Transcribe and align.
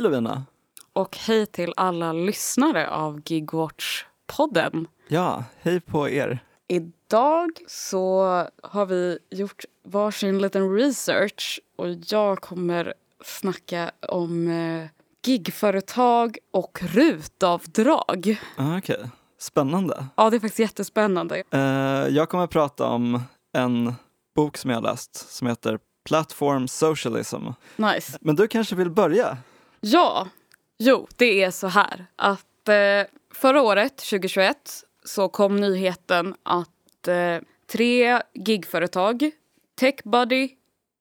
Hej 0.00 0.04
Lovina! 0.04 0.44
Och 0.92 1.16
hej 1.16 1.46
till 1.46 1.72
alla 1.76 2.12
lyssnare 2.12 2.90
av 2.90 3.20
Gigwatch-podden. 3.20 4.86
Ja, 5.08 5.44
hej 5.60 5.80
på 5.80 6.08
er. 6.08 6.38
Idag 6.68 7.50
så 7.66 8.22
har 8.62 8.86
vi 8.86 9.18
gjort 9.30 9.64
varsin 9.84 10.38
liten 10.38 10.74
research 10.74 11.60
och 11.76 11.86
jag 12.06 12.40
kommer 12.40 12.94
snacka 13.24 13.90
om 14.08 14.48
eh, 14.48 14.88
gigföretag 15.26 16.38
och 16.50 16.78
rutavdrag. 16.82 18.40
Ah, 18.56 18.78
Okej, 18.78 18.96
okay. 18.96 19.08
spännande. 19.38 20.06
Ja, 20.16 20.30
det 20.30 20.36
är 20.36 20.40
faktiskt 20.40 20.58
jättespännande. 20.58 21.42
Eh, 21.50 21.60
jag 22.16 22.28
kommer 22.28 22.44
att 22.44 22.50
prata 22.50 22.86
om 22.86 23.22
en 23.52 23.94
bok 24.36 24.56
som 24.56 24.70
jag 24.70 24.76
har 24.76 24.82
läst 24.82 25.32
som 25.36 25.46
heter 25.46 25.78
Platform 26.08 26.68
Socialism. 26.68 27.46
Nice. 27.76 28.18
Men 28.20 28.36
du 28.36 28.48
kanske 28.48 28.74
vill 28.76 28.90
börja? 28.90 29.38
Ja, 29.80 30.28
jo, 30.78 31.06
det 31.16 31.42
är 31.42 31.50
så 31.50 31.66
här 31.66 32.06
att 32.16 32.68
eh, 32.68 33.02
förra 33.34 33.62
året, 33.62 33.96
2021, 33.96 34.56
så 35.04 35.28
kom 35.28 35.56
nyheten 35.56 36.34
att 36.42 37.08
eh, 37.08 37.38
tre 37.66 38.22
gigföretag, 38.34 39.30
TechBuddy, 39.80 40.48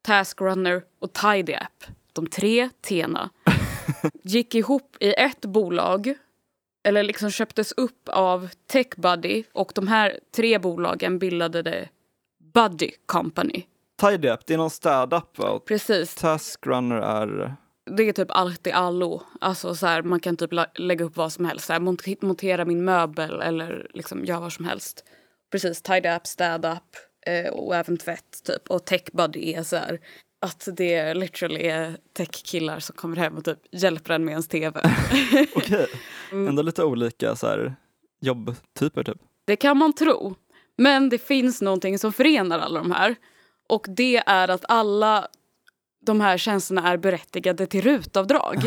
TaskRunner 0.02 0.84
och 1.00 1.14
TidyApp, 1.14 1.84
de 2.14 2.28
tre 2.28 2.70
T'na, 2.88 3.30
gick 4.24 4.56
ihop 4.56 4.98
i 5.00 5.14
ett 5.14 5.42
bolag 5.42 6.14
eller 6.84 7.04
liksom 7.04 7.32
köptes 7.32 7.72
upp 7.72 8.10
av 8.10 8.50
TechBuddy 8.68 9.44
och 9.54 9.72
de 9.76 9.88
här 9.88 10.20
tre 10.36 10.60
bolagen 10.60 11.20
bildade 11.20 11.62
det 11.62 11.90
Buddy 12.54 12.92
Company. 13.06 13.64
TidyUp, 14.02 14.46
det 14.46 14.54
är 14.54 14.58
någon 14.58 14.70
städapp 14.70 15.38
va? 15.38 15.60
Precis. 15.66 16.16
TaskRunner 16.16 16.96
är... 16.96 17.56
Det 17.98 18.04
är 18.04 18.14
typ 18.14 18.32
allt 18.32 18.68
i 18.68 18.72
allo. 18.72 19.22
Alltså 19.42 19.76
så 19.76 19.88
här, 19.88 20.02
man 20.02 20.20
kan 20.20 20.38
typ 20.38 20.52
lägga 20.76 21.06
upp 21.06 21.18
vad 21.18 21.34
som 21.34 21.46
helst. 21.46 21.66
Så 21.66 21.74
här, 21.74 21.80
mont 21.80 22.22
montera 22.22 22.66
min 22.66 22.86
möbel 22.86 23.42
eller 23.42 23.88
liksom 23.94 24.26
göra 24.26 24.40
vad 24.40 24.54
som 24.54 24.66
helst. 24.66 25.04
Precis, 25.52 25.82
TidyUp, 25.82 26.28
städup 26.28 26.96
eh, 27.26 27.54
och 27.54 27.76
även 27.76 27.98
tvätt 27.98 28.44
typ. 28.46 28.70
Och 28.70 28.86
TechBuddy 28.86 29.54
är 29.54 29.64
så 29.64 29.76
här, 29.76 30.00
att 30.42 30.68
det 30.74 31.14
literally 31.14 31.68
är 31.68 31.98
tech-killar 32.14 32.80
som 32.80 32.96
kommer 32.96 33.18
hem 33.18 33.38
och 33.38 33.46
typ 33.46 33.60
hjälper 33.72 34.14
en 34.14 34.26
med 34.26 34.32
ens 34.32 34.48
tv. 34.48 34.82
Okej, 35.32 35.48
okay. 35.56 35.88
Mm. 36.32 36.48
ändå 36.48 36.62
lite 36.62 36.84
olika 36.84 37.36
så 37.36 37.48
här, 37.48 37.76
jobbtyper 38.22 39.04
typ. 39.04 39.18
Det 39.46 39.56
kan 39.56 39.78
man 39.78 39.94
tro. 39.94 40.36
Men 40.78 41.10
det 41.10 41.18
finns 41.18 41.62
någonting 41.62 42.00
som 42.00 42.14
förenar 42.14 42.60
alla 42.60 42.80
de 42.80 42.92
här. 42.92 43.16
Och 43.68 43.86
det 43.90 44.24
är 44.26 44.48
att 44.48 44.66
alla 44.68 45.28
de 46.06 46.22
här 46.22 46.38
tjänsterna 46.38 46.90
är 46.90 46.98
berättigade 46.98 47.66
till 47.68 47.82
rutavdrag. 47.82 48.58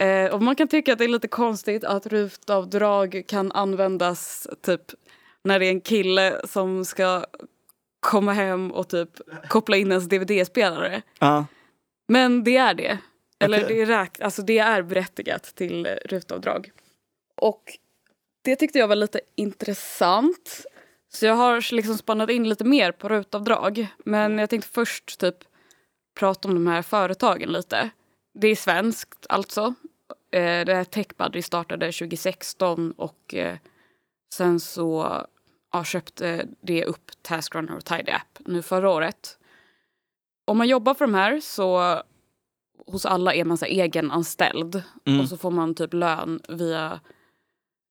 Eh, 0.00 0.34
och 0.34 0.42
man 0.42 0.56
kan 0.56 0.68
tycka 0.68 0.92
att 0.92 0.98
det 0.98 1.04
är 1.04 1.08
lite 1.08 1.28
konstigt 1.28 1.84
att 1.84 2.06
rutavdrag 2.06 3.22
kan 3.26 3.52
användas 3.52 4.46
typ 4.62 4.82
när 5.44 5.58
det 5.58 5.66
är 5.66 5.70
en 5.70 5.80
kille 5.80 6.40
som 6.44 6.84
ska 6.84 7.24
komma 8.00 8.32
hem 8.32 8.72
och 8.72 8.88
typ 8.88 9.10
koppla 9.48 9.76
in 9.76 9.90
ens 9.90 10.08
dvd-spelare. 10.08 11.02
Uh. 11.22 11.42
Men 12.08 12.44
det 12.44 12.56
är 12.56 12.74
det. 12.74 12.98
Eller 13.40 13.64
okay. 13.64 13.76
det, 13.76 13.82
är 13.82 13.86
räk 13.86 14.20
alltså 14.20 14.42
det 14.42 14.58
är 14.58 14.82
berättigat 14.82 15.42
till 15.42 15.86
rutavdrag. 15.86 16.70
Och 17.36 17.62
det 18.42 18.56
tyckte 18.56 18.78
jag 18.78 18.88
var 18.88 18.96
lite 18.96 19.20
intressant. 19.36 20.66
Så 21.12 21.26
jag 21.26 21.34
har 21.34 21.74
liksom 21.74 21.98
spannat 21.98 22.30
in 22.30 22.48
lite 22.48 22.64
mer 22.64 22.92
på 22.92 23.08
rutavdrag. 23.08 23.86
Men 24.04 24.38
jag 24.38 24.50
tänkte 24.50 24.70
först 24.70 25.20
typ 25.20 25.36
prata 26.18 26.48
om 26.48 26.54
de 26.54 26.66
här 26.66 26.82
företagen 26.82 27.52
lite. 27.52 27.90
Det 28.34 28.48
är 28.48 28.56
svenskt 28.56 29.26
alltså. 29.28 29.74
Eh, 30.32 30.64
det 30.64 30.74
här 30.74 30.84
TechBuddy 30.84 31.42
startade 31.42 31.92
2016 31.92 32.92
och 32.92 33.34
eh, 33.34 33.56
sen 34.34 34.60
så 34.60 35.22
ja, 35.72 35.84
köpte 35.84 36.48
det 36.60 36.84
upp 36.84 37.10
TaskRunner 37.22 37.76
och 37.76 37.84
TidyApp 37.84 38.38
nu 38.38 38.62
förra 38.62 38.90
året. 38.90 39.38
Om 40.46 40.58
man 40.58 40.68
jobbar 40.68 40.94
för 40.94 41.06
de 41.06 41.14
här 41.14 41.40
så 41.40 42.02
hos 42.86 43.06
alla 43.06 43.34
är 43.34 43.44
man 43.44 43.58
så 43.58 43.64
egenanställd 43.64 44.82
mm. 45.06 45.20
och 45.20 45.28
så 45.28 45.36
får 45.36 45.50
man 45.50 45.74
typ 45.74 45.94
lön 45.94 46.40
via 46.48 47.00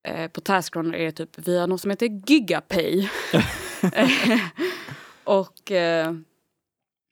eh, 0.08 0.32
på 0.32 0.42
Taskrunner 0.42 0.98
är 0.98 1.06
det 1.06 1.12
typ 1.12 1.48
via 1.48 1.66
något 1.66 1.82
som 1.82 1.92
heter 1.92 2.22
Gigapay. 2.28 3.10
och 5.24 5.72
eh, 5.72 6.14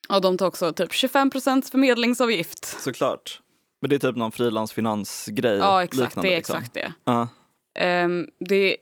ja, 0.10 0.20
de 0.20 0.38
tar 0.38 0.48
också 0.48 0.74
typ 0.74 0.92
25% 0.92 1.72
förmedlingsavgift. 1.72 2.66
Såklart. 2.66 3.42
Men 3.82 3.90
det 3.90 3.96
är 3.96 4.00
typ 4.00 4.16
någon 4.16 4.32
frilansfinansgrej? 4.32 5.58
Ja, 5.58 5.84
exakt. 5.84 6.22
Det 6.22 6.34
är 6.34 6.36
liksom. 6.36 6.56
exakt 6.56 6.74
det. 6.74 6.94
Uh. 7.10 7.28
Um, 8.06 8.30
det 8.40 8.78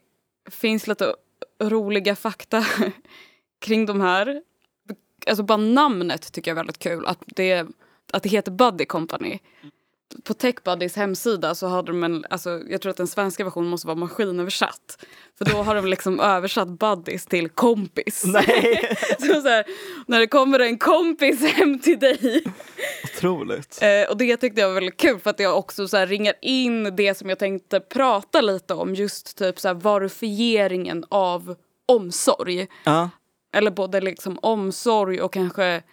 finns 0.51 0.87
lite 0.87 1.15
roliga 1.63 2.15
fakta 2.15 2.65
kring 3.61 3.85
de 3.85 4.01
här. 4.01 4.41
Alltså 5.27 5.43
bara 5.43 5.57
namnet 5.57 6.33
tycker 6.33 6.51
jag 6.51 6.55
är 6.55 6.59
väldigt 6.59 6.79
kul. 6.79 7.05
Att 7.05 7.23
det, 7.25 7.67
att 8.13 8.23
det 8.23 8.29
heter 8.29 8.51
Buddy 8.51 8.85
Company 8.85 9.39
på 10.23 10.33
TechBuddys 10.33 10.95
hemsida 10.95 11.55
så 11.55 11.67
hade 11.67 11.91
de 11.91 12.03
en, 12.03 12.25
alltså, 12.29 12.61
jag 12.69 12.81
tror 12.81 12.89
att 12.89 12.97
den 12.97 13.07
svenska 13.07 13.43
versionen 13.43 13.69
måste 13.69 13.87
vara 13.87 13.97
maskinöversatt. 13.97 15.05
För 15.37 15.45
då 15.45 15.57
har 15.57 15.75
de 15.75 15.85
liksom 15.85 16.19
översatt 16.19 16.67
buddies 16.67 17.25
till 17.25 17.49
kompis. 17.49 18.23
Nej. 18.25 18.95
så, 19.19 19.41
så 19.41 19.47
här, 19.47 19.65
när 20.07 20.19
det 20.19 20.27
kommer 20.27 20.59
en 20.59 20.77
kompis 20.77 21.43
hem 21.43 21.79
till 21.79 21.99
dig. 21.99 22.43
Otroligt. 23.03 23.79
Eh, 23.81 24.09
och 24.09 24.17
det 24.17 24.37
tyckte 24.37 24.61
jag 24.61 24.67
var 24.67 24.75
väldigt 24.75 24.97
kul 24.97 25.19
för 25.19 25.29
att 25.29 25.39
jag 25.39 25.57
också 25.57 25.87
så 25.87 25.97
här, 25.97 26.07
ringar 26.07 26.33
in 26.41 26.95
det 26.95 27.17
som 27.17 27.29
jag 27.29 27.39
tänkte 27.39 27.79
prata 27.79 28.41
lite 28.41 28.73
om. 28.73 28.95
Just 28.95 29.37
typ 29.37 29.59
så 29.59 29.67
här, 29.67 29.75
varufieringen 29.75 31.05
av 31.09 31.55
omsorg. 31.85 32.67
Uh. 32.87 33.07
Eller 33.55 33.71
både 33.71 34.01
liksom 34.01 34.39
omsorg 34.41 35.21
och 35.21 35.33
kanske 35.33 35.83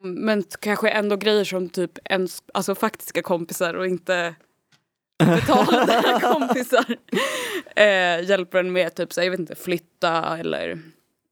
men 0.00 0.44
kanske 0.60 0.88
ändå 0.88 1.16
grejer 1.16 1.44
som 1.44 1.68
typ 1.68 1.98
ens 2.04 2.42
alltså 2.54 2.74
faktiska 2.74 3.22
kompisar 3.22 3.74
och 3.74 3.86
inte 3.86 4.34
betalda 5.18 6.20
kompisar 6.32 6.96
eh, 7.76 8.28
hjälper 8.28 8.58
en 8.58 8.72
med 8.72 8.94
typ 8.94 9.12
så, 9.12 9.22
jag 9.22 9.30
vet 9.30 9.40
inte, 9.40 9.54
flytta 9.54 10.38
eller 10.38 10.78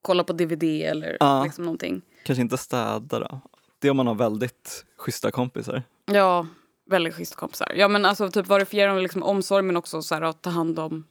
kolla 0.02 0.24
på 0.24 0.32
DVD 0.32 0.64
eller 0.64 1.16
ja. 1.20 1.44
liksom 1.44 1.64
någonting. 1.64 2.02
Kanske 2.24 2.42
inte 2.42 2.58
städa 2.58 3.18
då? 3.18 3.40
Det 3.78 3.88
är 3.88 3.90
om 3.90 3.96
man 3.96 4.06
har 4.06 4.14
väldigt 4.14 4.84
schyssta 4.96 5.30
kompisar. 5.30 5.82
Ja, 6.06 6.46
väldigt 6.90 7.14
schyssta 7.14 7.36
kompisar. 7.36 7.72
Ja 7.76 7.88
men 7.88 8.04
alltså 8.04 8.30
typ 8.30 8.46
verifiera 8.46 8.94
liksom 8.94 9.22
omsorg 9.22 9.62
men 9.62 9.76
också 9.76 10.02
så 10.02 10.14
här, 10.14 10.22
att 10.22 10.42
ta 10.42 10.50
hand 10.50 10.78
om 10.78 11.04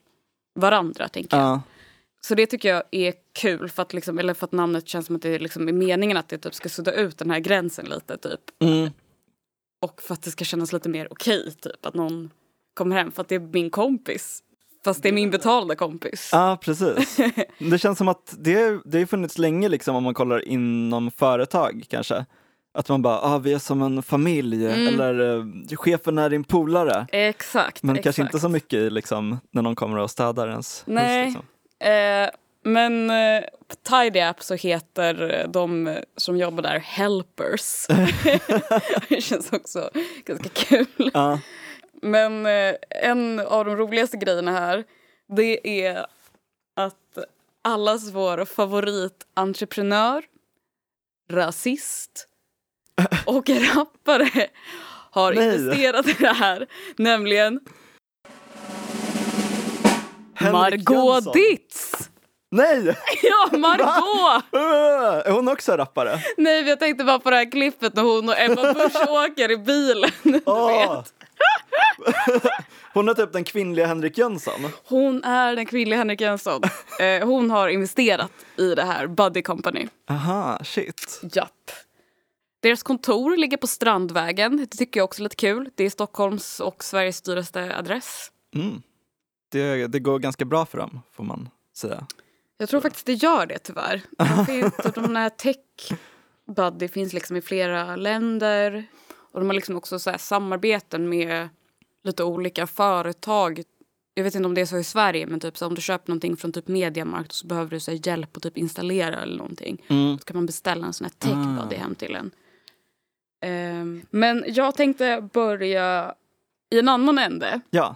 varandra 0.55 1.07
tänker 1.07 1.37
jag. 1.37 1.45
Ja. 1.45 1.61
Så 2.27 2.35
det 2.35 2.45
tycker 2.45 2.69
jag 2.69 2.83
är 2.91 3.13
kul 3.33 3.69
för 3.69 3.81
att, 3.81 3.93
liksom, 3.93 4.19
eller 4.19 4.33
för 4.33 4.45
att 4.45 4.51
namnet 4.51 4.87
känns 4.87 5.05
som 5.05 5.15
att 5.15 5.21
det 5.21 5.39
liksom 5.39 5.67
är 5.67 5.73
meningen 5.73 6.17
att 6.17 6.29
det 6.29 6.37
typ 6.37 6.55
ska 6.55 6.69
sudda 6.69 6.93
ut 6.93 7.17
den 7.17 7.31
här 7.31 7.39
gränsen 7.39 7.85
lite. 7.85 8.17
typ. 8.17 8.39
Mm. 8.59 8.89
Och 9.81 10.01
för 10.01 10.13
att 10.13 10.23
det 10.23 10.31
ska 10.31 10.45
kännas 10.45 10.73
lite 10.73 10.89
mer 10.89 11.07
okej, 11.11 11.55
typ. 11.61 11.85
Att 11.85 11.93
någon 11.93 12.29
kommer 12.73 12.95
hem 12.95 13.11
för 13.11 13.21
att 13.21 13.27
det 13.27 13.35
är 13.35 13.39
min 13.39 13.69
kompis. 13.69 14.43
Fast 14.83 15.03
det 15.03 15.09
är 15.09 15.13
min 15.13 15.31
betalda 15.31 15.75
kompis. 15.75 16.29
Ja, 16.31 16.51
ah, 16.51 16.57
precis. 16.57 17.17
Det 17.59 17.77
känns 17.77 17.97
som 17.97 18.07
att 18.07 18.35
det, 18.39 18.79
det 18.85 18.99
har 18.99 19.05
funnits 19.05 19.37
länge 19.37 19.69
liksom 19.69 19.95
om 19.95 20.03
man 20.03 20.13
kollar 20.13 20.47
inom 20.47 21.11
företag 21.11 21.83
kanske. 21.87 22.25
Att 22.73 22.89
man 22.89 23.01
bara, 23.01 23.19
ah, 23.19 23.37
vi 23.37 23.53
är 23.53 23.59
som 23.59 23.81
en 23.81 24.03
familj 24.03 24.65
mm. 24.67 24.87
eller 24.87 25.19
uh, 25.19 25.45
chefen 25.77 26.17
är 26.17 26.29
din 26.29 26.43
polare. 26.43 27.07
Exakt. 27.11 27.83
Men 27.83 27.95
exakt. 27.95 28.03
kanske 28.03 28.21
inte 28.21 28.39
så 28.39 28.49
mycket 28.49 28.91
liksom, 28.93 29.39
när 29.51 29.61
någon 29.61 29.75
kommer 29.75 29.97
och 29.97 30.11
städar 30.11 30.47
ens 30.47 30.83
Nej. 30.87 31.25
hus. 31.25 31.33
Liksom. 31.33 31.45
Eh, 31.85 32.29
men 32.63 33.09
eh, 33.09 33.43
på 33.67 33.75
Tidy 33.75 34.19
App 34.19 34.43
så 34.43 34.55
heter 34.55 35.45
de 35.47 35.97
som 36.17 36.37
jobbar 36.37 36.63
där 36.63 36.79
helpers. 36.79 37.87
det 39.09 39.21
känns 39.21 39.53
också 39.53 39.89
ganska 40.25 40.49
kul. 40.49 41.11
Uh. 41.15 41.37
Men 42.01 42.45
eh, 42.45 42.75
en 42.89 43.39
av 43.39 43.65
de 43.65 43.75
roligaste 43.75 44.17
grejerna 44.17 44.51
här 44.51 44.83
det 45.27 45.85
är 45.85 46.05
att 46.75 47.17
allas 47.61 48.11
vår 48.11 48.45
favoritentreprenör, 48.45 50.23
rasist 51.31 52.27
och 53.25 53.49
rappare 53.49 54.47
har 55.11 55.33
Nej. 55.33 55.55
investerat 55.55 56.07
i 56.07 56.15
det 56.19 56.33
här. 56.33 56.67
Nämligen 56.97 57.59
Margot 60.41 61.33
Ditz! 61.33 62.09
Nej! 62.51 62.95
Ja, 63.23 63.57
Margot! 63.57 64.43
Är 65.25 65.31
hon 65.31 65.47
också 65.47 65.77
rappare? 65.77 66.19
Nej, 66.37 66.67
jag 66.67 66.79
tänkte 66.79 67.03
bara 67.03 67.19
på 67.19 67.29
det 67.29 67.35
här 67.35 67.51
klippet 67.51 67.95
när 67.95 68.03
hon 68.03 68.29
och 68.29 68.39
Ebba 68.39 68.73
Busch 68.73 69.09
åker 69.09 69.51
i 69.51 69.57
bilen. 69.57 70.11
Oh. 70.45 71.03
hon 72.93 73.09
är 73.09 73.13
typ 73.13 73.33
den 73.33 73.43
kvinnliga 73.43 73.85
Henrik 73.87 74.17
Jönsson. 74.17 74.67
Hon 74.87 75.23
är 75.23 75.55
den 75.55 75.65
kvinnliga 75.65 75.97
Henrik 75.97 76.21
Jönsson. 76.21 76.61
Eh, 76.99 77.27
hon 77.27 77.51
har 77.51 77.67
investerat 77.67 78.31
i 78.57 78.75
det 78.75 78.83
här 78.83 79.07
Buddy 79.07 79.41
Company. 79.41 79.87
Aha, 80.09 80.59
shit. 80.63 81.21
Japp. 81.33 81.71
Deras 82.61 82.83
kontor 82.83 83.37
ligger 83.37 83.57
på 83.57 83.67
Strandvägen. 83.67 84.57
Det 84.57 84.77
tycker 84.77 84.99
jag 84.99 85.05
också 85.05 85.21
är 85.21 85.23
lite 85.23 85.35
kul. 85.35 85.69
Det 85.75 85.83
är 85.83 85.89
Stockholms 85.89 86.59
och 86.59 86.83
Sveriges 86.83 87.21
dyraste 87.21 87.75
adress. 87.77 88.31
Mm. 88.55 88.81
Det, 89.55 89.87
det 89.87 89.99
går 89.99 90.19
ganska 90.19 90.45
bra 90.45 90.65
för 90.65 90.77
dem, 90.77 91.01
får 91.11 91.23
man 91.23 91.49
säga. 91.73 92.07
Jag 92.57 92.69
tror 92.69 92.81
faktiskt 92.81 93.05
det 93.05 93.13
gör 93.13 93.45
det 93.45 93.59
tyvärr. 93.59 94.01
De, 94.17 94.45
finns, 94.45 94.93
de 94.95 95.15
här 95.15 95.29
tech 95.29 95.57
buddy 96.55 96.87
finns 96.87 97.13
liksom 97.13 97.35
i 97.35 97.41
flera 97.41 97.95
länder. 97.95 98.85
Och 99.31 99.39
de 99.39 99.49
har 99.49 99.53
liksom 99.53 99.75
också 99.75 99.99
så 99.99 100.13
samarbeten 100.17 101.09
med 101.09 101.49
lite 102.03 102.23
olika 102.23 102.67
företag. 102.67 103.63
Jag 104.13 104.23
vet 104.23 104.35
inte 104.35 104.45
om 104.45 104.53
det 104.53 104.61
är 104.61 104.65
så 104.65 104.77
i 104.77 104.83
Sverige 104.83 105.27
men 105.27 105.39
typ 105.39 105.57
så 105.57 105.67
om 105.67 105.75
du 105.75 105.81
köper 105.81 106.09
någonting 106.09 106.37
från 106.37 106.51
typ 106.51 106.67
Mediamarkt 106.67 107.31
så 107.31 107.47
behöver 107.47 107.69
du 107.69 107.79
så 107.79 107.91
hjälp 107.91 108.37
att 108.37 108.43
typ 108.43 108.57
installera 108.57 109.21
eller 109.21 109.37
någonting. 109.37 109.85
Mm. 109.87 110.19
Så 110.19 110.25
kan 110.25 110.35
man 110.35 110.45
beställa 110.45 110.85
en 110.85 110.93
sån 110.93 111.05
här 111.05 111.11
tech 111.11 111.61
buddy 111.61 111.75
ah. 111.75 111.79
hem 111.79 111.95
till 111.95 112.15
en. 112.15 112.31
Um, 113.81 114.05
men 114.09 114.43
jag 114.47 114.75
tänkte 114.75 115.29
börja 115.33 116.15
i 116.71 116.79
en 116.79 116.89
annan 116.89 117.17
ände. 117.17 117.61
Ja. 117.69 117.95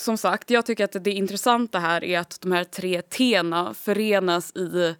Som 0.00 0.18
sagt, 0.18 0.50
jag 0.50 0.66
tycker 0.66 0.84
att 0.84 1.04
det 1.04 1.12
intressanta 1.12 1.78
här 1.78 2.04
är 2.04 2.18
att 2.18 2.40
de 2.40 2.52
här 2.52 2.64
tre 2.64 3.00
T'na 3.00 3.74
förenas 3.74 4.56
i 4.56 4.94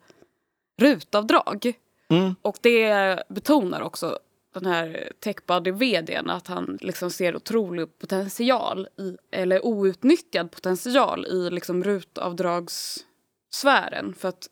rutavdrag. 0.80 1.72
Mm. 2.10 2.34
Och 2.42 2.58
det 2.60 3.22
betonar 3.28 3.80
också 3.80 4.18
den 4.54 4.66
här 4.66 5.12
techbuddy-vdn 5.20 6.30
att 6.30 6.46
han 6.46 6.78
liksom 6.80 7.10
ser 7.10 7.36
otrolig 7.36 7.98
potential, 7.98 8.88
i, 8.98 9.16
eller 9.30 9.66
outnyttjad 9.66 10.50
potential 10.50 11.26
i 11.26 11.50
liksom 11.50 11.84
rutavdragssfären. 11.84 14.14
För 14.18 14.28
att 14.28 14.48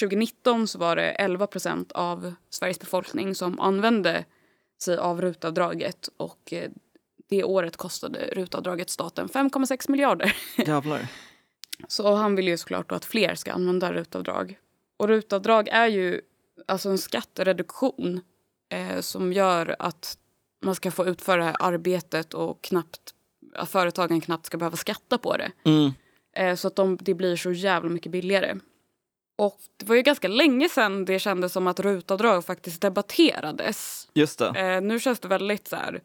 2019 0.00 0.68
så 0.68 0.78
var 0.78 0.96
det 0.96 1.10
11 1.10 1.46
procent 1.46 1.92
av 1.92 2.34
Sveriges 2.50 2.80
befolkning 2.80 3.34
som 3.34 3.60
använde 3.60 4.24
sig 4.82 4.96
av 4.96 5.20
rutavdraget 5.20 6.08
och 6.16 6.52
eh, 6.52 6.70
det 7.28 7.44
året 7.44 7.76
kostade 7.76 8.18
rutavdraget 8.32 8.90
staten 8.90 9.28
5,6 9.28 9.90
miljarder. 9.90 10.36
Jävlar. 10.56 11.06
Så 11.88 12.14
han 12.14 12.36
vill 12.36 12.48
ju 12.48 12.56
såklart 12.56 12.92
att 12.92 13.04
fler 13.04 13.34
ska 13.34 13.52
använda 13.52 13.92
rutavdrag. 13.92 14.58
Och 14.96 15.08
rutavdrag 15.08 15.68
är 15.68 15.86
ju 15.86 16.20
alltså 16.66 16.88
en 16.88 16.98
skattereduktion 16.98 18.20
eh, 18.72 19.00
som 19.00 19.32
gör 19.32 19.76
att 19.78 20.18
man 20.64 20.74
ska 20.74 20.90
få 20.90 21.06
utföra 21.06 21.54
arbetet 21.54 22.34
och 22.34 22.62
knappt, 22.62 23.14
att 23.54 23.70
företagen 23.70 24.20
knappt 24.20 24.46
ska 24.46 24.56
behöva 24.56 24.76
skatta 24.76 25.18
på 25.18 25.36
det. 25.36 25.52
Mm. 25.64 25.92
Eh, 26.36 26.56
så 26.56 26.68
att 26.68 26.76
de, 26.76 26.98
det 27.00 27.14
blir 27.14 27.36
så 27.36 27.52
jävla 27.52 27.90
mycket 27.90 28.12
billigare. 28.12 28.56
Och 29.36 29.60
det 29.76 29.86
var 29.86 29.96
ju 29.96 30.02
ganska 30.02 30.28
länge 30.28 30.68
sedan 30.68 31.04
det 31.04 31.18
kändes 31.18 31.52
som 31.52 31.66
att 31.66 31.80
rutavdrag 31.80 32.44
faktiskt 32.44 32.80
debatterades. 32.80 34.08
Just 34.14 34.38
det. 34.38 34.48
Eh, 34.48 34.80
nu 34.80 35.00
känns 35.00 35.20
det 35.20 35.28
väldigt 35.28 35.68
så 35.68 35.76
här 35.76 36.00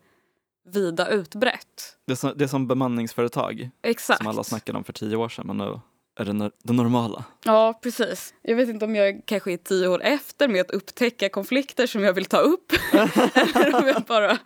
vida 0.71 1.09
utbrett. 1.09 1.97
Det 2.05 2.11
är 2.11 2.15
som, 2.15 2.33
det 2.35 2.43
är 2.43 2.47
som 2.47 2.67
bemanningsföretag 2.67 3.69
Exakt. 3.83 4.17
som 4.17 4.27
alla 4.27 4.43
snackade 4.43 4.77
om 4.77 4.83
för 4.83 4.93
tye 4.93 5.15
år 5.15 5.29
sedan 5.29 5.47
men 5.47 5.57
nu 5.57 5.79
är 6.19 6.25
det 6.25 6.51
det 6.63 6.73
normala. 6.73 7.25
Ja, 7.43 7.79
precis. 7.83 8.33
Jag 8.41 8.55
vet 8.55 8.69
inte 8.69 8.85
om 8.85 8.95
jag 8.95 9.21
kanske 9.25 9.51
är 9.53 9.57
tio 9.57 9.87
år 9.87 10.01
efter 10.01 10.47
med 10.47 10.61
att 10.61 10.71
upptäcka 10.71 11.29
konflikter 11.29 11.87
som 11.87 12.03
jag 12.03 12.13
vill 12.13 12.25
ta 12.25 12.37
upp. 12.37 12.71
Eller 13.55 13.75
om 13.75 13.87
jag 13.87 14.03
bara 14.03 14.37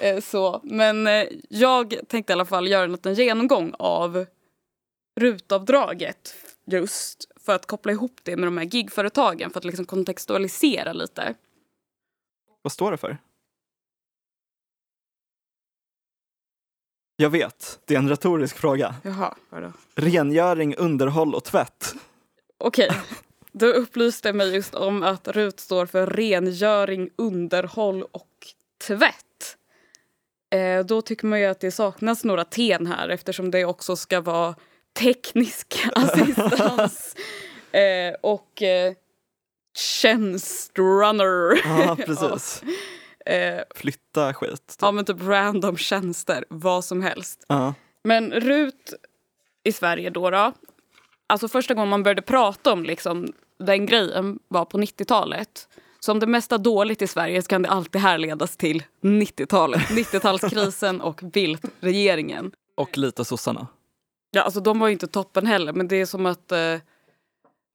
eh, 0.00 0.20
så. 0.20 0.60
Men 0.64 1.06
eh, 1.06 1.24
jag 1.48 1.94
tänkte 2.08 2.32
i 2.32 2.34
alla 2.34 2.44
fall 2.44 2.68
göra 2.68 2.84
en 2.84 2.92
liten 2.92 3.14
genomgång 3.14 3.74
av 3.78 4.26
rutavdraget 5.20 6.34
just 6.66 7.28
för 7.40 7.54
att 7.54 7.66
koppla 7.66 7.92
ihop 7.92 8.20
det 8.22 8.36
med 8.36 8.46
de 8.46 8.58
här 8.58 8.64
gigföretagen 8.64 9.50
för 9.50 9.58
att 9.58 9.64
liksom 9.64 9.84
kontextualisera 9.84 10.92
lite. 10.92 11.34
Vad 12.62 12.72
står 12.72 12.90
det 12.90 12.96
för? 12.96 13.18
Jag 17.20 17.30
vet, 17.30 17.78
det 17.84 17.94
är 17.94 17.98
en 17.98 18.08
retorisk 18.08 18.58
fråga. 18.58 18.94
Jaha, 19.02 19.34
vadå? 19.50 19.72
Rengöring, 19.94 20.74
underhåll 20.76 21.34
och 21.34 21.44
tvätt. 21.44 21.94
Okej, 22.58 22.88
okay. 22.88 23.00
då 23.52 23.66
upplyste 23.66 24.32
mig 24.32 24.54
just 24.54 24.74
om 24.74 25.02
att 25.02 25.28
RUT 25.28 25.60
står 25.60 25.86
för 25.86 26.06
rengöring, 26.06 27.10
underhåll 27.16 28.02
och 28.02 28.28
tvätt. 28.86 29.56
Eh, 30.50 30.84
då 30.84 31.02
tycker 31.02 31.26
man 31.26 31.40
ju 31.40 31.46
att 31.46 31.60
det 31.60 31.70
saknas 31.70 32.24
några 32.24 32.44
ten 32.44 32.86
här 32.86 33.08
eftersom 33.08 33.50
det 33.50 33.64
också 33.64 33.96
ska 33.96 34.20
vara 34.20 34.54
teknisk 34.98 35.86
assistans 35.94 37.16
eh, 37.72 38.14
och 38.20 38.62
eh, 38.62 38.92
tjänstrunner. 39.76 41.60
Ja, 41.64 41.96
precis. 42.06 42.62
Eh, 43.30 43.62
Flytta 43.74 44.34
skit. 44.34 44.66
Typ. 44.66 44.76
Ja 44.80 44.92
men 44.92 45.04
typ 45.04 45.16
random 45.22 45.76
tjänster, 45.76 46.44
vad 46.48 46.84
som 46.84 47.02
helst. 47.02 47.46
Uh. 47.52 47.72
Men 48.04 48.32
RUT 48.32 48.94
i 49.64 49.72
Sverige 49.72 50.10
då, 50.10 50.30
då 50.30 50.52
Alltså 51.26 51.48
första 51.48 51.74
gången 51.74 51.88
man 51.88 52.02
började 52.02 52.22
prata 52.22 52.72
om 52.72 52.84
liksom, 52.84 53.32
den 53.58 53.86
grejen 53.86 54.38
var 54.48 54.64
på 54.64 54.78
90-talet. 54.78 55.68
Så 56.00 56.12
om 56.12 56.20
det 56.20 56.26
mesta 56.26 56.58
dåligt 56.58 57.02
i 57.02 57.06
Sverige 57.06 57.42
så 57.42 57.48
kan 57.48 57.62
det 57.62 57.68
alltid 57.68 58.00
härledas 58.00 58.56
till 58.56 58.82
90-talet. 59.02 59.80
90-talskrisen 59.80 61.00
och 61.00 61.20
Bildt-regeringen. 61.22 62.52
Och 62.76 62.98
lite 62.98 63.24
sossarna. 63.24 63.66
Ja, 64.30 64.42
alltså 64.42 64.60
de 64.60 64.78
var 64.78 64.88
ju 64.88 64.92
inte 64.92 65.06
toppen 65.06 65.46
heller 65.46 65.72
men 65.72 65.88
det 65.88 65.96
är 65.96 66.06
som 66.06 66.26
att 66.26 66.52
eh, 66.52 66.76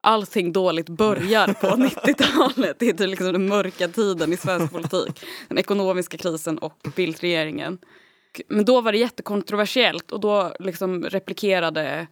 allting 0.05 0.53
dåligt 0.53 0.89
börjar 0.89 1.47
på 1.47 1.67
90-talet. 1.67 2.75
Det 2.79 2.89
är 2.89 2.93
typ 2.93 3.09
liksom 3.09 3.31
den 3.31 3.47
mörka 3.47 3.87
tiden 3.87 4.33
i 4.33 4.37
svensk 4.37 4.73
politik. 4.73 5.25
Den 5.47 5.57
ekonomiska 5.57 6.17
krisen 6.17 6.57
och 6.57 6.87
Bildt-regeringen. 6.95 7.77
Men 8.47 8.65
då 8.65 8.81
var 8.81 8.91
det 8.91 8.97
jättekontroversiellt 8.97 10.11
och 10.11 10.19
då 10.19 10.55
liksom 10.59 11.03
replikerade 11.03 12.07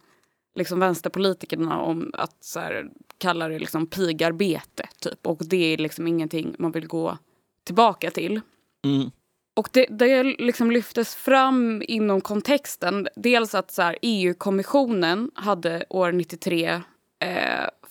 liksom 0.54 0.80
vänsterpolitikerna 0.80 1.80
om 1.80 2.10
att 2.14 2.44
så 2.44 2.60
här, 2.60 2.90
kalla 3.18 3.48
det 3.48 3.58
liksom 3.58 3.86
pigarbete. 3.86 4.88
Typ. 4.98 5.26
Och 5.26 5.38
det 5.40 5.74
är 5.74 5.76
liksom 5.76 6.06
ingenting 6.06 6.54
man 6.58 6.72
vill 6.72 6.86
gå 6.86 7.18
tillbaka 7.64 8.10
till. 8.10 8.40
Mm. 8.84 9.10
Och 9.56 9.68
det, 9.72 9.86
det 9.90 10.22
liksom 10.22 10.70
lyftes 10.70 11.14
fram 11.14 11.82
inom 11.88 12.20
kontexten. 12.20 13.08
Dels 13.16 13.54
att 13.54 13.78
EU-kommissionen 14.02 15.30
hade 15.34 15.84
år 15.88 16.12
93 16.12 16.66
eh, 16.66 16.80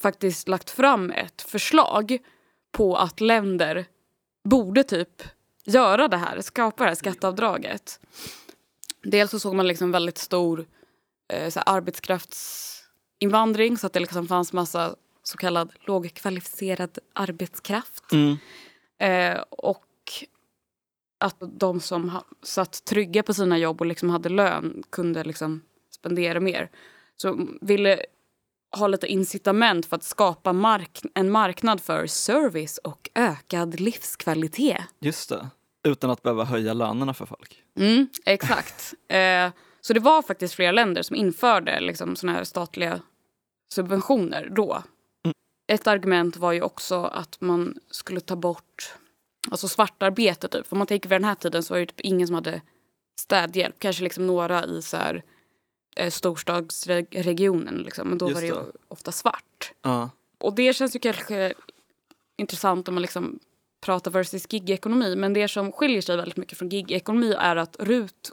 faktiskt 0.03 0.47
lagt 0.47 0.69
fram 0.69 1.11
ett 1.11 1.41
förslag 1.41 2.17
på 2.71 2.97
att 2.97 3.21
länder 3.21 3.85
borde 4.43 4.83
typ 4.83 5.23
göra 5.63 6.07
det 6.07 6.17
här, 6.17 6.41
skapa 6.41 6.83
det 6.83 6.89
här 6.89 6.95
skatteavdraget. 6.95 7.99
Dels 9.03 9.31
så 9.31 9.39
såg 9.39 9.55
man 9.55 9.67
liksom 9.67 9.91
väldigt 9.91 10.17
stor 10.17 10.65
eh, 11.33 11.49
så 11.49 11.59
arbetskraftsinvandring 11.59 13.77
så 13.77 13.87
att 13.87 13.93
det 13.93 13.99
liksom 13.99 14.27
fanns 14.27 14.53
massa 14.53 14.95
så 15.23 15.37
kallad 15.37 15.73
lågkvalificerad 15.87 16.97
arbetskraft. 17.13 18.11
Mm. 18.11 18.37
Eh, 18.99 19.37
och 19.49 19.85
att 21.19 21.37
de 21.39 21.79
som 21.79 22.19
satt 22.41 22.85
trygga 22.85 23.23
på 23.23 23.33
sina 23.33 23.57
jobb 23.57 23.81
och 23.81 23.87
liksom 23.87 24.09
hade 24.09 24.29
lön 24.29 24.83
kunde 24.89 25.23
liksom 25.23 25.61
spendera 25.89 26.39
mer. 26.39 26.69
Så 27.15 27.47
ville 27.61 28.05
ha 28.73 28.87
lite 28.87 29.07
incitament 29.07 29.85
för 29.85 29.95
att 29.95 30.03
skapa 30.03 30.53
mark 30.53 31.01
en 31.15 31.31
marknad 31.31 31.81
för 31.81 32.07
service 32.07 32.77
och 32.77 33.09
ökad 33.15 33.79
livskvalitet. 33.79 34.83
Just 34.99 35.29
det. 35.29 35.49
Utan 35.87 36.09
att 36.09 36.23
behöva 36.23 36.43
höja 36.43 36.73
lönerna 36.73 37.13
för 37.13 37.25
folk. 37.25 37.63
Mm, 37.79 38.07
exakt. 38.25 38.93
eh, 39.07 39.51
så 39.81 39.93
det 39.93 39.99
var 39.99 40.21
faktiskt 40.21 40.53
flera 40.53 40.71
länder 40.71 41.01
som 41.01 41.15
införde 41.15 41.79
liksom, 41.79 42.15
såna 42.15 42.33
här 42.33 42.43
statliga 42.43 42.99
subventioner 43.73 44.49
då. 44.55 44.83
Mm. 45.25 45.33
Ett 45.67 45.87
argument 45.87 46.37
var 46.37 46.51
ju 46.51 46.61
också 46.61 47.03
att 47.03 47.41
man 47.41 47.75
skulle 47.91 48.19
ta 48.19 48.35
bort 48.35 48.95
alltså 49.51 49.67
svartarbete. 49.67 50.47
Typ. 50.47 50.67
För 50.67 50.75
man 50.75 50.87
tänker 50.87 51.09
vid 51.09 51.15
den 51.15 51.23
här 51.23 51.35
tiden 51.35 51.63
så 51.63 51.73
var 51.73 51.79
det 51.79 51.85
typ 51.85 51.99
ingen 51.99 52.27
som 52.27 52.35
hade 52.35 52.61
städhjälp. 53.19 53.75
Kanske 53.79 54.03
liksom 54.03 54.27
några 54.27 54.65
i 54.65 54.81
så 54.81 54.97
här, 54.97 55.23
eh, 55.95 56.09
storstadsregionen. 56.09 57.77
Liksom. 57.77 58.07
Men 58.07 58.17
då 58.17 58.29
Just 58.29 58.35
var 58.35 58.41
det 58.41 58.47
ju 58.47 58.71
ofta 58.87 59.11
svart. 59.11 59.71
Uh. 59.85 60.07
Och 60.37 60.55
det 60.55 60.73
känns 60.73 60.95
ju 60.95 60.99
kanske 60.99 61.53
intressant 62.37 62.87
om 62.87 62.93
man 62.93 63.01
liksom 63.01 63.39
pratar 63.81 64.11
versus 64.11 64.45
gigekonomi. 64.49 65.15
Men 65.15 65.33
det 65.33 65.47
som 65.47 65.71
skiljer 65.71 66.01
sig 66.01 66.17
väldigt 66.17 66.37
mycket 66.37 66.57
från 66.57 66.69
gigekonomi 66.69 67.35
är 67.39 67.55
att 67.55 67.75
RUT 67.79 68.31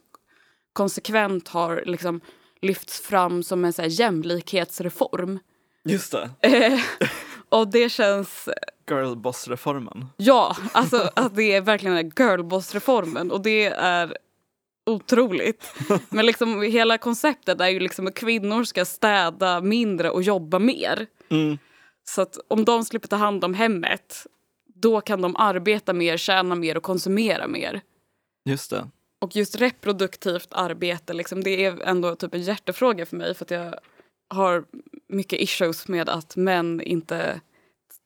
konsekvent 0.72 1.48
har 1.48 1.82
liksom 1.86 2.20
lyfts 2.62 3.00
fram 3.00 3.42
som 3.42 3.64
en 3.64 3.72
så 3.72 3.82
här 3.82 3.88
jämlikhetsreform. 3.88 5.38
Just 5.84 6.12
det. 6.12 6.30
Eh, 6.40 6.80
och 7.48 7.68
det 7.68 7.88
känns... 7.88 8.48
Girlboss-reformen. 8.90 10.06
Ja, 10.16 10.56
alltså 10.72 11.10
att 11.16 11.36
det 11.36 11.52
är 11.52 11.60
verkligen 11.60 12.10
girlboss-reformen. 12.10 13.30
Och 13.30 13.42
det 13.42 13.66
är 13.66 14.16
otroligt. 14.90 15.72
Men 16.08 16.26
liksom 16.26 16.62
hela 16.62 16.98
konceptet 16.98 17.60
är 17.60 17.68
ju 17.68 17.80
liksom 17.80 18.06
att 18.06 18.14
kvinnor 18.14 18.64
ska 18.64 18.84
städa 18.84 19.60
mindre 19.60 20.10
och 20.10 20.22
jobba 20.22 20.58
mer. 20.58 21.06
Mm. 21.28 21.58
Så 22.04 22.22
att 22.22 22.38
om 22.48 22.64
de 22.64 22.84
slipper 22.84 23.08
ta 23.08 23.16
hand 23.16 23.44
om 23.44 23.54
hemmet 23.54 24.26
då 24.74 25.00
kan 25.00 25.22
de 25.22 25.36
arbeta 25.36 25.92
mer, 25.92 26.16
tjäna 26.16 26.54
mer 26.54 26.76
och 26.76 26.82
konsumera 26.82 27.48
mer. 27.48 27.80
Just 28.44 28.70
det. 28.70 28.88
Och 29.20 29.36
just 29.36 29.56
reproduktivt 29.56 30.48
arbete, 30.50 31.12
liksom, 31.12 31.44
det 31.44 31.64
är 31.64 31.80
ändå 31.82 32.16
typ 32.16 32.34
en 32.34 32.42
hjärtefråga 32.42 33.06
för 33.06 33.16
mig 33.16 33.34
för 33.34 33.44
att 33.44 33.50
jag 33.50 33.74
har 34.34 34.64
mycket 35.08 35.40
issues 35.40 35.88
med 35.88 36.08
att 36.08 36.36
män 36.36 36.80
inte 36.80 37.40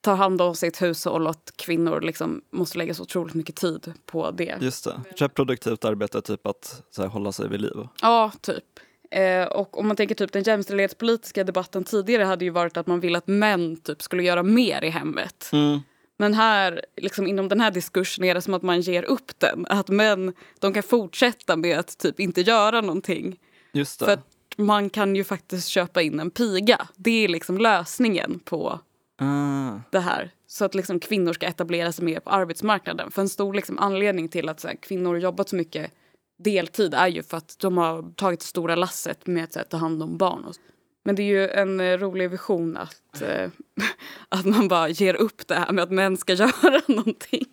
tar 0.05 0.15
hand 0.15 0.41
om 0.41 0.55
sitt 0.55 0.81
hushåll 0.81 1.23
och 1.23 1.29
att 1.29 1.53
kvinnor 1.55 2.01
liksom 2.01 2.41
måste 2.51 2.77
lägga 2.77 2.93
så 2.93 3.03
otroligt 3.03 3.33
mycket 3.33 3.55
tid 3.55 3.93
på 4.05 4.31
det. 4.31 4.57
Just 4.61 4.83
det. 4.83 5.01
Reproduktivt 5.17 5.85
arbete, 5.85 6.21
typ 6.21 6.47
att 6.47 6.83
här, 6.97 7.07
hålla 7.07 7.31
sig 7.31 7.49
vid 7.49 7.61
liv. 7.61 7.87
Ja, 8.01 8.31
typ. 8.41 8.63
Eh, 9.11 9.45
och 9.45 9.79
om 9.79 9.87
man 9.87 9.95
tänker 9.95 10.15
typ 10.15 10.31
den 10.31 10.43
jämställdhetspolitiska 10.43 11.43
debatten 11.43 11.83
tidigare 11.83 12.23
hade 12.23 12.45
ju 12.45 12.51
varit 12.51 12.77
att 12.77 12.87
man 12.87 12.99
vill 12.99 13.15
att 13.15 13.27
män 13.27 13.77
typ 13.77 14.01
skulle 14.01 14.23
göra 14.23 14.43
mer 14.43 14.83
i 14.83 14.89
hemmet. 14.89 15.49
Mm. 15.53 15.79
Men 16.17 16.33
här, 16.33 16.85
liksom 16.97 17.27
inom 17.27 17.49
den 17.49 17.61
här 17.61 17.71
diskursen 17.71 18.23
är 18.23 18.33
det 18.33 18.41
som 18.41 18.53
att 18.53 18.63
man 18.63 18.81
ger 18.81 19.03
upp 19.03 19.39
den. 19.39 19.65
Att 19.69 19.89
män 19.89 20.33
de 20.59 20.73
kan 20.73 20.83
fortsätta 20.83 21.55
med 21.55 21.79
att 21.79 21.97
typ 21.97 22.19
inte 22.19 22.41
göra 22.41 22.81
någonting. 22.81 23.39
Just 23.73 23.99
det. 23.99 24.05
För 24.05 24.19
man 24.57 24.89
kan 24.89 25.15
ju 25.15 25.23
faktiskt 25.23 25.67
köpa 25.67 26.01
in 26.01 26.19
en 26.19 26.31
piga. 26.31 26.87
Det 26.95 27.23
är 27.23 27.27
liksom 27.27 27.57
lösningen 27.57 28.39
på 28.39 28.79
Ah. 29.17 29.79
det 29.89 29.99
här. 29.99 30.31
Så 30.47 30.65
att 30.65 30.75
liksom 30.75 30.99
kvinnor 30.99 31.33
ska 31.33 31.45
etablera 31.45 31.91
sig 31.91 32.05
mer 32.05 32.19
på 32.19 32.29
arbetsmarknaden. 32.29 33.11
För 33.11 33.21
en 33.21 33.29
stor 33.29 33.53
liksom 33.53 33.79
anledning 33.79 34.29
till 34.29 34.49
att 34.49 34.59
så 34.59 34.67
här, 34.67 34.75
kvinnor 34.75 35.17
jobbat 35.17 35.49
så 35.49 35.55
mycket 35.55 35.91
deltid 36.37 36.93
är 36.93 37.07
ju 37.07 37.23
för 37.23 37.37
att 37.37 37.59
de 37.59 37.77
har 37.77 38.13
tagit 38.15 38.39
det 38.39 38.45
stora 38.45 38.75
lasset 38.75 39.27
med 39.27 39.43
att 39.43 39.55
här, 39.55 39.63
ta 39.63 39.77
hand 39.77 40.03
om 40.03 40.17
barn. 40.17 40.43
Och, 40.43 40.55
men 41.03 41.15
det 41.15 41.21
är 41.23 41.27
ju 41.27 41.49
en 41.49 41.79
eh, 41.79 41.97
rolig 41.97 42.29
vision 42.29 42.77
att, 42.77 43.21
eh, 43.21 43.49
att 44.29 44.45
man 44.45 44.67
bara 44.67 44.89
ger 44.89 45.13
upp 45.13 45.47
det 45.47 45.55
här 45.55 45.71
med 45.71 45.83
att 45.83 45.91
män 45.91 46.17
ska 46.17 46.33
göra 46.43 46.81
någonting. 46.87 47.45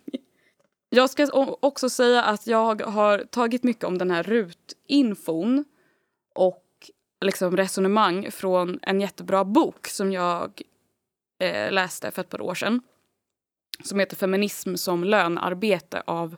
Jag 0.89 1.09
ska 1.09 1.27
också 1.59 1.89
säga 1.89 2.23
att 2.23 2.47
jag 2.47 2.81
har 2.81 3.19
tagit 3.19 3.63
mycket 3.63 3.83
om 3.83 3.97
den 3.97 4.11
här 4.11 4.23
rutinfon 4.23 5.65
och 6.35 6.63
liksom 7.25 7.57
resonemang 7.57 8.31
från 8.31 8.79
en 8.81 9.01
jättebra 9.01 9.45
bok 9.45 9.87
som 9.87 10.11
jag 10.11 10.61
eh, 11.43 11.71
läste 11.71 12.11
för 12.11 12.21
ett 12.21 12.29
par 12.29 12.41
år 12.41 12.55
sedan. 12.55 12.81
Som 13.83 13.99
heter 13.99 14.15
Feminism 14.15 14.75
som 14.75 15.03
lönarbete 15.03 16.03
av 16.05 16.35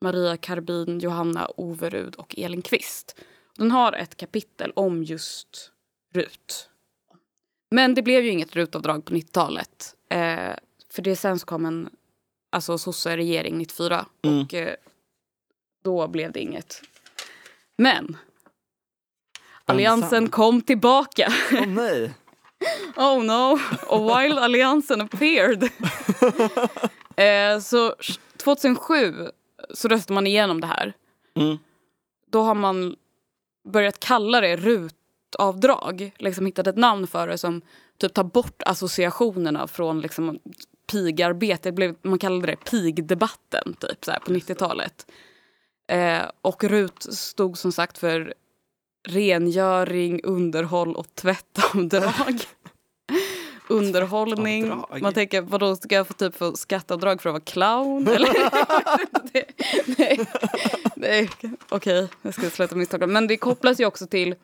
Maria 0.00 0.36
Karbin, 0.36 0.98
Johanna 0.98 1.48
Overud 1.56 2.14
och 2.14 2.34
Elin 2.38 2.62
Kvist. 2.62 3.16
Den 3.56 3.70
har 3.70 3.92
ett 3.92 4.16
kapitel 4.16 4.72
om 4.76 5.02
just 5.04 5.70
RUT. 6.14 6.68
Men 7.70 7.94
det 7.94 8.02
blev 8.02 8.24
ju 8.24 8.30
inget 8.30 8.56
RUT-avdrag 8.56 9.04
på 9.04 9.14
90-talet. 9.14 9.94
Eh, 10.10 10.50
för 10.92 11.02
det 11.02 11.16
sen 11.16 11.38
så 11.38 11.46
kom 11.46 11.66
en 11.66 11.90
alltså, 12.52 12.78
sosse-regering 12.78 13.58
94 13.58 14.06
Mm. 14.22 14.40
och 14.42 14.54
eh, 14.54 14.74
då 15.84 16.08
blev 16.08 16.32
det 16.32 16.40
inget. 16.40 16.82
Men 17.76 18.16
Alliansen 19.64 20.28
kom 20.28 20.62
tillbaka. 20.62 21.32
Åh 21.52 21.66
nej! 21.66 22.14
Oh 22.96 23.22
no, 23.24 23.58
a 23.90 23.98
wild 23.98 24.38
alliansen 24.38 25.00
appeared. 25.00 25.62
eh, 27.16 27.60
så 27.60 27.94
2007 28.36 29.14
så 29.74 29.88
röstade 29.88 30.14
man 30.14 30.26
igenom 30.26 30.60
det 30.60 30.66
här. 30.66 30.92
Mm. 31.36 31.58
Då 32.30 32.42
har 32.42 32.54
man 32.54 32.96
börjat 33.68 34.00
kalla 34.00 34.40
det 34.40 34.56
rutavdrag. 34.56 36.12
Liksom 36.18 36.46
hittat 36.46 36.66
ett 36.66 36.76
namn 36.76 37.06
för 37.06 37.28
det 37.28 37.38
som 37.38 37.62
typ 37.98 38.14
tar 38.14 38.24
bort 38.24 38.62
associationerna 38.66 39.66
från 39.66 40.00
liksom 40.00 40.38
pigarbete. 40.92 41.72
Blev, 41.72 41.96
man 42.02 42.18
kallade 42.18 42.46
det 42.46 42.56
pigdebatten 42.56 43.74
typ, 43.80 44.04
så 44.04 44.10
här, 44.10 44.18
på 44.20 44.32
90-talet. 44.32 45.06
Eh, 45.86 46.22
och 46.42 46.64
RUT 46.64 47.02
stod 47.14 47.58
som 47.58 47.72
sagt 47.72 47.98
för 47.98 48.34
rengöring, 49.04 50.20
underhåll 50.24 50.94
och 50.96 51.14
tvättavdrag. 51.14 52.40
Underhållning. 53.68 54.70
Avdrag. 54.70 55.02
Man 55.02 55.14
tänker, 55.14 55.40
vadå, 55.40 55.76
ska 55.76 55.94
jag 55.94 56.06
få 56.06 56.14
typ 56.14 56.36
få 56.36 56.56
skatteavdrag 56.56 57.22
för 57.22 57.28
att 57.28 57.32
vara 57.32 57.40
clown? 57.40 58.08
Eller? 58.14 58.34
det, 59.32 59.44
nej, 59.98 60.20
nej. 60.96 61.30
okej, 61.68 62.08
jag 62.22 62.34
ska 62.34 62.50
sluta 62.50 62.76
misstolka. 62.76 63.06
Men 63.06 63.26
det 63.26 63.36
kopplas 63.36 63.80
ju 63.80 63.86
också 63.86 64.06
till, 64.06 64.34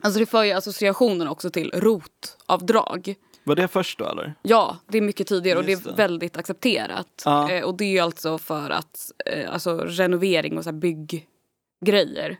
alltså 0.00 0.20
det 0.20 0.26
för 0.26 0.44
ju 0.44 0.52
associationen 0.52 1.28
också 1.28 1.50
till 1.50 1.70
rotavdrag. 1.74 3.14
Var 3.44 3.56
det 3.56 3.68
först 3.68 3.98
då 3.98 4.04
eller? 4.04 4.34
Ja, 4.42 4.76
det 4.86 4.98
är 4.98 5.02
mycket 5.02 5.26
tidigare 5.26 5.58
och 5.58 5.64
det 5.64 5.72
är 5.72 5.96
väldigt 5.96 6.36
accepterat. 6.36 7.22
Ja. 7.24 7.50
Eh, 7.50 7.64
och 7.64 7.76
det 7.76 7.84
är 7.84 7.90
ju 7.90 7.98
alltså 7.98 8.38
för 8.38 8.70
att, 8.70 9.12
eh, 9.26 9.52
alltså 9.52 9.78
renovering 9.78 10.58
och 10.58 10.64
så 10.64 10.70
här 10.70 10.78
bygggrejer. 10.78 12.38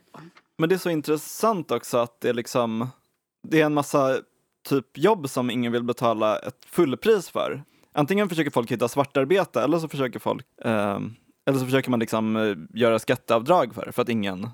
Men 0.63 0.69
det 0.69 0.75
är 0.75 0.79
så 0.79 0.91
intressant 0.91 1.71
också 1.71 1.99
att 1.99 2.21
det 2.21 2.29
är 2.29 2.35
liksom, 2.35 2.89
det 3.49 3.61
är 3.61 3.67
en 3.67 3.75
massa 3.75 4.21
typ 4.69 4.99
jobb 4.99 5.31
som 5.31 5.51
ingen 5.51 5.73
vill 5.73 5.83
betala 5.83 6.39
ett 6.39 6.65
fullpris 6.67 7.31
för. 7.31 7.63
Antingen 7.93 8.29
försöker 8.29 8.51
folk 8.51 8.73
hitta 8.73 8.89
svartarbete 8.89 9.63
eller 9.63 9.79
så 9.79 9.89
försöker 9.89 10.19
folk, 10.19 10.47
eh, 10.65 10.99
eller 11.47 11.59
så 11.59 11.65
försöker 11.65 11.91
man 11.91 12.01
liksom 12.01 12.37
eh, 12.37 12.81
göra 12.81 12.99
skatteavdrag 12.99 13.75
för, 13.75 13.93
för 13.93 14.03
att 14.03 14.09
ingen, 14.09 14.49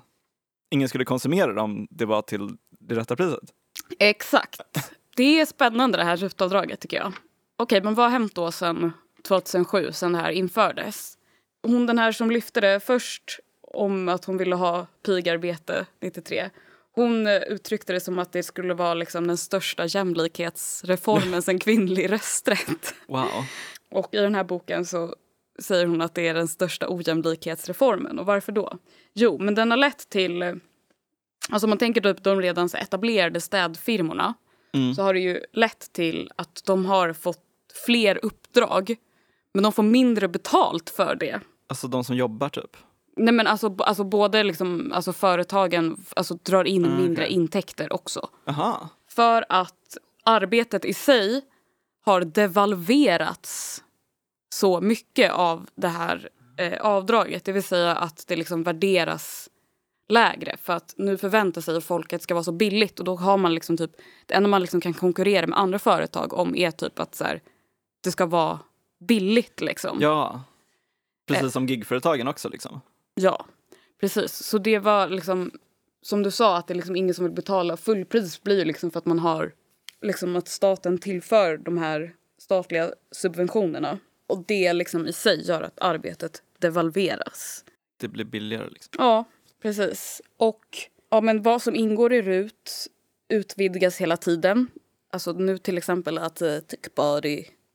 ingen 0.71 0.89
skulle 0.89 1.05
konsumera 1.05 1.53
det 1.53 1.61
om 1.61 1.87
det 1.89 2.05
var 2.05 2.21
till 2.21 2.57
det 2.79 2.95
rätta 2.95 3.15
priset. 3.15 3.49
Exakt. 3.99 4.61
Det 5.15 5.39
är 5.39 5.45
spännande 5.45 5.97
det 5.97 6.03
här 6.03 6.17
rutavdraget 6.17 6.79
tycker 6.79 6.97
jag. 6.97 7.13
Okej, 7.57 7.83
men 7.83 7.95
vad 7.95 8.05
har 8.05 8.11
hänt 8.11 8.35
då 8.35 8.51
sen 8.51 8.91
2007, 9.27 9.91
sen 9.91 10.11
det 10.11 10.19
här 10.19 10.31
infördes? 10.31 11.17
Hon 11.63 11.85
den 11.85 11.97
här 11.97 12.11
som 12.11 12.31
lyfte 12.31 12.61
det 12.61 12.79
först 12.79 13.39
om 13.73 14.09
att 14.09 14.25
hon 14.25 14.37
ville 14.37 14.55
ha 14.55 14.87
pigarbete 15.05 15.85
93. 16.01 16.49
Hon 16.95 17.27
eh, 17.27 17.37
uttryckte 17.37 17.93
det 17.93 17.99
som 17.99 18.19
att 18.19 18.31
det 18.31 18.43
skulle 18.43 18.73
vara 18.73 18.93
liksom 18.93 19.27
den 19.27 19.37
största 19.37 19.85
jämlikhetsreformen 19.85 21.41
sen 21.41 21.59
kvinnlig 21.59 22.11
rösträtt. 22.11 22.93
Wow. 23.07 23.27
Och 23.91 24.13
i 24.13 24.17
den 24.17 24.35
här 24.35 24.43
boken 24.43 24.85
så 24.85 25.15
säger 25.59 25.85
hon 25.85 26.01
att 26.01 26.15
det 26.15 26.27
är 26.27 26.33
den 26.33 26.47
största 26.47 26.89
ojämlikhetsreformen. 26.89 28.19
Och 28.19 28.25
varför 28.25 28.51
då? 28.51 28.77
Jo, 29.13 29.37
men 29.39 29.55
den 29.55 29.71
har 29.71 29.77
lett 29.77 30.09
till... 30.09 30.41
eh, 30.41 30.53
Alltså 31.51 31.67
man 31.67 31.77
tänker 31.77 32.01
typ 32.01 32.23
de 32.23 32.41
redan 32.41 32.69
etablerade 32.75 33.41
städfirmorna 33.41 34.33
Mm. 34.73 34.95
så 34.95 35.01
har 35.01 35.13
det 35.13 35.19
ju 35.19 35.41
lett 35.53 35.93
till 35.93 36.31
att 36.35 36.61
de 36.65 36.85
har 36.85 37.13
fått 37.13 37.43
fler 37.85 38.25
uppdrag 38.25 38.95
men 39.53 39.63
de 39.63 39.71
får 39.73 39.83
mindre 39.83 40.27
betalt 40.27 40.89
för 40.89 41.15
det. 41.15 41.39
Alltså 41.67 41.87
de 41.87 42.03
som 42.03 42.15
jobbar 42.15 42.49
typ. 42.49 42.77
Nej 43.15 43.33
men 43.33 43.47
alltså, 43.47 43.75
alltså 43.79 44.03
både 44.03 44.43
liksom, 44.43 44.91
alltså 44.95 45.13
företagen 45.13 46.05
alltså 46.15 46.33
drar 46.33 46.63
in 46.63 46.85
Mm, 46.85 46.97
mindre 47.01 47.23
okej. 47.23 47.33
intäkter 47.35 47.93
också. 47.93 48.29
Aha. 48.47 48.89
För 49.09 49.45
att 49.49 49.97
arbetet 50.23 50.85
i 50.85 50.93
sig 50.93 51.41
har 52.05 52.21
devalverats 52.21 53.83
så 54.55 54.81
mycket 54.81 55.31
av 55.31 55.69
det 55.75 55.87
här 55.87 56.29
eh, 56.57 56.81
avdraget. 56.81 57.45
Det 57.45 57.51
vill 57.51 57.63
säga 57.63 57.95
att 57.95 58.27
det 58.27 58.35
liksom 58.35 58.63
värderas 58.63 59.49
lägre. 60.09 60.57
För 60.63 60.73
att 60.73 60.93
nu 60.97 61.17
förväntar 61.17 61.61
sig 61.61 61.81
folk 61.81 62.13
att 62.13 62.19
det 62.19 62.23
ska 62.23 62.33
vara 62.33 62.43
så 62.43 62.51
billigt. 62.51 62.99
Och 62.99 63.05
då 63.05 63.15
har 63.15 63.37
man 63.37 63.53
liksom 63.53 63.77
typ, 63.77 63.91
det 64.25 64.33
enda 64.33 64.49
man 64.49 64.61
liksom 64.61 64.81
kan 64.81 64.93
konkurrera 64.93 65.47
med 65.47 65.59
andra 65.59 65.79
företag 65.79 66.33
om 66.33 66.55
är 66.55 66.71
typ 66.71 66.99
att 66.99 67.15
så 67.15 67.23
här, 67.23 67.41
det 68.03 68.11
ska 68.11 68.25
vara 68.25 68.59
billigt. 69.07 69.61
Liksom. 69.61 69.97
Ja. 70.01 70.43
Precis 71.27 71.53
som 71.53 71.67
gigföretagen 71.67 72.27
också 72.27 72.49
liksom. 72.49 72.81
Ja, 73.19 73.45
precis. 73.99 74.33
Så 74.33 74.57
det 74.57 74.79
var 74.79 75.07
liksom, 75.07 75.51
som 76.01 76.23
du 76.23 76.31
sa, 76.31 76.57
att 76.57 76.67
det 76.67 76.73
är 76.73 76.75
liksom 76.75 76.95
ingen 76.95 77.15
som 77.15 77.25
vill 77.25 77.33
betala 77.33 77.77
fullpris 77.77 78.43
blir 78.43 78.57
ju 78.59 78.65
liksom 78.65 78.91
för 78.91 78.99
att 78.99 79.05
man 79.05 79.19
har, 79.19 79.53
liksom 80.01 80.35
att 80.35 80.47
staten 80.47 80.97
tillför 80.97 81.57
de 81.57 81.77
här 81.77 82.15
statliga 82.37 82.93
subventionerna. 83.11 83.99
Och 84.27 84.43
det 84.47 84.73
liksom 84.73 85.07
i 85.07 85.13
sig 85.13 85.47
gör 85.47 85.61
att 85.61 85.79
arbetet 85.81 86.43
devalveras. 86.59 87.65
Det 87.97 88.07
blir 88.07 88.25
billigare 88.25 88.69
liksom. 88.69 88.93
Ja, 88.97 89.25
precis. 89.61 90.21
Och 90.37 90.65
ja, 91.09 91.21
men 91.21 91.41
vad 91.41 91.61
som 91.61 91.75
ingår 91.75 92.13
i 92.13 92.21
RUT 92.21 92.87
utvidgas 93.29 93.97
hela 93.97 94.17
tiden. 94.17 94.67
Alltså 95.11 95.31
nu 95.31 95.57
till 95.57 95.77
exempel 95.77 96.17
att 96.17 96.41
eh, 96.41 96.57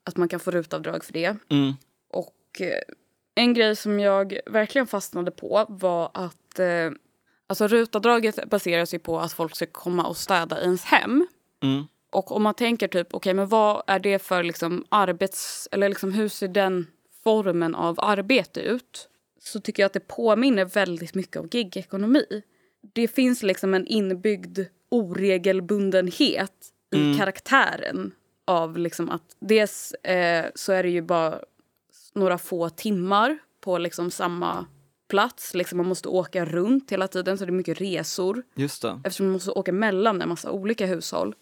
att 0.04 0.16
man 0.16 0.28
kan 0.28 0.40
få 0.40 0.50
RUT-avdrag 0.50 1.04
för 1.04 1.12
det. 1.12 1.36
Mm. 1.50 1.72
Och 2.10 2.60
eh, 2.60 2.80
en 3.34 3.54
grej 3.54 3.76
som 3.76 4.00
jag 4.00 4.38
verkligen 4.46 4.86
fastnade 4.86 5.30
på 5.30 5.66
var 5.68 6.10
att 6.14 6.58
eh, 6.58 6.90
alltså 7.46 7.66
rutavdraget 7.68 8.48
baseras 8.50 8.94
ju 8.94 8.98
på 8.98 9.20
att 9.20 9.32
folk 9.32 9.56
ska 9.56 9.66
komma 9.66 10.06
och 10.06 10.16
städa 10.16 10.60
i 10.60 10.64
ens 10.64 10.84
hem. 10.84 11.26
Mm. 11.62 11.84
Och 12.12 12.32
om 12.32 12.42
man 12.42 12.54
tänker 12.54 12.88
typ, 12.88 13.14
okej 13.14 13.34
men 13.34 13.48
vad 13.48 13.82
är 13.86 13.98
det 13.98 14.18
för 14.18 14.42
liksom 14.42 14.84
arbets... 14.88 15.68
Eller 15.72 15.88
liksom 15.88 16.12
hur 16.12 16.28
ser 16.28 16.48
den 16.48 16.86
formen 17.24 17.74
av 17.74 18.00
arbete 18.00 18.60
ut? 18.60 19.08
Så 19.40 19.60
tycker 19.60 19.82
jag 19.82 19.86
att 19.86 19.92
det 19.92 20.08
påminner 20.08 20.64
väldigt 20.64 21.14
mycket 21.14 21.36
om 21.36 21.48
gigekonomi. 21.52 22.42
Det 22.94 23.08
finns 23.08 23.42
liksom 23.42 23.74
en 23.74 23.86
inbyggd 23.86 24.58
oregelbundenhet 24.88 26.52
i 26.94 26.96
Mm. 26.96 27.18
karaktären 27.18 28.12
av 28.44 28.78
liksom 28.78 29.10
att 29.10 29.36
dels 29.40 29.92
eh, 29.92 30.46
så 30.54 30.72
är 30.72 30.82
det 30.82 30.88
ju 30.88 31.02
bara 31.02 31.40
några 32.14 32.38
få 32.38 32.68
timmar 32.68 33.38
på 33.60 33.78
liksom 33.78 34.10
samma 34.10 34.66
plats. 35.08 35.54
Liksom 35.54 35.76
man 35.76 35.86
måste 35.86 36.08
åka 36.08 36.44
runt 36.44 36.92
hela 36.92 37.08
tiden, 37.08 37.38
så 37.38 37.44
det 37.44 37.50
är 37.50 37.52
mycket 37.52 37.80
resor. 37.80 38.42
Just 38.54 38.82
det. 38.82 39.00
Eftersom 39.04 39.26
man 39.26 39.32
måste 39.32 39.50
åka 39.50 39.72
mellan 39.72 40.22
en 40.22 40.28
massa 40.28 40.50
olika 40.50 40.86
hushåll. 40.86 41.34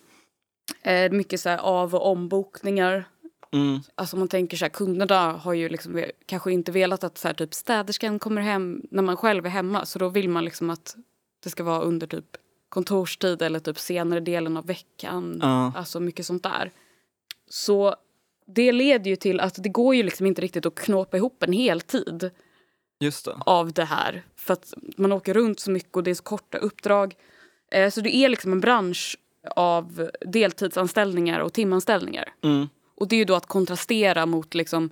Eh, 0.83 1.12
mycket 1.12 1.41
så 1.41 1.49
här 1.49 1.59
av 1.59 1.95
och 1.95 2.11
ombokningar. 2.11 3.05
Mm. 3.52 3.81
Alltså 3.95 4.17
man 4.17 4.29
tänker 4.29 4.57
så 4.57 4.64
här, 4.64 4.71
kunderna 4.71 5.33
har 5.33 5.52
ju 5.52 5.69
liksom 5.69 6.05
kanske 6.26 6.52
inte 6.52 6.73
velat 6.73 7.05
att 7.05 7.19
så 7.19 7.29
här, 7.29 7.35
typ 7.35 7.55
städerskan 7.55 8.19
kommer 8.19 8.43
hem 8.43 8.83
när 8.91 9.02
man 9.02 9.17
själv 9.17 9.47
är 9.47 9.50
hemma. 9.50 9.87
Så 9.87 9.99
då 9.99 10.09
vill 10.09 10.29
man 10.29 10.45
liksom 10.45 10.71
att 10.71 10.97
det 11.43 11.50
ska 11.50 11.64
vara 11.64 11.83
under 11.83 12.07
typ 12.07 12.37
kontorstid 12.69 13.43
eller 13.43 13.61
typ 13.61 13.79
senare 13.79 14.21
delen 14.21 14.57
av 14.57 14.67
veckan. 14.67 15.38
Ja. 15.43 15.73
Alltså 15.76 16.00
mycket 16.00 16.26
sånt 16.26 16.43
där. 16.43 16.73
Så 17.49 17.97
det 18.47 18.73
leder 18.73 19.11
ju 19.11 19.17
till 19.17 19.41
att 19.41 19.63
det 19.63 19.69
går 19.69 19.95
ju 19.95 20.03
liksom 20.03 20.27
inte 20.27 20.43
riktigt 20.43 20.67
att 20.67 20.75
knåpa 20.75 21.17
ihop 21.17 21.43
en 21.43 21.53
heltid 21.53 22.31
Just 23.01 23.25
det. 23.25 23.37
av 23.47 23.73
det 23.73 23.85
här. 23.85 24.23
För 24.37 24.53
att 24.53 24.75
man 24.97 25.13
åker 25.13 25.35
runt 25.35 25.61
så 25.61 25.71
mycket 25.71 25.97
och 25.97 26.03
det 26.03 26.11
är 26.11 26.15
så 26.15 26.23
korta 26.23 26.59
uppdrag. 26.59 27.15
Eh, 27.73 27.91
så 27.91 28.01
det 28.01 28.17
är 28.17 28.29
liksom 28.29 28.53
en 28.53 28.61
bransch 28.61 29.17
av 29.57 30.11
deltidsanställningar 30.21 31.41
och 31.41 31.53
timanställningar. 31.53 32.35
Mm. 32.45 32.69
Och 32.95 33.09
det 33.09 33.17
är 33.17 33.19
ju 33.19 33.25
då 33.25 33.35
att 33.35 33.47
kontrastera 33.47 34.27
mot 34.27 34.55
liksom, 34.55 34.91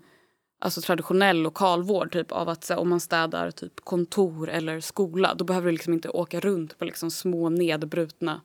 alltså 0.61 0.81
traditionell 0.81 1.43
lokalvård. 1.43 2.13
Typ 2.13 2.33
av 2.33 2.49
att 2.49 2.69
här, 2.69 2.79
om 2.79 2.89
man 2.89 3.01
städar 3.01 3.51
typ 3.51 3.81
kontor 3.85 4.51
eller 4.51 4.81
skola 4.81 5.35
då 5.35 5.45
behöver 5.45 5.67
du 5.67 5.73
liksom 5.73 5.93
inte 5.93 6.09
åka 6.09 6.41
runt 6.41 6.79
på 6.79 6.85
liksom 6.85 7.11
små 7.11 7.49
nedbrutna 7.49 8.41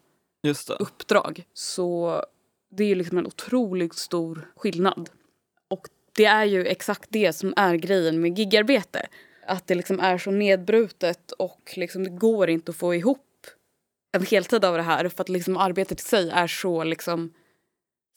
uppdrag. 0.80 1.44
Så 1.54 2.22
det 2.78 2.84
är 2.84 2.88
ju 2.88 2.96
liksom 2.96 3.18
en 3.18 3.28
otroligt 3.28 3.96
stor 3.96 4.52
skillnad. 4.56 5.10
Och 5.68 5.88
det 6.16 6.26
är 6.26 6.46
ju 6.46 6.66
exakt 6.66 7.08
det 7.10 7.34
som 7.34 7.54
är 7.58 7.76
grejen 7.76 8.22
med 8.22 8.40
gigarbete. 8.40 9.08
Att 9.48 9.68
det 9.68 9.76
liksom 9.76 10.00
är 10.00 10.18
så 10.18 10.32
nedbrutet 10.32 11.32
och 11.32 11.74
liksom 11.76 12.04
det 12.04 12.10
går 12.10 12.50
inte 12.50 12.72
att 12.72 12.78
få 12.78 12.96
ihop 12.96 13.22
en 14.12 14.26
heltid 14.26 14.66
av 14.66 14.78
det 14.78 14.84
här 14.84 15.10
för 15.10 15.22
att 15.22 15.30
liksom 15.30 15.58
arbetet 15.58 16.02
i 16.02 16.04
sig 16.04 16.30
är 16.30 16.48
så 16.48 16.84
liksom 16.84 17.34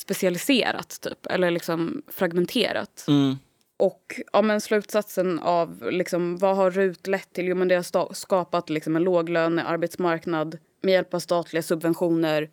specialiserat 0.03 1.01
typ, 1.01 1.27
eller 1.27 1.51
liksom 1.51 2.03
fragmenterat. 2.09 3.05
Mm. 3.09 3.37
Och 3.77 4.21
ja, 4.33 4.43
men 4.43 4.61
slutsatsen 4.61 5.39
av 5.39 5.89
liksom, 5.91 6.37
vad 6.37 6.57
har 6.57 6.71
RUT 6.71 7.07
lett 7.07 7.33
till? 7.33 7.47
Jo, 7.47 7.57
men 7.57 7.69
det 7.69 7.75
har 7.75 8.15
skapat 8.15 8.71
liksom, 8.71 8.97
en 8.97 9.03
låglönearbetsmarknad 9.03 10.59
med 10.83 10.93
hjälp 10.93 11.15
av 11.15 11.19
statliga 11.19 11.63
subventioner. 11.63 12.51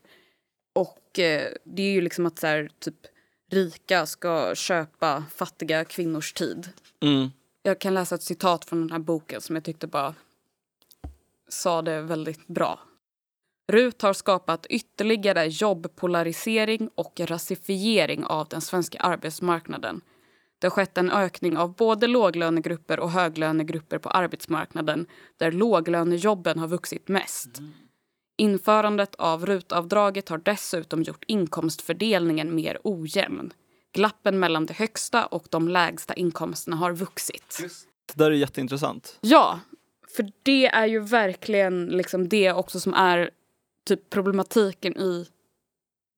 Och 0.75 1.19
eh, 1.19 1.51
det 1.63 1.83
är 1.83 1.91
ju 1.91 2.01
liksom 2.01 2.25
att 2.25 2.39
så 2.39 2.47
här, 2.47 2.69
typ, 2.79 2.95
rika 3.51 4.05
ska 4.05 4.55
köpa 4.55 5.23
fattiga 5.35 5.85
kvinnors 5.85 6.33
tid. 6.33 6.69
Mm. 7.01 7.31
Jag 7.63 7.79
kan 7.79 7.93
läsa 7.93 8.15
ett 8.15 8.23
citat 8.23 8.65
från 8.65 8.81
den 8.81 8.91
här 8.91 8.99
boken 8.99 9.41
som 9.41 9.55
jag 9.55 9.63
tyckte 9.63 9.87
bara 9.87 10.15
sa 11.49 11.81
det 11.81 12.01
väldigt 12.01 12.47
bra. 12.47 12.79
RUT 13.67 14.01
har 14.01 14.13
skapat 14.13 14.65
ytterligare 14.65 15.47
jobbpolarisering 15.47 16.89
och 16.95 17.19
rasifiering 17.19 18.25
av 18.25 18.47
den 18.47 18.61
svenska 18.61 18.99
arbetsmarknaden. 18.99 20.01
Det 20.59 20.67
har 20.67 20.71
skett 20.71 20.97
en 20.97 21.11
ökning 21.11 21.57
av 21.57 21.75
både 21.75 22.07
låglönegrupper 22.07 22.99
och 22.99 23.11
höglönegrupper 23.11 23.97
på 23.97 24.09
arbetsmarknaden 24.09 25.07
där 25.37 25.51
låglönejobben 25.51 26.59
har 26.59 26.67
vuxit 26.67 27.07
mest. 27.07 27.61
Införandet 28.37 29.15
av 29.15 29.45
RUT-avdraget 29.45 30.29
har 30.29 30.37
dessutom 30.37 31.03
gjort 31.03 31.23
inkomstfördelningen 31.27 32.55
mer 32.55 32.77
ojämn. 32.83 33.53
Glappen 33.93 34.39
mellan 34.39 34.65
de 34.65 34.73
högsta 34.73 35.25
och 35.25 35.47
de 35.49 35.67
lägsta 35.67 36.13
inkomsterna 36.13 36.75
har 36.75 36.93
vuxit. 36.93 37.59
Det 38.05 38.23
där 38.23 38.31
är 38.31 38.35
jätteintressant. 38.35 39.17
Ja, 39.21 39.59
för 40.15 40.31
det 40.43 40.65
är 40.67 40.85
ju 40.85 40.99
verkligen 40.99 41.85
liksom 41.85 42.29
det 42.29 42.51
också 42.51 42.79
som 42.79 42.93
är 42.93 43.29
typ 43.87 44.09
problematiken 44.09 44.97
i 44.97 45.27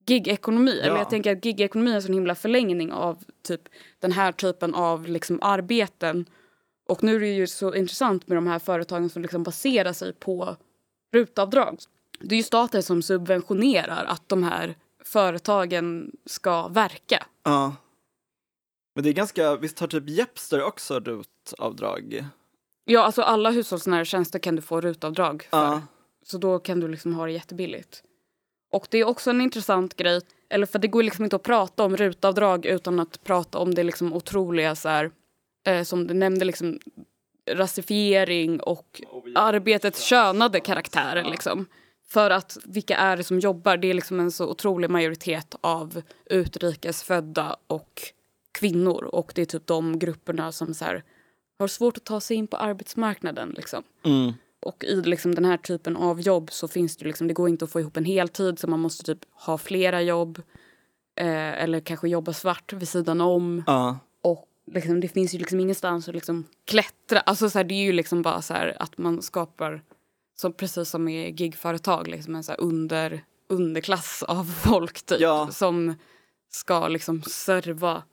gigekonomi. 0.08 0.80
Eller 0.80 0.92
Ja. 0.94 0.98
jag 0.98 1.10
tänker 1.10 1.38
att 1.38 1.46
gigekonomi 1.46 1.92
är 1.92 1.96
en 1.96 2.02
sån 2.02 2.14
himla 2.14 2.36
förlängning 2.36 2.92
av 2.92 3.24
typ 3.48 3.62
den 4.00 4.12
här 4.12 4.32
typen 4.32 4.76
av 4.76 5.08
liksom 5.08 5.40
arbeten. 5.42 6.26
Och 6.90 7.04
nu 7.04 7.16
är 7.16 7.20
det 7.20 7.28
ju 7.28 7.48
så 7.48 7.76
intressant 7.76 8.28
med 8.28 8.38
de 8.38 8.48
här 8.48 8.60
företagen 8.60 9.10
som 9.10 9.22
liksom 9.22 9.44
baserar 9.44 9.94
sig 9.94 10.14
på 10.14 10.56
rutavdrag. 11.14 11.78
Det 12.20 12.36
är 12.36 12.38
ju 12.38 12.44
staten 12.44 12.84
som 12.84 13.02
subventionerar 13.02 14.06
att 14.06 14.30
de 14.30 14.44
här 14.44 14.76
företagen 15.04 16.12
ska 16.26 16.68
verka. 16.68 17.26
Ja. 17.44 17.76
Men 18.96 19.04
det 19.04 19.10
är 19.10 19.14
ganska, 19.14 19.56
visst 19.56 19.80
har 19.80 19.88
typ 19.88 20.10
Jepster 20.10 20.64
också 20.64 21.00
RUT-avdrag? 21.00 22.26
Ja, 22.86 23.02
alltså 23.02 23.22
alla 23.22 23.52
hushållsnära 23.52 24.06
tjänster 24.06 24.40
kan 24.40 24.56
du 24.56 24.62
få 24.62 24.82
rutavdrag 24.82 25.48
för. 25.50 25.58
Ja. 25.58 25.82
Så 26.26 26.38
då 26.38 26.60
kan 26.60 26.80
du 26.80 26.88
liksom 26.88 27.14
ha 27.14 27.26
det 27.26 27.32
jättebilligt. 27.32 28.04
Och 28.72 28.88
det 28.90 28.98
är 28.98 29.04
också 29.04 29.30
en 29.30 29.42
intressant 29.42 29.96
grej, 29.96 30.22
eller 30.50 30.66
för 30.66 30.80
det 30.80 30.88
går 30.88 31.04
liksom 31.04 31.24
inte 31.24 31.36
att 31.36 31.44
prata 31.44 31.84
om 31.84 31.98
rutavdrag 31.98 32.66
utan 32.66 33.00
att 33.00 33.24
prata 33.24 33.58
om 33.58 33.76
det 33.76 33.84
liksom 33.84 34.14
otroliga 34.14 34.76
så 34.76 34.90
här, 34.90 35.12
eh, 35.68 35.84
som 35.84 36.08
du 36.08 36.14
nämnde 36.14 36.46
liksom 36.46 36.80
rasifiering 37.52 38.60
och 38.60 39.02
arbetets 39.36 40.02
könade 40.02 40.60
karaktär 40.60 41.24
liksom. 41.30 41.66
För 42.10 42.30
att 42.30 42.58
vilka 42.66 42.98
är 42.98 43.18
det 43.18 43.24
som 43.24 43.40
jobbar? 43.40 43.78
Det 43.78 43.88
är 43.90 43.94
liksom 43.94 44.20
en 44.20 44.32
så 44.32 44.50
otrolig 44.50 44.90
majoritet 44.90 45.56
av 45.62 46.02
utrikesfödda 46.26 47.56
och 47.68 48.02
kvinnor 48.52 49.04
och 49.04 49.32
det 49.36 49.42
är 49.42 49.46
typ 49.46 49.68
de 49.68 50.00
grupperna 50.00 50.52
som 50.52 50.74
så 50.74 50.86
här, 50.86 51.04
har 51.60 51.68
svårt 51.68 51.98
att 51.98 52.04
ta 52.04 52.20
sig 52.20 52.38
in 52.38 52.48
på 52.48 52.58
arbetsmarknaden 52.58 53.50
liksom. 53.50 53.84
Mm. 54.06 54.34
Och 54.60 54.84
i 54.84 54.96
liksom 54.96 55.36
den 55.36 55.46
här 55.46 55.58
typen 55.58 55.98
av 55.98 56.22
jobb 56.22 56.52
så 56.52 56.68
finns 56.68 56.98
det 56.98 57.06
liksom, 57.06 57.28
det 57.28 57.34
går 57.34 57.50
inte 57.50 57.66
att 57.66 57.72
få 57.72 57.80
ihop 57.80 57.98
en 57.98 58.06
heltid 58.06 58.60
så 58.60 58.68
man 58.68 58.80
måste 58.80 59.04
typ 59.04 59.20
ha 59.32 59.58
flera 59.58 60.02
jobb. 60.02 60.42
Eh, 61.16 61.64
eller 61.64 61.80
kanske 61.80 62.10
jobba 62.10 62.34
svart 62.34 62.74
vid 62.74 62.88
sidan 62.88 63.22
om. 63.22 63.64
Ja. 63.68 64.00
Och 64.22 64.48
liksom, 64.72 65.00
det 65.00 65.08
finns 65.08 65.36
ju 65.36 65.38
liksom 65.38 65.60
ingenstans 65.60 66.08
att 66.08 66.16
liksom 66.16 66.46
klättra. 66.66 67.20
Alltså 67.20 67.50
så 67.50 67.60
här, 67.60 67.64
det 67.64 67.74
är 67.74 67.84
ju 67.84 67.92
liksom 67.92 68.22
bara 68.22 68.42
så 68.42 68.54
här 68.54 68.76
att 68.80 68.98
man 68.98 69.22
skapar, 69.22 69.82
som, 70.40 70.54
precis 70.54 70.90
som 70.90 71.08
i 71.08 71.32
gigföretag, 71.32 72.08
liksom 72.08 72.36
en 72.36 72.44
så 72.44 72.54
under, 72.54 73.24
underklass 73.50 74.24
av 74.24 74.44
folk 74.44 75.06
typ. 75.06 75.20
Ja. 75.20 75.52
Som 75.52 75.96
ska 76.50 76.88
liksom 76.88 77.24
serva 77.24 78.04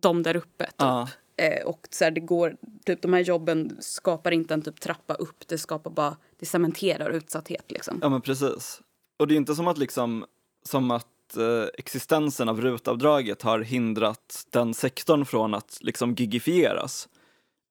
dem 0.00 0.22
där 0.22 0.36
uppe. 0.36 0.64
Typ. 0.64 0.74
Ja. 0.76 1.08
Eh, 1.36 1.66
och 1.66 1.86
så 1.90 2.04
här, 2.04 2.10
det 2.10 2.20
går, 2.20 2.56
typ, 2.84 3.02
de 3.02 3.12
här 3.12 3.20
jobben 3.20 3.76
skapar 3.80 4.30
inte 4.30 4.54
en 4.54 4.62
typ 4.62 4.80
trappa 4.80 5.14
upp, 5.14 5.48
det 5.48 5.58
skapar 5.58 5.90
bara, 5.90 6.16
det 6.38 6.46
cementerar 6.46 7.10
utsatthet 7.10 7.70
liksom. 7.70 7.98
ja, 8.02 8.08
men 8.08 8.20
precis. 8.20 8.80
Och 9.18 9.28
det 9.28 9.34
är 9.34 9.36
inte 9.36 9.54
som 9.54 9.68
att 9.68 9.78
liksom, 9.78 10.24
som 10.64 10.90
att 10.90 11.36
eh, 11.36 11.64
existensen 11.78 12.48
av 12.48 12.60
RUT-avdraget 12.60 13.42
har 13.42 13.60
hindrat 13.60 14.46
den 14.50 14.74
sektorn 14.74 15.24
från 15.24 15.54
att 15.54 15.78
liksom 15.80 16.14
gigifieras. 16.14 17.08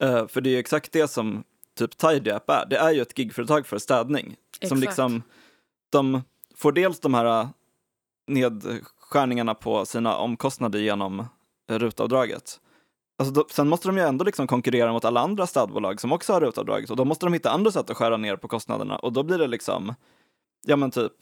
Eh, 0.04 0.28
för 0.28 0.42
det 0.42 0.50
är 0.50 0.52
ju 0.52 0.60
exakt 0.60 0.92
det 0.92 1.08
som 1.08 1.44
typ 1.78 1.98
TidyUp 1.98 2.50
är. 2.50 2.66
Det 2.66 2.78
är 2.78 2.92
ju 2.92 3.02
ett 3.02 3.20
gigföretag 3.20 3.68
för 3.68 3.78
städning. 3.78 4.36
Som 4.68 4.78
Exakt. 4.78 4.82
liksom, 4.82 5.24
de 5.90 6.22
får 6.56 6.72
dels 6.72 7.00
de 7.00 7.14
här 7.14 7.26
eh, 7.26 7.50
nedskärningarna 8.28 9.56
på 9.56 9.86
sina 9.86 10.18
omkostnader 10.18 10.80
genom 10.80 11.26
RUT-avdraget. 11.72 12.60
Alltså 13.20 13.34
då, 13.34 13.46
sen 13.50 13.70
måste 13.70 13.88
de 13.88 13.98
ju 13.98 14.04
ändå 14.04 14.26
liksom 14.26 14.48
konkurrera 14.48 14.94
mot 14.94 15.06
alla 15.06 15.20
andra 15.20 15.48
städbolag 15.48 16.02
som 16.02 16.12
också 16.12 16.34
har 16.34 16.42
RUT-avdraget 16.42 16.90
och 16.90 16.96
då 16.96 17.06
måste 17.06 17.26
de 17.26 17.34
hitta 17.34 17.52
andra 17.52 17.72
sätt 17.72 17.90
att 17.90 17.98
skära 17.98 18.18
ner 18.18 18.36
på 18.36 18.48
kostnaderna 18.48 18.98
och 18.98 19.14
då 19.14 19.24
blir 19.24 19.38
det 19.38 19.48
liksom, 19.48 19.96
ja 20.68 20.76
men 20.76 20.92
typ 20.92 21.14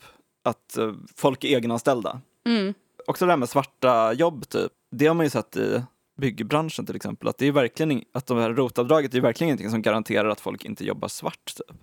att 0.44 0.76
eh, 0.76 0.92
folk 1.16 1.44
är 1.44 1.48
egenanställda. 1.48 2.20
Mm. 2.46 2.74
Också 3.06 3.26
det 3.26 3.32
här 3.32 3.36
med 3.36 3.48
svarta 3.48 4.12
jobb 4.12 4.48
typ, 4.48 4.72
det 4.90 5.06
har 5.06 5.14
man 5.14 5.26
ju 5.26 5.30
sett 5.30 5.56
i 5.56 5.82
byggbranschen 6.20 6.86
till 6.86 6.96
exempel, 6.96 7.28
att 7.28 7.38
det 7.38 7.46
är 7.46 7.52
verkligen, 7.52 8.04
att 8.12 8.26
det 8.26 8.34
här 8.34 8.54
ROT-avdraget 8.54 9.14
är 9.14 9.20
verkligen 9.20 9.48
ingenting 9.48 9.70
som 9.70 9.82
garanterar 9.82 10.28
att 10.28 10.40
folk 10.40 10.64
inte 10.64 10.84
jobbar 10.84 11.08
svart. 11.08 11.54
Typ. 11.56 11.76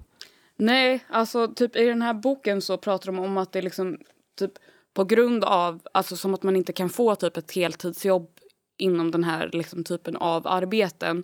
Nej, 0.56 1.04
alltså 1.10 1.48
typ 1.48 1.76
i 1.76 1.86
den 1.86 2.02
här 2.02 2.14
boken 2.14 2.62
så 2.62 2.78
pratar 2.78 3.06
de 3.06 3.20
om 3.20 3.38
att 3.38 3.52
det 3.52 3.60
är 3.60 3.64
liksom 3.64 3.98
typ 4.40 4.52
på 4.94 5.04
grund 5.04 5.44
av, 5.44 5.82
alltså 5.94 6.16
som 6.16 6.34
att 6.34 6.44
man 6.44 6.56
inte 6.56 6.74
kan 6.74 6.90
få 6.90 7.16
typ 7.16 7.38
ett 7.38 7.52
heltidsjobb 7.52 8.30
inom 8.78 9.12
den 9.12 9.24
här 9.24 9.50
liksom, 9.54 9.84
typen 9.84 10.16
av 10.16 10.48
arbeten 10.48 11.24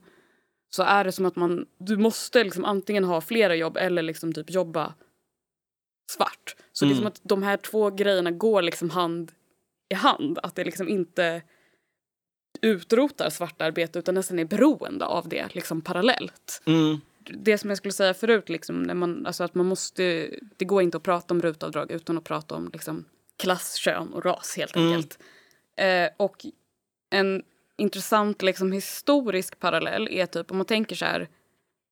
så 0.70 0.84
är 0.84 1.04
det 1.04 1.12
som 1.12 1.26
att 1.26 1.36
man, 1.36 1.66
du 1.78 1.98
måste 1.98 2.44
liksom 2.44 2.66
antingen 2.66 3.04
ha 3.04 3.22
flera 3.22 3.56
jobb 3.56 3.78
eller 3.78 4.02
liksom 4.02 4.34
typ 4.34 4.52
jobba 4.52 4.94
svart. 6.12 6.56
Så 6.72 6.86
det 6.86 6.92
är 6.92 6.92
Mm. 6.92 6.98
som 6.98 7.08
att 7.08 7.20
de 7.24 7.44
här 7.44 7.58
två 7.58 7.90
grejerna 7.90 8.32
går 8.32 8.62
liksom 8.62 8.90
hand 8.90 9.32
i 9.90 9.96
hand. 9.96 10.40
Att 10.44 10.56
det 10.56 10.64
liksom 10.64 10.88
inte 10.88 11.42
utrotar 12.64 13.30
svartarbete 13.30 14.00
utan 14.00 14.16
nästan 14.16 14.40
är 14.40 14.46
beroende 14.46 15.06
av 15.06 15.30
det 15.30 15.56
liksom 15.56 15.82
parallellt 15.82 16.62
Mm. 16.66 17.02
det 17.24 17.58
som 17.58 17.70
jag 17.70 17.78
skulle 17.78 17.92
säga 17.92 18.14
förut, 18.14 18.50
liksom, 18.50 18.84
när 18.84 18.94
man, 18.94 19.26
alltså 19.26 19.44
att 19.44 19.56
man 19.56 19.66
måste, 19.66 20.30
det 20.58 20.66
går 20.66 20.82
inte 20.82 20.98
att 20.98 21.04
prata 21.04 21.34
om 21.34 21.42
rutavdrag 21.42 21.92
utan 21.92 22.18
att 22.18 22.24
prata 22.24 22.56
om 22.56 22.70
liksom, 22.74 23.06
klass, 23.38 23.76
kön 23.76 24.14
och 24.14 24.26
ras 24.26 24.54
helt 24.58 24.76
Mm. 24.76 24.88
enkelt. 24.88 25.20
Eh, 25.78 26.10
och 26.18 26.46
en 27.10 27.44
intressant 27.78 28.42
liksom, 28.42 28.72
historisk 28.72 29.60
parallell 29.60 30.08
är 30.12 30.26
typ 30.26 30.52
om 30.52 30.58
man 30.58 30.66
tänker 30.66 30.96
så 30.96 31.06
här 31.06 31.30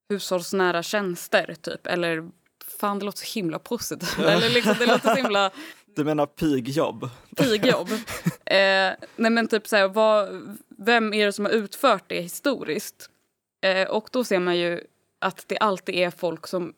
hushållsnära 0.10 0.84
tjänster 0.84 1.56
typ 1.62 1.88
eller 1.88 2.30
fan 2.80 3.00
det 3.00 3.06
låter 3.06 3.20
så 3.26 3.34
himla 3.40 3.60
positivt. 3.60 4.20
eller 4.20 4.50
liksom, 4.50 4.76
det 4.80 4.86
låter 4.86 5.10
så 5.10 5.16
himla 5.16 5.52
Du 5.95 6.04
menar 6.04 6.25
pigjobb? 6.25 7.10
pigjobb. 7.38 7.88
eh, 8.45 8.91
nej 9.15 9.32
men 9.32 9.47
typ 9.47 9.67
så 9.67 9.75
här, 9.75 9.88
vad, 9.88 10.30
vem 10.77 11.13
är 11.13 11.25
det 11.25 11.34
som 11.34 11.45
har 11.45 11.51
utfört 11.51 12.04
det 12.08 12.21
historiskt? 12.21 13.10
Eh, 13.63 13.89
och 13.89 14.10
då 14.12 14.23
ser 14.23 14.39
man 14.39 14.58
ju 14.58 14.82
att 15.19 15.43
det 15.47 15.58
alltid 15.58 15.95
är 15.95 16.10
folk 16.10 16.47
som 16.47 16.73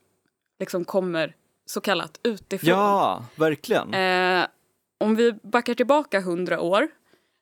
liksom 0.60 0.86
kommer 0.86 1.36
så 1.66 1.82
kallat 1.82 2.20
utifrån. 2.24 2.70
Ja, 2.70 3.26
verkligen. 3.36 3.94
Eh, 3.94 4.48
om 4.98 5.16
vi 5.16 5.32
backar 5.44 5.74
tillbaka 5.74 6.20
hundra 6.22 6.62
år, 6.62 6.88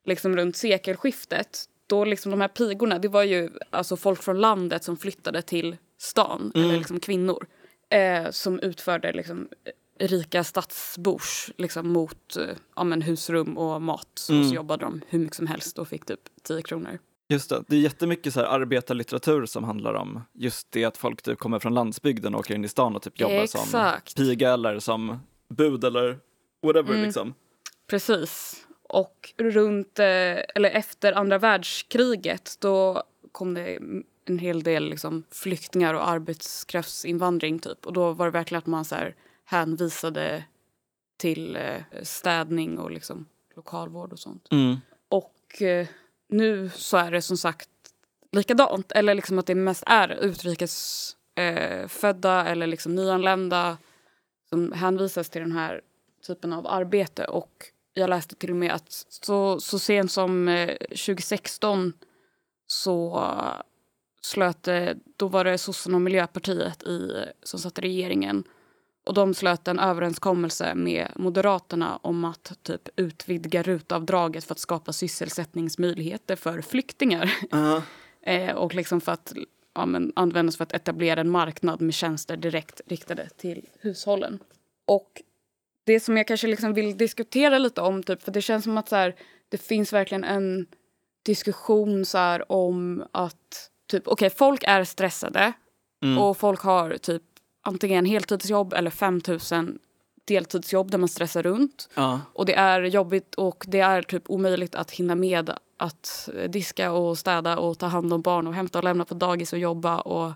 liksom 0.06 0.36
runt 0.36 0.56
sekelskiftet, 0.56 1.66
då 1.88 2.06
liksom 2.06 2.32
de 2.32 2.42
här 2.42 2.48
pigorna, 2.48 3.00
det 3.00 3.08
var 3.08 3.24
ju 3.24 3.50
alltså 3.70 3.98
folk 3.98 4.24
från 4.24 4.40
landet 4.42 4.84
som 4.84 4.98
flyttade 4.98 5.42
till 5.42 5.78
stan, 6.00 6.52
Mm. 6.56 6.68
eller 6.70 6.78
liksom 6.78 7.00
kvinnor, 7.00 7.46
eh, 7.90 8.30
som 8.32 8.60
utförde 8.60 9.12
liksom 9.12 9.48
rika 10.00 10.44
stadsbors 10.44 11.52
liksom 11.58 11.90
mot 11.90 12.38
eh, 12.38 12.46
ja, 12.76 12.84
men 12.84 13.02
husrum 13.02 13.58
och 13.58 13.82
mat. 13.82 14.28
Mm. 14.30 14.42
Och 14.42 14.48
så 14.48 14.56
jobbade 14.56 14.86
de 14.86 15.02
hur 15.08 15.20
mycket 15.20 15.36
som 15.36 15.48
helst 15.48 15.80
och 15.80 15.88
fick 15.88 16.06
typ 16.06 16.20
10 16.44 16.62
kronor. 16.62 17.00
Just 17.30 17.50
det. 17.50 17.64
Det 17.68 17.76
är 17.76 17.80
jättemycket 17.80 18.34
så 18.34 18.40
här 18.40 18.48
arbetarlitteratur 18.48 19.46
som 19.46 19.64
handlar 19.64 19.94
om 19.94 20.22
just 20.34 20.72
det 20.72 20.86
att 20.86 20.98
folk 20.98 21.22
typ 21.22 21.40
kommer 21.40 21.60
från 21.60 21.74
landsbygden 21.74 22.34
och 22.34 22.40
åker 22.40 22.56
in 22.56 22.66
i 22.66 22.68
stan 22.68 22.96
och 22.96 23.02
typ 23.02 23.20
jobbar 23.20 23.46
som 23.46 23.62
Exakt. 23.62 24.16
piga 24.16 24.54
eller 24.54 24.80
som 24.80 25.20
bud 25.50 25.84
eller 25.84 26.20
whatever 26.64 26.90
Mm. 26.94 27.04
liksom. 27.06 27.34
Precis. 27.88 28.66
Och 28.90 29.34
runt, 29.38 30.00
eh, 30.00 30.06
eller 30.56 30.70
efter 30.70 31.14
andra 31.14 31.38
världskriget 31.38 32.56
då 32.60 33.04
kom 33.32 33.54
det 33.54 33.80
en 34.26 34.40
hel 34.40 34.64
del 34.64 34.90
liksom, 34.90 35.24
flyktingar 35.32 35.94
och 35.94 36.10
arbetskraftsinvandring 36.10 37.60
typ. 37.60 37.86
Och 37.86 37.94
då 37.94 38.12
var 38.12 38.26
det 38.26 38.32
verkligen 38.32 38.60
att 38.60 38.66
man 38.66 38.86
så 38.86 38.96
här, 38.96 39.16
hänvisade 39.52 40.44
till 41.18 41.56
eh, 41.56 41.82
städning 42.04 42.80
och 42.80 42.92
liksom, 42.92 43.26
lokalvård 43.56 44.14
och 44.14 44.20
sånt. 44.20 44.48
Mm. 44.52 44.78
Och 45.10 45.62
eh, 45.62 45.88
nu 46.30 46.70
så 46.76 46.98
är 46.98 47.12
det 47.12 47.22
som 47.22 47.38
sagt 47.38 47.70
likadant. 48.32 48.92
Eller 48.92 49.16
liksom 49.16 49.40
att 49.40 49.46
det 49.46 49.56
mest 49.56 49.84
är 49.88 50.10
utrikes 50.10 51.16
eh, 51.36 51.90
eller 52.24 52.68
liksom 52.68 52.96
nyanlända 52.96 53.78
som 54.50 54.72
hänvisas 54.72 55.30
till 55.30 55.42
den 55.42 55.52
här 55.52 55.82
typen 56.28 56.54
av 56.54 56.68
arbete. 56.68 57.26
Och 57.26 57.66
jag 57.94 58.10
läste 58.10 58.36
till 58.36 58.50
och 58.50 58.56
med 58.56 58.72
att 58.72 59.06
så, 59.10 59.60
så 59.60 59.80
sent 59.80 60.12
som 60.12 60.48
eh, 60.48 60.76
2016 60.78 61.94
så 62.68 63.28
slöt 64.22 64.68
då 65.18 65.28
var 65.28 65.44
det 65.44 65.58
sossarna 65.58 65.96
och 65.98 66.02
Miljöpartiet 66.02 66.84
i, 66.84 67.26
som 67.44 67.60
satt 67.60 67.80
i 67.80 67.82
regeringen. 67.82 68.44
Och 69.12 69.16
de 69.16 69.34
slöt 69.34 69.68
en 69.68 69.80
överenskommelse 69.80 70.76
med 70.76 71.08
Moderaterna 71.16 72.00
om 72.02 72.26
att 72.26 72.54
typ 72.64 72.90
utvidga 72.96 73.64
rutavdraget 73.64 74.44
för 74.44 74.54
att 74.54 74.60
skapa 74.60 74.94
sysselsättningsmöjligheter 74.94 76.36
för 76.36 76.62
flyktingar. 76.62 77.34
Ja. 77.52 77.82
Eh, 78.24 78.56
och 78.56 78.76
liksom 78.76 79.02
för 79.02 79.12
att 79.12 79.34
ja, 79.76 79.86
men, 79.86 80.12
användas 80.16 80.58
för 80.58 80.64
att 80.64 80.74
etablera 80.74 81.22
en 81.22 81.30
marknad 81.30 81.82
med 81.82 81.94
tjänster 81.94 82.38
direkt 82.38 82.82
riktade 82.88 83.30
till 83.30 83.66
hushållen. 83.80 84.40
Och 84.88 85.22
det 85.84 86.00
som 86.00 86.18
jag 86.18 86.28
kanske 86.28 86.48
liksom 86.48 86.74
vill 86.74 86.98
diskutera 86.98 87.58
lite 87.58 87.82
om, 87.82 88.04
typ, 88.04 88.24
för 88.24 88.32
det 88.32 88.42
känns 88.42 88.64
som 88.64 88.78
att 88.78 88.90
så 88.90 88.96
här, 88.96 89.16
det 89.50 89.58
finns 89.58 89.94
verkligen 89.94 90.24
en 90.24 90.66
diskussion 91.26 92.06
så 92.06 92.18
här, 92.18 92.52
om 92.52 93.04
att 93.12 93.70
typ, 93.92 94.08
okej, 94.08 94.30
folk 94.30 94.64
är 94.68 94.84
stressade 94.84 95.54
Mm. 96.04 96.18
och 96.18 96.38
folk 96.38 96.62
har 96.62 96.98
typ 96.98 97.24
antingen 97.62 98.06
heltidsjobb 98.06 98.74
eller 98.74 98.92
5000 98.92 99.80
deltidsjobb 100.26 100.92
där 100.92 100.98
man 100.98 101.10
stressar 101.10 101.44
runt. 101.44 101.90
ja. 101.96 102.22
Och 102.34 102.46
det 102.46 102.54
är 102.54 102.82
jobbigt 102.82 103.36
och 103.36 103.66
det 103.68 103.80
är 103.80 104.02
typ 104.02 104.30
omöjligt 104.30 104.76
att 104.76 104.92
hinna 104.92 105.16
med 105.16 105.52
att 105.78 106.30
diska 106.50 106.92
och 106.92 107.18
städa 107.18 107.58
och 107.58 107.80
ta 107.80 107.86
hand 107.86 108.14
om 108.14 108.22
barn 108.22 108.48
och 108.48 108.54
hämta 108.54 108.80
och 108.80 108.84
lämna 108.84 109.06
på 109.06 109.14
dagis 109.14 109.54
och 109.54 109.60
jobba. 109.60 110.00
Och 110.00 110.32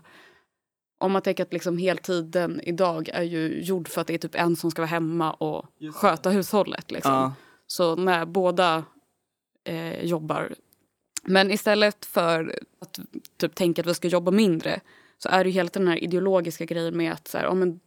om 0.98 1.12
man 1.12 1.22
tänker 1.22 1.42
att 1.42 1.52
liksom 1.52 1.78
heltiden 1.78 2.60
idag 2.62 3.08
är 3.08 3.22
ju 3.22 3.62
gjord 3.62 3.88
för 3.88 4.00
att 4.00 4.06
det 4.06 4.14
är 4.14 4.18
typ 4.18 4.34
en 4.34 4.56
som 4.56 4.70
ska 4.70 4.82
vara 4.82 4.90
hemma 4.90 5.32
och 5.32 5.66
Just 5.78 5.98
sköta 5.98 6.30
hushållet. 6.30 6.90
Liksom. 6.90 7.12
Ja. 7.12 7.32
Så 7.66 7.96
när 7.96 8.24
båda 8.24 8.84
eh, 9.64 10.04
jobbar. 10.04 10.54
Men 11.22 11.50
istället 11.50 12.04
för 12.04 12.58
att 12.78 13.00
typ 13.36 13.54
tänka 13.54 13.82
att 13.82 13.86
vi 13.86 13.94
ska 13.94 14.08
jobba 14.08 14.30
mindre 14.30 14.80
så 15.18 15.28
är 15.28 15.44
det 15.44 15.50
ju 15.50 15.54
hela 15.54 15.70
den 15.72 15.88
här 15.88 16.04
ideologiska 16.04 16.64
grejen 16.64 16.96
med 16.96 17.12
att 17.12 17.28
så 17.28 17.38
här, 17.38 17.44
ja, 17.44 17.54
men 17.54 17.80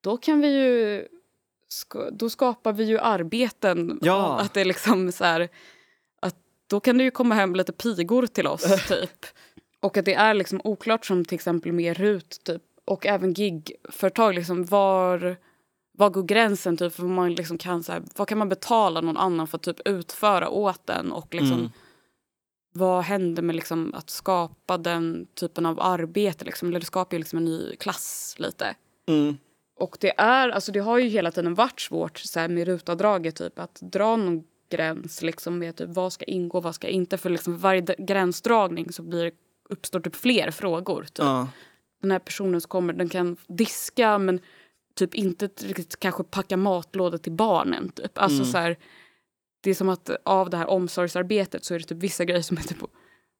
då 0.00 0.16
kan 0.16 0.40
vi 0.40 0.48
ju 0.48 1.08
ska, 1.68 2.10
då 2.10 2.30
skapar 2.30 2.72
vi 2.72 2.84
ju 2.84 2.98
arbeten. 2.98 3.98
Ja. 4.02 4.40
Att 4.40 4.54
det 4.54 4.60
är 4.60 4.64
liksom 4.64 5.12
så 5.12 5.24
här, 5.24 5.48
att 6.20 6.36
då 6.66 6.80
kan 6.80 6.98
det 6.98 7.04
ju 7.04 7.10
komma 7.10 7.34
hem 7.34 7.54
lite 7.54 7.72
pigor 7.72 8.26
till 8.26 8.46
oss 8.46 8.86
typ. 8.88 9.26
Och 9.80 9.96
att 9.96 10.04
det 10.04 10.14
är 10.14 10.34
liksom 10.34 10.60
oklart 10.64 11.06
som 11.06 11.24
till 11.24 11.34
exempel 11.34 11.72
med 11.72 11.96
RUT 11.96 12.44
typ 12.44 12.62
och 12.84 13.06
även 13.06 13.32
gigföretag 13.32 14.34
liksom 14.34 14.64
var 14.64 15.36
var 15.96 16.10
går 16.10 16.22
gränsen 16.22 16.76
typ 16.76 16.94
för 16.94 17.02
man 17.02 17.34
liksom 17.34 17.58
kan 17.58 17.82
så 17.82 17.92
här, 17.92 18.02
vad 18.16 18.28
kan 18.28 18.38
man 18.38 18.48
betala 18.48 19.00
någon 19.00 19.16
annan 19.16 19.46
för 19.46 19.56
att 19.58 19.62
typ 19.62 19.80
utföra 19.84 20.48
åt 20.48 20.86
den 20.86 21.12
och 21.12 21.34
liksom 21.34 21.58
Mm. 21.58 21.70
Vad 22.76 23.04
händer 23.04 23.42
med 23.42 23.56
liksom 23.56 23.94
att 23.94 24.10
skapa 24.10 24.78
den 24.78 25.26
typen 25.34 25.66
av 25.66 25.80
arbete 25.80 26.44
liksom 26.44 26.68
eller 26.68 26.80
det 26.80 26.86
skapar 26.86 27.16
ju 27.16 27.18
liksom 27.18 27.36
en 27.38 27.44
ny 27.44 27.76
klass 27.76 28.36
lite. 28.38 28.74
Mm. 29.06 29.36
Och 29.76 29.96
det 30.00 30.20
är, 30.20 30.48
alltså 30.48 30.72
det 30.72 30.80
har 30.80 30.98
ju 30.98 31.08
hela 31.08 31.30
tiden 31.30 31.54
varit 31.54 31.80
svårt 31.80 32.18
så 32.18 32.40
här, 32.40 32.48
med 32.48 32.66
rutavdraget 32.66 33.36
typ 33.36 33.58
att 33.58 33.78
dra 33.80 34.16
någon 34.16 34.44
gräns 34.70 35.22
liksom 35.22 35.58
med 35.58 35.76
typ 35.76 35.88
vad 35.88 36.12
ska 36.12 36.24
ingå, 36.24 36.60
vad 36.60 36.74
ska 36.74 36.88
inte 36.88 37.18
för 37.18 37.30
liksom 37.30 37.58
varje 37.58 37.80
gränsdragning 37.98 38.92
så 38.92 39.02
blir 39.02 39.32
uppstår 39.68 40.00
typ 40.00 40.16
fler 40.16 40.50
frågor. 40.50 41.02
Typ. 41.02 41.18
Ja. 41.18 41.48
Den 42.02 42.10
här 42.10 42.18
personen 42.18 42.60
som 42.60 42.68
kommer, 42.68 42.92
den 42.92 43.08
kan 43.08 43.36
diska 43.46 44.18
men 44.18 44.40
typ 44.94 45.14
inte 45.14 45.46
riktigt 45.46 46.00
kanske 46.00 46.24
packa 46.24 46.56
matlådor 46.56 47.18
till 47.18 47.32
barnen 47.32 47.88
typ. 47.88 48.18
Alltså 48.18 48.38
Mm. 48.40 48.52
så 48.52 48.58
här, 48.58 48.76
det 49.64 49.70
är 49.70 49.74
som 49.74 49.88
att 49.88 50.10
av 50.24 50.50
det 50.50 50.56
här 50.56 50.70
omsorgsarbetet 50.70 51.64
så 51.64 51.74
är 51.74 51.78
det 51.78 51.84
typ 51.84 51.98
vissa 51.98 52.24
grejer 52.24 52.42
som 52.42 52.56
är 52.56 52.62
typ 52.62 52.78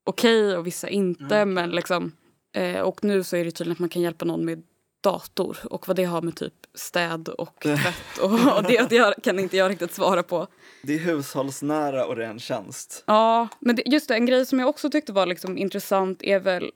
okej 0.05 0.57
och 0.57 0.67
vissa 0.67 0.89
inte 0.89 1.37
Mm. 1.37 1.55
men 1.55 1.71
liksom 1.71 2.13
eh, 2.55 2.81
och 2.81 3.05
nu 3.05 3.25
så 3.25 3.37
är 3.37 3.45
det 3.45 3.51
tydligen 3.51 3.73
att 3.73 3.79
man 3.79 3.89
kan 3.89 4.03
hjälpa 4.03 4.25
någon 4.25 4.45
med 4.45 4.63
dator 5.01 5.59
och 5.71 5.89
vad 5.89 5.97
det 5.97 6.05
har 6.05 6.23
med 6.23 6.37
typ 6.37 6.55
städ 6.75 7.29
och 7.29 7.61
tvätt 7.63 8.19
och, 8.21 8.33
och 8.57 8.63
det, 8.63 8.91
det 8.91 9.15
kan 9.23 9.39
inte 9.39 9.57
jag 9.57 9.71
riktigt 9.71 9.93
svara 9.95 10.23
på. 10.23 10.47
Det 10.83 10.95
är 10.95 10.99
hushållsnära 10.99 12.07
och 12.07 12.17
ren 12.17 12.39
tjänst. 12.39 13.05
Ja, 13.07 13.49
men 13.61 13.77
det, 13.77 13.83
just 13.87 14.09
det, 14.09 14.15
en 14.15 14.27
grej 14.27 14.47
som 14.47 14.59
jag 14.59 14.69
också 14.69 14.91
tyckte 14.91 15.13
var 15.13 15.27
liksom 15.27 15.59
intressant 15.59 16.23
är 16.23 16.39
väl 16.41 16.71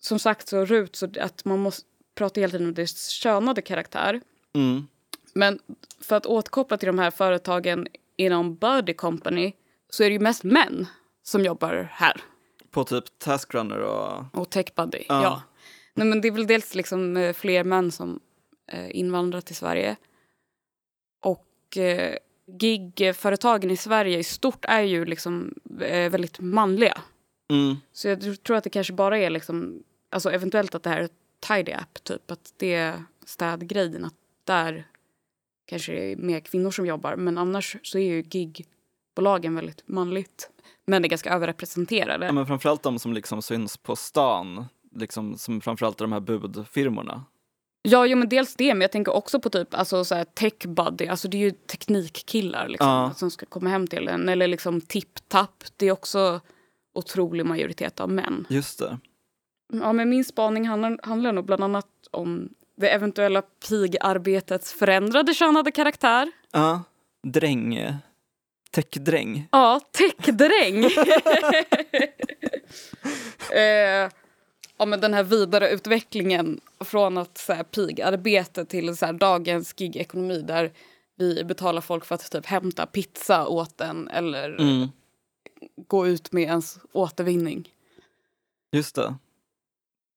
som 0.00 0.18
sagt 0.18 0.48
så 0.48 0.64
RUT 0.64 0.96
så 0.96 1.08
att 1.20 1.44
man 1.44 1.58
måste 1.58 1.84
prata 2.14 2.40
hela 2.40 2.50
tiden 2.50 2.66
om 2.66 2.74
dess 2.74 3.08
könade 3.08 3.62
karaktär. 3.62 4.20
Mm. 4.54 4.86
Men 5.32 5.58
för 6.00 6.16
att 6.16 6.26
återkoppla 6.26 6.76
till 6.76 6.86
de 6.86 6.98
här 6.98 7.10
företagen 7.10 7.88
inom 8.18 8.56
Buddy 8.56 8.94
Company 8.94 9.52
så 9.90 10.02
är 10.02 10.08
det 10.08 10.12
ju 10.12 10.20
mest 10.20 10.44
män 10.44 10.86
som 11.22 11.44
jobbar 11.44 11.88
här. 11.92 12.20
På 12.70 12.84
typ 12.84 13.18
Taskrunner 13.18 13.80
och... 13.80 14.24
Och 14.32 14.50
Tech 14.50 14.74
Buddy, 14.74 15.04
Ja. 15.08 15.22
ja. 15.22 15.42
Nej, 15.94 16.06
men 16.06 16.20
det 16.20 16.28
är 16.28 16.32
väl 16.32 16.46
dels 16.46 16.74
liksom 16.74 17.16
eh, 17.16 17.32
fler 17.32 17.64
män 17.64 17.92
som 17.92 18.20
eh, 18.72 18.96
invandrar 18.96 19.40
till 19.40 19.56
Sverige. 19.56 19.96
Och 21.22 21.76
eh, 21.76 22.16
gigföretagen 22.60 23.70
i 23.70 23.76
Sverige 23.76 24.18
i 24.18 24.24
stort 24.24 24.64
är 24.64 24.80
ju 24.80 25.04
liksom 25.04 25.54
eh, 25.80 26.10
väldigt 26.10 26.40
manliga. 26.40 26.98
Mm. 27.50 27.76
Så 27.92 28.08
jag 28.08 28.42
tror 28.42 28.56
att 28.56 28.64
det 28.64 28.70
kanske 28.70 28.92
bara 28.92 29.18
är 29.18 29.30
liksom, 29.30 29.82
alltså 30.10 30.30
eventuellt 30.30 30.74
att 30.74 30.82
det 30.82 30.90
här 30.90 31.00
är 31.00 31.08
tidy 31.40 31.72
app, 31.72 32.04
typ 32.04 32.30
att 32.30 32.54
det 32.56 32.74
är 32.74 33.04
städgrejen, 33.26 34.04
att 34.04 34.14
där 34.44 34.86
kanske 35.68 35.92
det 35.92 36.12
är 36.12 36.16
mer 36.16 36.40
kvinnor 36.40 36.70
som 36.70 36.86
jobbar. 36.86 37.16
Men 37.16 37.38
annars 37.38 37.76
så 37.82 37.98
är 37.98 38.02
ju 38.02 38.24
gigbolagen 38.30 39.54
väldigt 39.54 39.88
manligt. 39.88 40.50
Men 40.86 41.02
det 41.02 41.06
är 41.06 41.10
ganska 41.10 41.30
överrepresenterade. 41.30 42.26
Ja, 42.26 42.32
men 42.32 42.46
framförallt 42.46 42.82
de 42.82 42.98
som 42.98 43.12
liksom 43.12 43.42
syns 43.42 43.76
på 43.76 43.96
stan. 43.96 44.64
Liksom, 44.96 45.38
som 45.38 45.60
framförallt 45.60 45.98
de 45.98 46.12
här 46.12 46.20
budfirmorna. 46.20 47.24
Ja, 47.82 48.06
jo, 48.06 48.16
men 48.18 48.28
dels 48.28 48.54
det, 48.56 48.74
men 48.74 48.80
jag 48.80 48.92
tänker 48.92 49.12
också 49.14 49.40
på 49.40 49.50
typ 49.50 49.74
alltså, 49.74 50.04
så 50.04 50.14
här, 50.14 50.24
tech 50.24 50.66
buddy, 50.66 51.06
alltså 51.06 51.28
det 51.28 51.36
är 51.36 51.40
ju 51.40 51.50
teknikkillar 51.50 52.68
liksom, 52.68 52.88
Ja. 52.88 53.12
som 53.16 53.30
ska 53.30 53.46
komma 53.46 53.70
hem 53.70 53.86
till 53.86 54.08
en. 54.08 54.28
Eller 54.28 54.46
liksom 54.48 54.80
tipp-tapp, 54.80 55.64
det 55.76 55.86
är 55.86 55.92
också 55.92 56.40
otrolig 56.94 57.46
majoritet 57.46 58.00
av 58.00 58.10
män. 58.10 58.46
Just 58.50 58.78
det. 58.78 58.98
Ja, 59.72 59.92
men 59.92 60.08
min 60.08 60.24
spaning 60.24 60.68
handlar, 60.68 60.98
handlar 61.02 61.32
nog 61.32 61.44
bland 61.44 61.64
annat 61.64 61.86
om 62.10 62.48
det 62.78 62.88
eventuella 62.88 63.42
pigarbetets 63.68 64.72
förändrade 64.72 65.34
könade 65.34 65.70
karaktär. 65.70 66.32
Ja. 66.52 66.82
Dräng. 67.22 67.94
techdräng. 68.70 69.48
Ja, 69.52 69.80
techdräng. 69.92 70.84
eh, 73.52 74.10
ja, 74.78 74.86
men 74.86 75.00
den 75.00 75.14
här 75.14 75.22
vidare 75.22 75.70
utvecklingen 75.70 76.60
från 76.80 77.18
att 77.18 77.38
så 77.38 77.52
här, 77.52 77.62
pigarbete 77.64 78.64
till 78.64 78.96
så 78.96 79.06
här, 79.06 79.12
dagens 79.12 79.74
gigekonomi 79.80 80.42
där 80.42 80.72
vi 81.16 81.44
betalar 81.44 81.80
folk 81.80 82.04
för 82.04 82.14
att 82.14 82.30
typ 82.30 82.46
hämta 82.46 82.86
pizza 82.86 83.46
åt 83.46 83.80
en 83.80 84.08
eller 84.08 84.48
Mm. 84.60 84.88
gå 85.88 86.06
ut 86.06 86.32
med 86.32 86.42
ens 86.42 86.78
återvinning. 86.92 87.68
Just 88.72 88.94
det. 88.94 89.14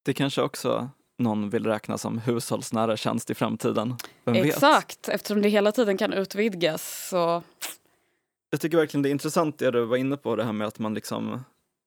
Det 0.05 0.13
kanske 0.13 0.41
också 0.41 0.89
någon 1.21 1.49
vill 1.49 1.65
räkna 1.65 1.97
som 1.97 2.17
hushållsnära 2.17 2.97
tjänst 2.97 3.29
i 3.29 3.35
framtiden. 3.35 3.95
Vem 4.25 4.33
vet? 4.33 4.45
Exakt, 4.45 5.09
eftersom 5.09 5.41
det 5.41 5.49
hela 5.49 5.71
tiden 5.71 5.97
kan 5.97 6.13
utvidgas 6.13 7.09
så 7.09 7.43
Jag 8.49 8.61
tycker 8.61 8.77
verkligen 8.77 9.01
det 9.01 9.09
är 9.09 9.11
intressant 9.11 9.57
det 9.57 9.71
du 9.71 9.85
var 9.85 9.97
inne 9.97 10.17
på, 10.17 10.35
det 10.35 10.43
här 10.43 10.53
med 10.53 10.67
att 10.67 10.79
man 10.79 10.93
liksom 10.93 11.43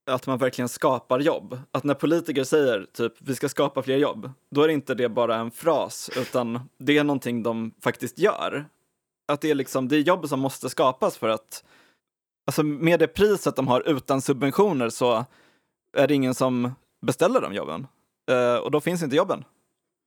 att 0.06 0.26
man 0.26 0.38
verkligen 0.38 0.68
skapar 0.68 1.20
jobb. 1.20 1.58
Att 1.70 1.84
när 1.84 1.94
politiker 1.94 2.44
säger 2.44 2.86
typ 2.92 3.12
vi 3.18 3.34
ska 3.34 3.48
skapa 3.48 3.82
fler 3.82 3.96
jobb, 3.96 4.30
då 4.50 4.62
är 4.62 4.68
inte 4.68 4.94
det 4.94 5.08
bara 5.08 5.36
en 5.36 5.50
fras, 5.50 6.10
utan 6.16 6.60
det 6.78 6.98
är 6.98 7.04
någonting 7.04 7.42
de 7.42 7.74
faktiskt 7.82 8.18
gör. 8.18 8.64
Att 9.28 9.40
det 9.40 9.50
är 9.50 9.54
liksom, 9.54 9.88
det 9.88 9.96
är 9.96 10.00
jobb 10.00 10.28
som 10.28 10.40
måste 10.40 10.68
skapas 10.68 11.16
för 11.16 11.28
att, 11.28 11.64
alltså 12.46 12.62
med 12.62 13.00
det 13.00 13.06
priset 13.06 13.56
de 13.56 13.68
har 13.68 13.88
utan 13.88 14.20
subventioner 14.20 14.88
så 14.88 15.24
är 15.96 16.08
det 16.08 16.14
ingen 16.14 16.34
som 16.34 16.72
beställer 17.02 17.40
de 17.40 17.54
jobben. 17.54 17.86
Eh, 18.30 18.56
och 18.56 18.70
då 18.70 18.80
finns 18.80 19.02
inte 19.02 19.16
jobben. 19.16 19.44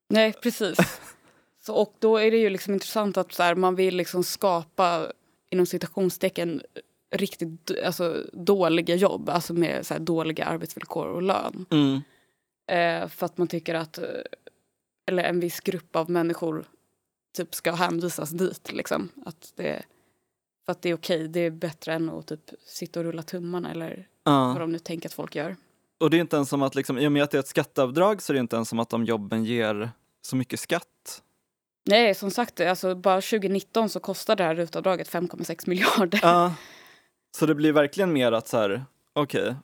Nej, 0.09 0.33
precis. 0.33 0.77
så, 1.63 1.75
och 1.75 1.95
då 1.99 2.17
är 2.17 2.31
det 2.31 2.37
ju 2.37 2.49
liksom 2.49 2.73
intressant 2.73 3.17
att 3.17 3.33
så 3.33 3.43
här, 3.43 3.55
man 3.55 3.75
vill 3.75 3.95
liksom 3.97 4.23
skapa 4.23 5.11
inom 5.49 5.65
citationstecken 5.65 6.61
riktigt 7.15 7.71
alltså, 7.85 8.23
dåliga 8.33 8.95
jobb, 8.95 9.29
alltså 9.29 9.53
med 9.53 9.85
så 9.85 9.93
här, 9.93 10.01
dåliga 10.01 10.45
arbetsvillkor 10.45 11.07
och 11.07 11.21
lön. 11.21 11.65
Mm. 11.71 12.01
Eh, 12.71 13.09
för 13.09 13.25
att 13.25 13.37
man 13.37 13.47
tycker 13.47 13.75
att 13.75 13.97
eh, 13.97 14.03
eller 15.07 15.23
en 15.23 15.39
viss 15.39 15.59
grupp 15.59 15.95
av 15.95 16.09
människor 16.09 16.65
typ 17.37 17.55
ska 17.55 17.71
hänvisas 17.71 18.29
dit. 18.29 18.71
Liksom. 18.73 19.09
Att 19.25 19.53
det, 19.55 19.83
för 20.65 20.71
att 20.71 20.81
det 20.81 20.89
är 20.89 20.93
okej, 20.93 21.27
det 21.27 21.39
är 21.39 21.51
bättre 21.51 21.93
än 21.93 22.09
att 22.09 22.27
typ 22.27 22.51
sitta 22.65 22.99
och 22.99 23.05
rulla 23.05 23.23
tummarna 23.23 23.71
eller 23.71 24.07
Ja. 24.23 24.47
vad 24.47 24.61
de 24.61 24.71
nu 24.71 24.79
tänker 24.79 25.09
att 25.09 25.13
folk 25.13 25.35
gör. 25.35 25.55
Och 25.99 26.09
det 26.09 26.17
är 26.17 26.21
inte 26.21 26.35
ens 26.35 26.49
som 26.49 26.61
att, 26.61 26.75
liksom, 26.75 26.97
i 26.97 27.07
och 27.07 27.11
med 27.11 27.23
att 27.23 27.31
det 27.31 27.37
är 27.37 27.39
ett 27.39 27.47
skatteavdrag 27.47 28.21
så 28.21 28.31
är 28.31 28.33
det 28.33 28.39
inte 28.39 28.55
ens 28.55 28.69
som 28.69 28.79
att 28.79 28.89
de 28.89 29.05
jobben 29.05 29.43
ger 29.45 29.89
så 30.21 30.35
mycket 30.35 30.59
skatt. 30.59 31.21
Nej, 31.89 32.15
som 32.15 32.31
sagt, 32.31 32.59
alltså, 32.59 32.95
bara 32.95 33.21
2019 33.21 33.89
så 33.89 33.99
kostade 33.99 34.43
det 34.43 34.47
här 34.47 34.55
rutavdraget 34.55 35.09
5,6 35.09 35.69
miljarder. 35.69 36.19
Ja. 36.23 36.53
Så 37.37 37.45
det 37.45 37.55
blir 37.55 37.71
verkligen 37.71 38.13
mer 38.13 38.31
att 38.31 38.47
så 38.47 38.57
här, 38.57 38.85
okej, 39.13 39.55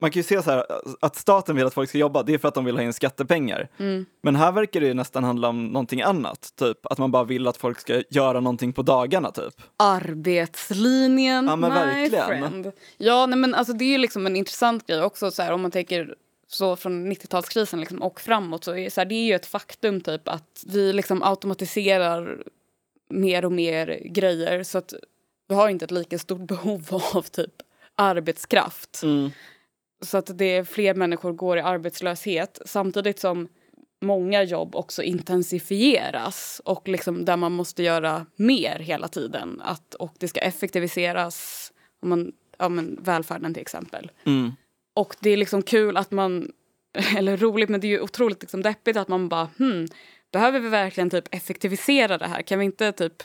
man 0.00 0.10
kan 0.10 0.20
ju 0.20 0.24
se 0.24 0.42
så 0.42 0.50
här 0.50 0.64
att 1.00 1.16
staten 1.16 1.56
vill 1.56 1.66
att 1.66 1.74
folk 1.74 1.88
ska 1.88 1.98
jobba, 1.98 2.22
det 2.22 2.34
är 2.34 2.38
för 2.38 2.48
att 2.48 2.54
de 2.54 2.64
vill 2.64 2.76
ha 2.76 2.82
in 2.82 2.92
skattepengar. 2.92 3.68
Mm. 3.78 4.06
Men 4.22 4.36
här 4.36 4.52
verkar 4.52 4.80
det 4.80 4.86
ju 4.86 4.94
nästan 4.94 5.24
handla 5.24 5.48
om 5.48 5.66
någonting 5.66 6.02
annat, 6.02 6.52
typ 6.56 6.86
att 6.86 6.98
man 6.98 7.10
bara 7.10 7.24
vill 7.24 7.46
att 7.48 7.56
folk 7.56 7.80
ska 7.80 8.02
göra 8.10 8.40
någonting 8.40 8.72
på 8.72 8.82
dagarna 8.82 9.30
typ. 9.30 9.54
Arbetslinjen, 9.76 11.46
Ja, 11.46 11.56
men 11.56 11.70
my 11.70 11.76
verkligen. 11.76 12.26
friend. 12.26 12.72
Ja, 12.96 13.26
nej, 13.26 13.38
men 13.38 13.54
alltså, 13.54 13.72
det 13.72 13.84
är 13.84 13.88
ju 13.88 13.98
liksom 13.98 14.26
en 14.26 14.36
intressant 14.36 14.86
grej 14.86 15.02
också 15.02 15.30
så 15.30 15.42
här, 15.42 15.52
om 15.52 15.62
man 15.62 15.70
tänker 15.70 16.14
så 16.48 16.76
från 16.76 17.12
90-talskrisen 17.12 17.76
liksom, 17.80 18.02
och 18.02 18.20
framåt 18.20 18.64
så 18.64 18.76
är, 18.76 18.90
så 18.90 19.00
här, 19.00 19.06
det 19.06 19.14
är 19.14 19.26
ju 19.26 19.34
ett 19.34 19.46
faktum 19.46 20.00
typ 20.00 20.28
att 20.28 20.64
vi 20.66 20.92
liksom 20.92 21.22
automatiserar 21.22 22.42
mer 23.10 23.44
och 23.44 23.52
mer 23.52 24.00
grejer 24.04 24.62
så 24.62 24.78
att 24.78 24.94
vi 25.48 25.54
har 25.54 25.68
inte 25.68 25.84
ett 25.84 25.90
lika 25.90 26.18
stort 26.18 26.40
behov 26.48 27.02
av 27.14 27.22
typ 27.22 27.52
arbetskraft. 27.94 29.02
Så 30.04 30.18
att 30.18 30.38
det 30.38 30.56
är 30.56 30.64
fler 30.64 30.94
människor 30.94 31.32
går 31.32 31.58
i 31.58 31.60
arbetslöshet 31.60 32.58
samtidigt 32.64 33.18
som 33.18 33.48
många 34.00 34.42
jobb 34.42 34.76
också 34.76 35.02
intensifieras 35.02 36.60
och 36.64 36.88
liksom 36.88 37.24
där 37.24 37.36
man 37.36 37.52
måste 37.52 37.82
göra 37.82 38.26
mer 38.36 38.78
hela 38.78 39.08
tiden. 39.08 39.60
Att, 39.64 39.94
och 39.94 40.14
det 40.18 40.28
ska 40.28 40.40
effektiviseras, 40.40 41.72
om 42.02 42.08
man, 42.08 42.32
ja, 42.58 42.68
men 42.68 42.98
välfärden 43.02 43.54
till 43.54 43.60
exempel. 43.60 44.10
Mm. 44.26 44.52
Och 44.94 45.16
det 45.20 45.30
är 45.30 45.36
liksom 45.36 45.62
kul 45.62 45.96
att 45.96 46.10
man, 46.10 46.52
eller 47.16 47.36
roligt 47.36 47.68
men 47.68 47.80
det 47.80 47.86
är 47.86 47.88
ju 47.88 48.00
otroligt 48.00 48.42
liksom 48.42 48.62
deppigt 48.62 48.96
att 48.96 49.08
man 49.08 49.28
bara 49.28 49.48
hmm, 49.58 49.86
behöver 50.32 50.60
vi 50.60 50.68
verkligen 50.68 51.10
typ 51.10 51.34
effektivisera 51.34 52.18
det 52.18 52.26
här? 52.26 52.42
Kan 52.42 52.58
vi 52.58 52.64
inte 52.64 52.92
typ 52.92 53.22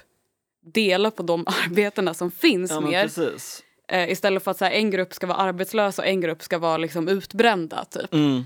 dela 0.65 1.11
på 1.11 1.23
de 1.23 1.47
arbetena 1.65 2.13
som 2.13 2.31
finns 2.31 2.71
Ja 2.71 2.81
mer? 2.81 3.03
precis. 3.03 3.63
Eh, 3.91 4.09
istället 4.11 4.43
för 4.43 4.51
att 4.51 4.57
så 4.57 4.65
här, 4.65 4.71
en 4.71 4.91
grupp 4.91 5.13
ska 5.13 5.27
vara 5.27 5.37
arbetslös 5.37 5.99
och 5.99 6.05
en 6.07 6.21
grupp 6.21 6.41
ska 6.41 6.57
vara 6.57 6.77
liksom 6.77 7.07
utbrända. 7.07 7.85
Typ. 7.85 8.13
Mm. 8.13 8.43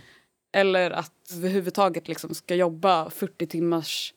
Eller 0.56 0.92
att 0.92 1.12
överhuvudtaget 1.34 2.08
liksom 2.08 2.34
ska 2.36 2.56
jobba 2.56 3.10
40 3.10 3.48
timmars 3.48 4.14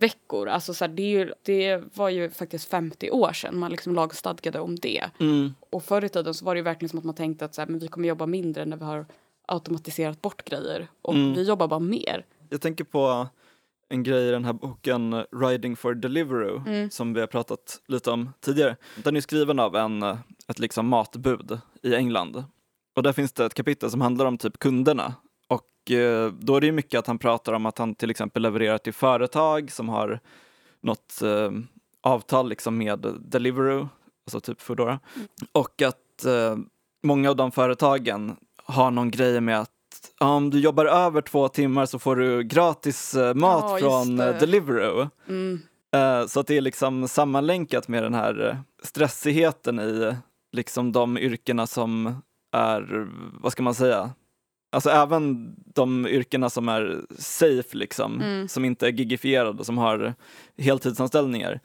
veckor. 0.00 0.48
Alltså, 0.48 0.74
så 0.74 0.84
här, 0.84 0.92
det, 0.92 1.02
ju, 1.02 1.32
det 1.42 1.82
var 1.94 2.08
ju 2.08 2.30
faktiskt 2.30 2.68
50 2.70 3.10
år 3.10 3.32
sedan 3.32 3.58
man 3.58 3.70
liksom 3.70 3.94
lagstadgade 3.94 4.60
om 4.60 4.76
det. 4.76 5.04
Mm. 5.20 5.54
Och 5.70 5.84
förr 5.84 6.04
i 6.04 6.08
tiden 6.08 6.34
så 6.34 6.44
var 6.44 6.54
det 6.54 6.58
ju 6.58 6.62
verkligen 6.64 6.88
som 6.88 6.98
att 6.98 7.04
man 7.04 7.14
tänkte 7.14 7.44
att 7.44 7.54
så 7.54 7.60
här, 7.60 7.68
men 7.68 7.78
vi 7.78 7.88
kommer 7.88 8.08
jobba 8.08 8.26
mindre 8.26 8.64
när 8.64 8.76
vi 8.76 8.84
har 8.84 9.06
automatiserat 9.48 10.22
bort 10.22 10.44
grejer. 10.44 10.86
Och 11.02 11.14
Mm. 11.14 11.34
vi 11.34 11.42
jobbar 11.42 11.68
bara 11.68 11.80
mer. 11.80 12.24
Jag 12.48 12.60
tänker 12.60 12.84
på 12.84 13.26
en 13.88 14.02
grej 14.02 14.28
i 14.28 14.30
den 14.30 14.44
här 14.44 14.52
boken 14.52 15.24
Riding 15.40 15.76
for 15.76 15.94
Deliveroo 15.94 16.62
Mm. 16.66 16.90
som 16.90 17.14
vi 17.14 17.20
har 17.20 17.26
pratat 17.26 17.80
lite 17.86 18.10
om 18.10 18.32
tidigare. 18.40 18.76
Den 19.04 19.16
är 19.16 19.20
skriven 19.20 19.58
av 19.58 19.76
en, 19.76 20.02
eh, 20.02 20.16
ett 20.48 20.58
liksom 20.58 20.86
matbud 20.86 21.58
i 21.82 21.94
England. 21.94 22.44
Och 22.96 23.02
där 23.02 23.12
finns 23.12 23.32
det 23.32 23.44
ett 23.44 23.54
kapitel 23.54 23.90
som 23.90 24.00
handlar 24.00 24.26
om 24.26 24.38
typ 24.38 24.58
kunderna. 24.58 25.14
Och 25.48 25.90
eh, 25.90 26.32
då 26.32 26.56
är 26.56 26.60
det 26.60 26.72
mycket 26.72 26.98
att 26.98 27.06
han 27.06 27.18
pratar 27.18 27.52
om 27.52 27.66
att 27.66 27.78
han 27.78 27.94
till 27.94 28.10
exempel 28.10 28.42
levererar 28.42 28.78
till 28.78 28.92
företag 28.92 29.72
som 29.72 29.88
har 29.88 30.20
något 30.80 31.22
eh, 31.22 31.50
avtal 32.02 32.48
liksom 32.48 32.78
med 32.78 33.06
Deliveroo, 33.20 33.88
alltså 34.26 34.40
typ 34.40 34.60
Foodora. 34.60 35.00
Och 35.52 35.82
att 35.82 36.24
eh, 36.24 36.56
många 37.02 37.30
av 37.30 37.36
de 37.36 37.52
företagen 37.52 38.36
har 38.64 38.90
någon 38.90 39.10
grej 39.10 39.40
med 39.40 39.60
att 39.60 39.70
om 40.20 40.50
du 40.50 40.60
jobbar 40.60 40.86
över 40.86 41.20
två 41.20 41.48
timmar 41.48 41.86
så 41.86 41.98
får 41.98 42.16
du 42.16 42.42
gratis 42.42 43.16
mat 43.34 43.80
just 43.80 43.84
från 43.84 44.16
Deliveroo. 44.16 45.08
Mm. 45.28 45.60
Så 46.28 46.40
att 46.40 46.46
det 46.46 46.56
är 46.56 46.60
liksom 46.60 47.08
sammanlänkat 47.08 47.88
med 47.88 48.02
den 48.02 48.14
här 48.14 48.58
stressigheten 48.82 49.80
i 49.80 50.14
liksom 50.54 50.92
de 50.92 51.18
yrkena 51.18 51.66
som 51.66 52.22
är, 52.56 53.08
vad 53.40 53.52
ska 53.52 53.62
man 53.62 53.74
säga, 53.74 54.10
alltså 54.72 54.90
även 54.90 55.54
de 55.74 56.06
yrkena 56.06 56.50
som 56.50 56.68
är 56.68 57.00
safe 57.18 57.76
liksom, 57.76 58.20
Mm. 58.20 58.48
som 58.48 58.64
inte 58.64 58.86
är 58.86 58.92
gigifierade, 58.92 59.64
som 59.64 59.78
har 59.78 60.14
heltidsanställningar. 60.58 61.60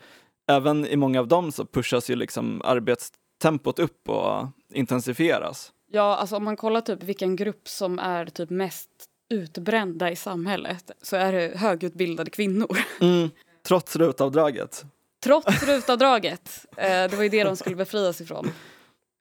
Även 0.51 0.85
i 0.85 0.95
många 0.95 1.19
av 1.19 1.27
dem 1.27 1.51
så 1.51 1.65
pushas 1.65 2.09
ju 2.09 2.15
liksom 2.15 2.61
arbetstempot 2.65 3.79
upp 3.79 4.09
och 4.09 4.47
intensifieras. 4.73 5.71
Ja, 5.91 6.15
alltså 6.15 6.35
om 6.35 6.43
man 6.43 6.55
kollar 6.57 6.81
typ 6.81 7.03
vilken 7.03 7.35
grupp 7.35 7.67
som 7.67 7.99
är 7.99 8.25
typ 8.25 8.49
mest 8.49 8.89
utbrända 9.29 10.11
i 10.11 10.15
samhället 10.15 10.91
så 11.01 11.15
är 11.15 11.33
det 11.33 11.57
högutbildade 11.57 12.29
kvinnor. 12.31 12.77
Mm. 13.01 13.29
Trots 13.67 13.95
rutavdraget. 13.95 14.85
Trots 15.23 15.63
rutavdraget. 15.63 16.65
Eh, 16.77 16.83
det 16.87 17.13
var 17.15 17.23
ju 17.23 17.29
det 17.29 17.43
de 17.43 17.55
skulle 17.57 17.75
befrias 17.75 18.21
ifrån. 18.21 18.49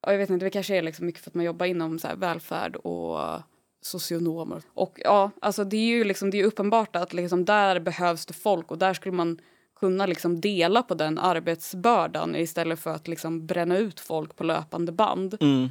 Och 0.00 0.12
jag 0.12 0.18
vet 0.18 0.30
inte, 0.30 0.46
det 0.46 0.50
kanske 0.50 0.76
är 0.76 0.82
liksom 0.82 1.06
mycket 1.06 1.22
för 1.24 1.30
att 1.30 1.34
man 1.34 1.44
jobbar 1.44 1.66
inom 1.66 1.98
så 1.98 2.08
här 2.08 2.16
välfärd 2.16 2.76
och 2.76 3.42
socionomer. 3.80 4.62
Och 4.74 5.00
ja, 5.04 5.30
alltså 5.40 5.64
det 5.64 5.76
är 5.76 5.96
ju 5.96 6.04
liksom, 6.04 6.30
det 6.30 6.40
är 6.40 6.44
uppenbart 6.44 6.96
att 6.96 7.12
liksom 7.12 7.44
där 7.44 7.80
behövs 7.80 8.26
det 8.26 8.34
folk 8.34 8.70
och 8.70 8.78
där 8.78 8.94
skulle 8.94 9.16
man 9.16 9.38
kunna 9.80 10.06
liksom 10.06 10.40
dela 10.40 10.82
på 10.82 10.94
den 10.94 11.18
arbetsbördan 11.18 12.36
istället 12.36 12.80
för 12.80 12.90
att 12.90 13.08
liksom 13.08 13.46
bränna 13.46 13.78
ut 13.78 14.00
folk 14.00 14.36
på 14.36 14.44
löpande 14.44 14.92
band. 14.92 15.36
Mm. 15.40 15.68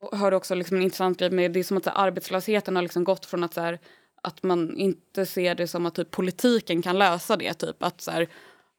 Och 0.00 0.18
hörde 0.18 0.36
också 0.36 0.54
liksom 0.54 0.76
en 0.76 0.82
intressant 0.82 1.18
grej 1.18 1.30
med 1.30 1.52
det 1.52 1.60
är 1.60 1.64
som 1.64 1.76
att 1.76 1.84
så 1.84 1.90
här, 1.90 2.06
arbetslösheten 2.06 2.76
har 2.76 2.82
liksom 2.82 3.04
gått 3.04 3.26
från 3.26 3.44
att 3.44 3.54
så 3.54 3.60
här, 3.60 3.78
att 4.22 4.42
man 4.42 4.76
inte 4.76 5.26
ser 5.26 5.54
det 5.54 5.68
som 5.68 5.86
att 5.86 5.94
typ 5.94 6.10
politiken 6.10 6.82
kan 6.82 6.98
lösa 6.98 7.36
det 7.36 7.54
typ 7.54 7.82
att 7.82 8.00
så 8.00 8.10
här, 8.10 8.28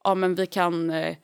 ja 0.04 0.16
men 0.16 0.36
vi 0.36 0.46
kan 0.46 0.90
eh, 0.90 1.18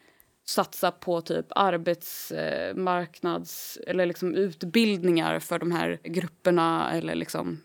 satsa 0.45 0.91
på 0.91 1.21
typ 1.21 1.45
arbetsmarknads 1.49 3.77
eller 3.87 4.05
liksom 4.05 4.35
utbildningar 4.35 5.39
för 5.39 5.59
de 5.59 5.71
här 5.71 5.99
grupperna 6.03 6.91
eller 6.91 7.15
liksom 7.15 7.61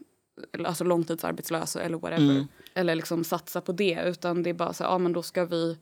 alltså 0.65 0.85
långtidsarbetslösa 0.85 1.83
eller 1.83 1.99
whatever. 1.99 2.31
Mm. 2.31 2.47
Eller 2.75 2.95
liksom 2.95 3.25
satsa 3.25 3.61
på 3.61 3.73
det 3.73 4.03
utan 4.05 4.43
det 4.43 4.51
är 4.51 4.55
bara 4.55 4.73
så 4.73 4.85
här, 4.85 4.91
ja 4.91 4.99
men 4.99 5.13
då 5.13 5.23
ska 5.23 5.45
vi 5.45 5.79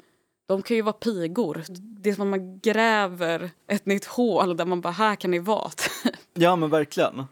de 0.49 0.63
kan 0.63 0.77
ju 0.77 0.83
vara 0.83 0.93
pigor. 0.93 1.65
Det 1.79 2.11
är 2.11 2.15
som 2.15 2.23
att 2.23 2.41
man 2.41 2.59
gräver 2.59 3.51
ett 3.67 3.87
nytt 3.87 4.05
hål 4.05 4.57
där 4.57 4.65
man 4.65 4.81
bara, 4.81 4.93
här 4.93 5.17
kan 5.17 5.31
ni 5.31 5.39
vara. 5.39 5.71
Ja 6.35 6.57
men 6.57 6.71
verkligen. 6.71 7.25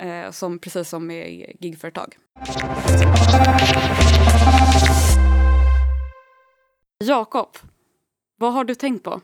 Eh, 0.00 0.30
som, 0.30 0.58
precis 0.58 0.88
som 0.88 1.06
med 1.06 1.54
gigföretag. 1.60 2.16
Jakob, 7.04 7.48
vad 8.36 8.52
har 8.52 8.64
du 8.64 8.74
tänkt 8.74 9.02
på? 9.04 9.20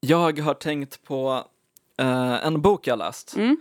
Jag 0.00 0.38
har 0.40 0.54
tänkt 0.54 1.02
på 1.04 1.44
Eh, 1.98 2.46
en 2.46 2.62
bok 2.62 2.86
jag 2.86 2.98
läst 2.98 3.36
Mm. 3.36 3.56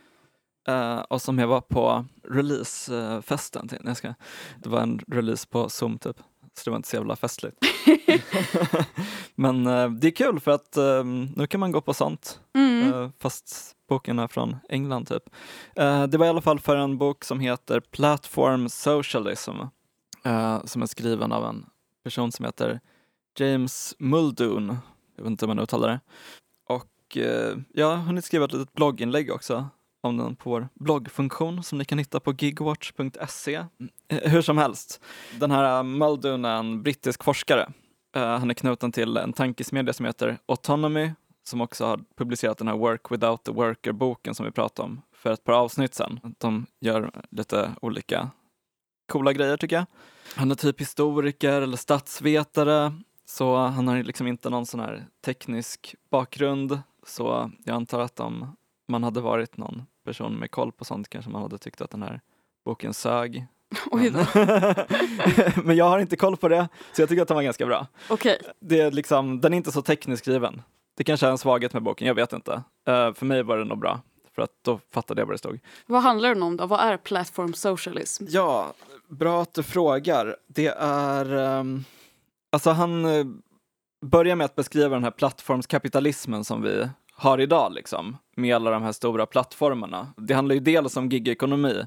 eh, 0.67 0.99
och 0.99 1.21
som 1.21 1.39
jag 1.39 1.47
var 1.47 1.61
på 1.61 2.05
releasefesten 2.23 3.67
till. 3.67 3.79
Jag 3.85 3.97
ska. 3.97 4.13
Det 4.63 4.69
var 4.69 4.81
en 4.81 4.99
release 5.07 5.47
på 5.47 5.69
Zoom 5.69 5.97
typ, 5.97 6.17
så 6.53 6.63
det 6.65 6.69
var 6.69 6.77
inte 6.77 6.89
så 6.89 6.95
jävla 6.95 7.15
festligt. 7.15 7.57
Men 9.35 9.67
eh, 9.67 9.89
det 9.89 10.07
är 10.07 10.11
kul 10.11 10.39
för 10.39 10.51
att 10.51 10.77
eh, 10.77 11.03
nu 11.35 11.47
kan 11.47 11.59
man 11.59 11.71
gå 11.71 11.81
på 11.81 11.93
sånt, 11.93 12.39
Mm. 12.55 12.93
eh, 12.93 13.09
fast 13.19 13.75
boken 13.89 14.19
är 14.19 14.27
från 14.27 14.55
England 14.69 15.07
typ. 15.07 15.23
Eh, 15.75 16.03
det 16.03 16.17
var 16.17 16.25
i 16.25 16.29
alla 16.29 16.41
fall 16.41 16.59
för 16.59 16.75
en 16.75 16.97
bok 16.97 17.23
som 17.23 17.39
heter 17.39 17.79
Platform 17.79 18.69
Socialism, 18.69 19.51
som 20.65 20.81
är 20.81 20.85
skriven 20.85 21.31
av 21.31 21.45
en 21.45 21.65
person 22.03 22.31
som 22.31 22.45
heter 22.45 22.79
James 23.35 23.95
Muldoon, 23.99 24.77
jag 25.15 25.23
vet 25.23 25.31
inte 25.31 25.45
hur 25.45 25.47
man 25.55 25.63
uttalar 25.63 25.87
det. 25.87 25.99
Och 26.69 27.17
eh, 27.17 27.57
jag 27.73 27.87
har 27.87 27.97
hunnit 27.97 28.25
skriva 28.25 28.45
ett 28.45 28.53
litet 28.53 28.73
blogginlägg 28.73 29.31
också 29.31 29.69
om 30.01 30.17
den 30.17 30.35
på 30.35 30.49
vår 30.49 30.67
bloggfunktion 30.73 31.63
som 31.63 31.77
ni 31.77 31.85
kan 31.85 31.97
hitta 31.97 32.19
på 32.19 32.33
gigwatch.se. 32.33 33.55
Eh, 34.07 34.31
hur 34.31 34.41
som 34.41 34.57
helst, 34.57 35.01
den 35.39 35.51
här 35.51 35.83
Muldoon 35.83 36.45
är 36.45 36.55
en 36.55 36.83
brittisk 36.83 37.23
forskare. 37.23 37.71
Eh, 38.15 38.37
han 38.37 38.49
är 38.49 38.53
knuten 38.53 38.91
till 38.91 39.17
en 39.17 39.33
tankesmedja 39.33 39.93
som 39.93 40.05
heter 40.05 40.37
Autonomy 40.45 41.11
som 41.43 41.61
också 41.61 41.85
har 41.85 41.99
publicerat 42.17 42.57
den 42.57 42.67
här 42.67 42.77
Work 42.77 43.11
without 43.11 43.43
the 43.43 43.51
worker-boken 43.51 44.35
som 44.35 44.45
vi 44.45 44.51
pratade 44.51 44.85
om 44.85 45.01
för 45.15 45.31
ett 45.31 45.43
par 45.43 45.53
avsnitt 45.53 45.93
sedan. 45.93 46.19
De 46.37 46.65
gör 46.81 47.11
lite 47.31 47.71
olika 47.81 48.29
coola 49.11 49.33
grejer 49.33 49.57
tycker 49.57 49.75
jag. 49.75 49.85
Han 50.35 50.51
är 50.51 50.55
typ 50.55 50.81
historiker 50.81 51.61
eller 51.61 51.77
statsvetare, 51.77 52.93
så 53.33 53.55
han 53.55 53.87
har 53.87 54.03
liksom 54.03 54.27
inte 54.27 54.49
någon 54.49 54.65
sån 54.65 54.79
här 54.79 55.05
teknisk 55.25 55.95
bakgrund. 56.09 56.79
Så 57.05 57.51
jag 57.63 57.75
antar 57.75 57.99
att 57.99 58.19
om 58.19 58.55
man 58.87 59.03
hade 59.03 59.21
varit 59.21 59.57
någon 59.57 59.83
person 60.05 60.33
med 60.33 60.51
koll 60.51 60.71
på 60.71 60.85
sånt 60.85 61.09
kanske 61.09 61.31
man 61.31 61.41
hade 61.41 61.57
tyckt 61.57 61.81
att 61.81 61.91
den 61.91 62.03
här 62.03 62.21
boken 62.65 62.93
sög. 62.93 63.45
Oj 63.91 64.09
då. 64.09 64.25
Men 65.63 65.75
jag 65.75 65.85
har 65.85 65.99
inte 65.99 66.15
koll 66.15 66.37
på 66.37 66.47
det, 66.47 66.67
så 66.95 67.01
jag 67.01 67.09
tycker 67.09 67.21
att 67.21 67.27
den 67.27 67.35
var 67.35 67.43
ganska 67.43 67.65
bra. 67.65 67.87
Okej. 68.09 68.41
Det 68.59 68.79
är 68.79 68.91
liksom, 68.91 69.41
den 69.41 69.53
är 69.53 69.57
inte 69.57 69.71
så 69.71 69.81
tekniskt 69.81 70.23
skriven. 70.23 70.61
Det 70.97 71.03
kanske 71.03 71.27
är 71.27 71.31
en 71.31 71.37
svaghet 71.37 71.73
med 71.73 71.83
boken, 71.83 72.07
jag 72.07 72.15
vet 72.15 72.33
inte. 72.33 72.63
Eh, 72.87 73.13
för 73.13 73.25
mig 73.25 73.43
var 73.43 73.57
det 73.57 73.65
nog 73.65 73.79
bra, 73.79 74.01
för 74.35 74.41
att 74.41 74.51
då 74.61 74.79
fattade 74.91 75.21
jag 75.21 75.25
vad 75.25 75.33
det 75.33 75.37
stod. 75.37 75.59
Vad 75.85 76.01
handlar 76.01 76.29
den 76.29 76.43
om 76.43 76.57
då? 76.57 76.65
Vad 76.65 76.79
är 76.79 76.97
platform 76.97 77.53
socialism? 77.53 78.25
Ja, 78.29 78.73
bra 79.07 79.41
att 79.41 79.53
du 79.53 79.63
frågar. 79.63 80.35
Det 80.47 80.67
är... 80.77 81.35
ehm, 81.35 81.83
alltså 82.53 82.69
han 82.71 83.05
eh, 83.05 83.25
börjar 84.05 84.35
med 84.35 84.45
att 84.45 84.55
beskriva 84.55 84.89
den 84.95 85.03
här 85.03 85.11
plattformskapitalismen 85.11 86.43
som 86.43 86.61
vi 86.61 86.89
har 87.13 87.41
idag, 87.41 87.73
liksom, 87.73 88.17
med 88.35 88.55
alla 88.55 88.71
de 88.71 88.83
här 88.83 88.91
stora 88.91 89.25
plattformarna. 89.25 90.13
Det 90.17 90.33
handlar 90.33 90.55
ju 90.55 90.61
dels 90.61 90.97
om 90.97 91.09
gigekonomi, 91.09 91.85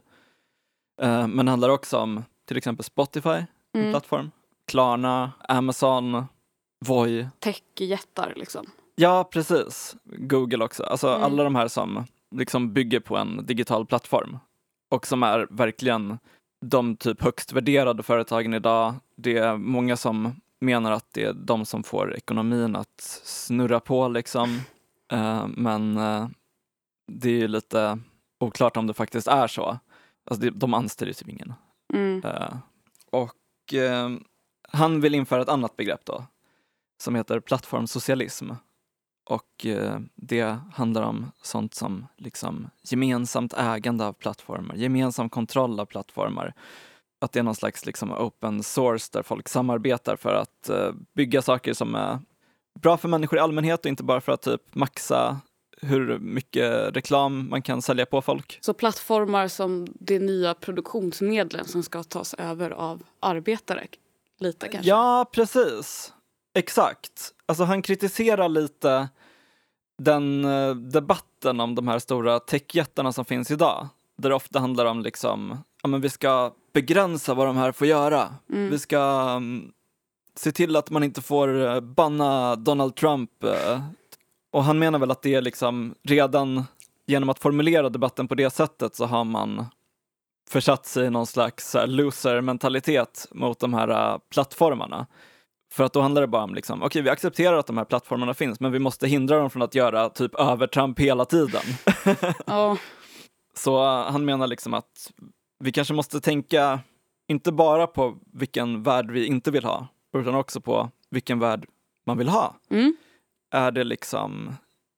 eh, 1.02 1.26
men 1.26 1.46
det 1.46 1.50
handlar 1.52 1.68
också 1.68 1.98
om 1.98 2.24
till 2.48 2.56
exempel 2.56 2.84
Spotify, 2.84 3.28
en 3.30 3.46
Mm. 3.80 3.90
plattform, 3.92 4.30
Klarna, 4.70 5.32
Amazon, 5.48 6.24
Voi. 6.86 7.28
Techjättar 7.38 8.32
liksom. 8.36 8.66
Ja, 8.94 9.24
precis. 9.32 9.96
Google 10.04 10.64
också. 10.64 10.82
Alltså 10.84 11.08
Mm. 11.08 11.22
alla 11.22 11.44
de 11.44 11.54
här 11.54 11.68
som 11.68 12.04
liksom 12.34 12.72
bygger 12.72 13.00
på 13.00 13.16
en 13.16 13.46
digital 13.46 13.86
plattform 13.86 14.38
och 14.90 15.06
som 15.06 15.22
är 15.22 15.46
verkligen 15.50 16.18
de 16.64 16.96
typ 16.96 17.22
högst 17.22 17.52
värderade 17.52 18.02
företagen 18.02 18.54
idag. 18.54 18.94
Det 19.16 19.36
är 19.36 19.56
många 19.56 19.96
som 19.96 20.40
menar 20.60 20.92
att 20.92 21.12
det 21.12 21.24
är 21.24 21.32
de 21.32 21.66
som 21.66 21.82
får 21.82 22.16
ekonomin 22.16 22.76
att 22.76 23.00
snurra 23.24 23.80
på 23.80 24.08
liksom. 24.08 24.60
Eh, 25.12 25.46
men 25.48 25.96
eh, 25.96 26.28
det 27.06 27.28
är 27.28 27.32
ju 27.34 27.48
lite 27.48 27.98
oklart 28.40 28.76
om 28.76 28.86
det 28.86 28.94
faktiskt 28.94 29.28
är 29.28 29.46
så. 29.46 29.78
Alltså 30.30 30.42
det, 30.42 30.50
de 30.50 30.74
anställer 30.74 31.10
ju 31.10 31.14
typ 31.14 31.28
ingen. 31.28 31.54
Mm. 31.94 32.24
Eh, 32.24 32.56
och 33.10 33.74
han 34.68 35.00
vill 35.00 35.14
införa 35.14 35.42
ett 35.42 35.48
annat 35.48 35.76
begrepp 35.76 36.04
då, 36.04 36.24
som 37.02 37.14
heter 37.14 37.40
plattformsocialism. 37.40 38.50
Och 39.24 39.66
det 40.14 40.58
handlar 40.72 41.02
om 41.02 41.32
sånt 41.42 41.74
som 41.74 42.06
liksom 42.16 42.70
gemensamt 42.82 43.52
ägande 43.52 44.06
av 44.06 44.12
plattformar, 44.12 44.74
gemensam 44.74 45.30
kontroll 45.30 45.80
av 45.80 45.86
plattformar. 45.86 46.54
Att 47.18 47.32
det 47.32 47.38
är 47.38 47.42
någon 47.42 47.54
slags 47.54 47.86
liksom 47.86 48.12
open 48.12 48.62
source 48.62 49.08
där 49.12 49.22
folk 49.22 49.48
samarbetar 49.48 50.16
för 50.16 50.34
att 50.34 50.68
eh, 50.68 50.92
bygga 51.14 51.42
saker 51.42 51.74
som 51.74 51.94
är 51.94 52.18
bra 52.80 52.96
för 52.96 53.08
människor 53.08 53.38
i 53.38 53.42
allmänhet 53.42 53.80
och 53.80 53.88
inte 53.88 54.02
bara 54.02 54.20
för 54.20 54.32
att 54.32 54.42
typ 54.42 54.74
maxa 54.74 55.40
hur 55.82 56.18
mycket 56.18 56.96
reklam 56.96 57.50
man 57.50 57.62
kan 57.62 57.82
sälja 57.82 58.06
på 58.06 58.22
folk. 58.22 58.58
Så 58.60 58.74
plattformar 58.74 59.48
som 59.48 59.86
det 60.00 60.18
nya 60.18 60.54
produktionsmedlen 60.54 61.64
som 61.64 61.82
ska 61.82 62.02
tas 62.02 62.34
över 62.34 62.70
av 62.70 63.02
arbetare. 63.20 63.86
Lite 64.38 64.68
kanske. 64.68 64.88
Ja, 64.88 65.30
precis. 65.32 66.12
Exakt. 66.54 67.32
Alltså 67.46 67.64
han 67.64 67.82
kritiserar 67.82 68.48
lite 68.48 69.08
den 69.98 70.44
eh, 70.44 70.74
debatten 70.74 71.60
om 71.60 71.74
de 71.74 71.88
här 71.88 71.98
stora 71.98 72.40
techjättarna 72.40 73.12
som 73.12 73.24
finns 73.24 73.50
idag. 73.50 73.88
Där 74.18 74.28
det 74.28 74.34
ofta 74.34 74.58
handlar 74.58 74.86
om 74.86 75.02
liksom, 75.02 75.58
ja 75.82 75.88
men 75.88 76.00
vi 76.00 76.10
ska 76.10 76.52
begränsa 76.76 77.34
vad 77.34 77.46
de 77.46 77.56
här 77.56 77.72
får 77.72 77.86
göra. 77.86 78.34
Mm. 78.52 78.70
Vi 78.70 78.78
ska 78.78 78.98
mm, 79.36 79.72
se 80.34 80.52
till 80.52 80.76
att 80.76 80.90
man 80.90 81.02
inte 81.04 81.22
får 81.22 81.66
eh, 81.66 81.80
banna 81.80 82.56
Donald 82.56 82.96
Trump. 82.96 83.44
eh. 83.44 83.80
Och 84.52 84.64
han 84.64 84.78
menar 84.78 84.98
väl 84.98 85.10
att 85.10 85.22
det 85.22 85.34
är 85.34 85.42
liksom 85.42 85.94
redan 86.02 86.64
genom 87.06 87.28
att 87.28 87.38
formulera 87.38 87.88
debatten 87.88 88.28
på 88.28 88.34
det 88.34 88.50
sättet 88.50 88.94
så 88.94 89.06
har 89.06 89.24
man 89.24 89.66
försatt 90.50 90.86
sig 90.86 91.06
i 91.06 91.10
någon 91.10 91.26
slags 91.26 91.74
här 91.74 91.86
loser-mentalitet 91.86 93.28
mot 93.30 93.60
de 93.60 93.74
här 93.74 93.88
eh, 93.88 94.18
plattformarna. 94.30 95.06
För 95.72 95.84
att 95.84 95.92
då 95.92 96.00
handlar 96.00 96.20
det 96.22 96.28
bara 96.28 96.44
om 96.44 96.54
liksom, 96.54 96.82
okej 96.82 97.02
vi 97.02 97.10
accepterar 97.10 97.56
att 97.56 97.66
de 97.66 97.78
här 97.78 97.84
plattformarna 97.84 98.34
finns 98.34 98.60
men 98.60 98.72
vi 98.72 98.78
måste 98.78 99.08
hindra 99.08 99.38
dem 99.38 99.50
från 99.50 99.62
att 99.62 99.74
göra 99.74 100.08
typ 100.08 100.34
övertramp 100.34 101.00
hela 101.00 101.24
tiden. 101.24 101.62
Ja. 102.46 102.76
Så 103.54 103.84
eh, 103.84 104.12
han 104.12 104.24
menar 104.24 104.46
liksom 104.46 104.74
att 104.74 105.12
vi 105.58 105.72
kanske 105.72 105.94
måste 105.94 106.20
tänka 106.20 106.80
inte 107.28 107.52
bara 107.52 107.86
på 107.86 108.18
vilken 108.32 108.82
värld 108.82 109.10
vi 109.10 109.26
inte 109.26 109.50
vill 109.50 109.64
ha, 109.64 109.88
utan 110.16 110.34
också 110.34 110.60
på 110.60 110.90
vilken 111.10 111.38
värld 111.38 111.66
man 112.06 112.18
vill 112.18 112.28
ha. 112.28 112.56
Mm. 112.70 112.96
Är 113.50 113.70
det 113.70 113.84
liksom 113.84 114.54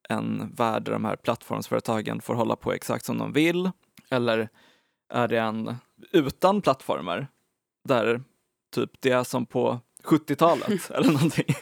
en 0.09 0.55
värld 0.55 0.85
där 0.85 0.93
de 0.93 1.05
här 1.05 1.17
plattformsföretagen 1.17 2.21
får 2.21 2.35
hålla 2.35 2.57
på 2.57 2.73
exakt 2.73 3.05
som 3.05 3.19
de 3.19 3.33
vill? 3.33 3.71
Eller 4.11 4.49
är 5.13 5.29
det 5.29 5.39
en 5.39 5.77
utan 6.13 6.61
plattformar 6.61 7.27
där 7.89 8.23
typ 8.75 8.91
det 9.01 9.11
är 9.11 9.25
som 9.25 9.47
på 9.47 9.81
70-talet 10.05 10.91
eller 10.95 11.13
någonting? 11.13 11.55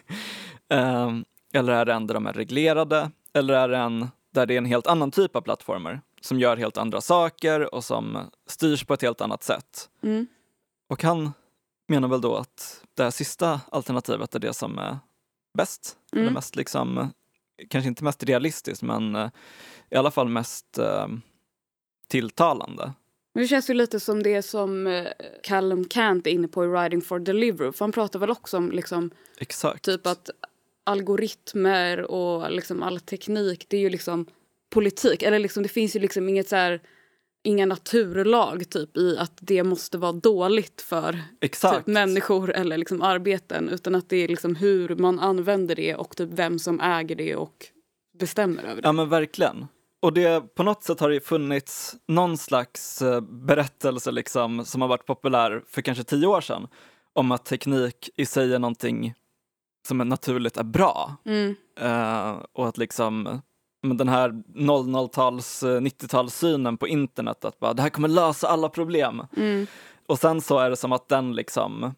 Ehm, 0.69 1.25
eller 1.53 1.73
är 1.73 1.85
det 1.85 1.93
en 1.93 2.07
där 2.07 2.15
de 2.15 2.27
är 2.27 2.33
reglerade? 2.33 3.11
Eller 3.33 3.55
är 3.55 3.69
det 3.69 3.77
en 3.77 4.09
där 4.35 4.47
det 4.47 4.55
är 4.55 4.59
en 4.59 4.65
helt 4.65 4.87
annan 4.87 5.11
typ 5.11 5.37
av 5.37 5.41
plattformar 5.41 6.01
som 6.21 6.41
gör 6.41 6.57
helt 6.57 6.77
andra 6.77 7.01
saker 7.01 7.75
och 7.75 7.85
som 7.85 8.31
styrs 8.47 8.85
på 8.85 8.95
ett 8.95 9.03
helt 9.03 9.21
annat 9.21 9.43
sätt? 9.43 9.89
Mm. 10.03 10.27
Och 10.89 11.03
han 11.03 11.33
menar 11.89 12.09
väl 12.09 12.21
då 12.21 12.37
att 12.37 12.85
det 12.95 13.03
här 13.03 13.11
sista 13.11 13.61
alternativet 13.73 14.35
är 14.35 14.39
det 14.39 14.53
som 14.53 14.79
är 14.79 14.99
bäst. 15.57 15.97
Mm. 16.13 16.25
Eller 16.25 16.35
mest 16.35 16.57
liksom, 16.57 17.11
kanske 17.69 17.89
inte 17.89 18.05
mest 18.05 18.25
realistiskt 18.25 18.83
men 18.83 19.17
eh, 19.17 19.31
i 19.91 19.97
alla 19.97 20.11
fall 20.11 20.29
mest 20.29 20.79
eh, 20.79 21.07
tilltalande. 22.09 22.93
Men 23.35 23.43
det 23.43 23.49
känns 23.49 23.71
ju 23.71 23.75
lite 23.75 24.01
som 24.01 24.23
det 24.23 24.43
som 24.43 24.87
eh, 24.87 25.07
Callum 25.43 25.85
Kant 25.85 26.27
är 26.27 26.31
inne 26.31 26.49
på 26.49 26.65
i 26.65 26.69
Riding 26.69 27.03
for 27.03 27.19
Deliveroo. 27.19 27.73
För 27.73 27.85
han 27.85 27.93
pratar 27.93 28.19
väl 28.19 28.31
också 28.31 28.57
om 28.57 28.71
liksom, 28.71 29.11
Exakt. 29.39 29.85
typ 29.85 30.07
att 30.07 30.31
algoritmer 30.85 32.03
och 32.03 32.51
liksom 32.51 32.83
all 32.83 33.01
teknik, 33.01 33.67
det 33.69 33.77
är 33.77 33.81
ju 33.81 33.91
liksom 33.91 34.27
politik. 34.77 35.23
Eller 35.23 35.39
liksom, 35.39 35.63
det 35.63 35.69
finns 35.69 35.97
ju 35.97 36.01
liksom 36.01 36.29
inget 36.29 36.49
så 36.49 36.57
här, 36.57 36.81
inga 37.45 37.67
naturlag 37.67 38.71
typ 38.71 38.97
i 38.97 39.19
att 39.19 39.39
det 39.41 39.65
måste 39.65 39.99
vara 39.99 40.13
dåligt 40.13 40.83
för 40.83 41.19
typ, 41.41 41.87
människor 41.87 42.53
eller 42.53 42.79
liksom 42.79 43.03
arbeten. 43.03 43.69
Utan 43.69 43.95
att 43.95 44.09
det 44.09 44.17
är 44.17 44.29
liksom 44.29 44.57
hur 44.57 44.97
man 44.97 45.19
använder 45.19 45.75
det 45.75 45.95
och 45.95 46.17
typ 46.17 46.29
vem 46.33 46.59
som 46.59 46.81
äger 46.81 47.17
det 47.17 47.37
och 47.37 47.67
bestämmer 48.19 48.63
över 48.63 48.83
det. 48.83 48.89
Ja 48.89 48.93
men 48.93 49.09
verkligen. 49.09 49.67
Och 50.03 50.13
det, 50.13 50.55
på 50.55 50.63
något 50.63 50.85
sätt 50.85 51.01
har 51.01 51.11
det 51.11 51.21
funnits 51.21 51.97
någon 52.09 52.39
slags 52.39 53.03
eh, 53.03 53.21
berättelse 53.21 54.11
liksom, 54.11 54.65
som 54.65 54.81
har 54.81 54.89
varit 54.89 55.07
populär 55.07 55.63
för 55.69 55.83
kanske 55.83 56.05
tio 56.05 56.27
år 56.27 56.41
sedan 56.41 56.69
om 57.13 57.33
att 57.33 57.45
teknik 57.45 58.11
i 58.17 58.27
sig 58.27 58.55
är 58.55 58.59
någonting 58.59 59.15
som 59.89 60.01
är 60.01 60.05
naturligt 60.05 60.57
är 60.57 60.65
bra. 60.65 61.17
Mm. 61.25 61.55
Eh, 61.81 62.37
och 62.53 62.69
att 62.69 62.79
liksom 62.79 63.41
den 63.83 64.09
här 64.09 64.31
00-tals, 64.55 65.63
eh, 65.63 65.81
90-talssynen 65.81 66.77
på 66.77 66.89
internet 66.89 67.45
att 67.45 67.59
bara 67.59 67.75
det 67.75 67.83
här 67.83 67.91
kommer 67.91 68.09
lösa 68.09 68.49
alla 68.49 68.69
problem. 68.69 69.23
Mm. 69.37 69.67
Och 70.07 70.19
sen 70.19 70.41
så 70.41 70.59
är 70.59 70.71
det 70.71 70.77
som 70.77 70.93
att 70.93 71.09
den 71.09 71.33
liksom 71.33 71.95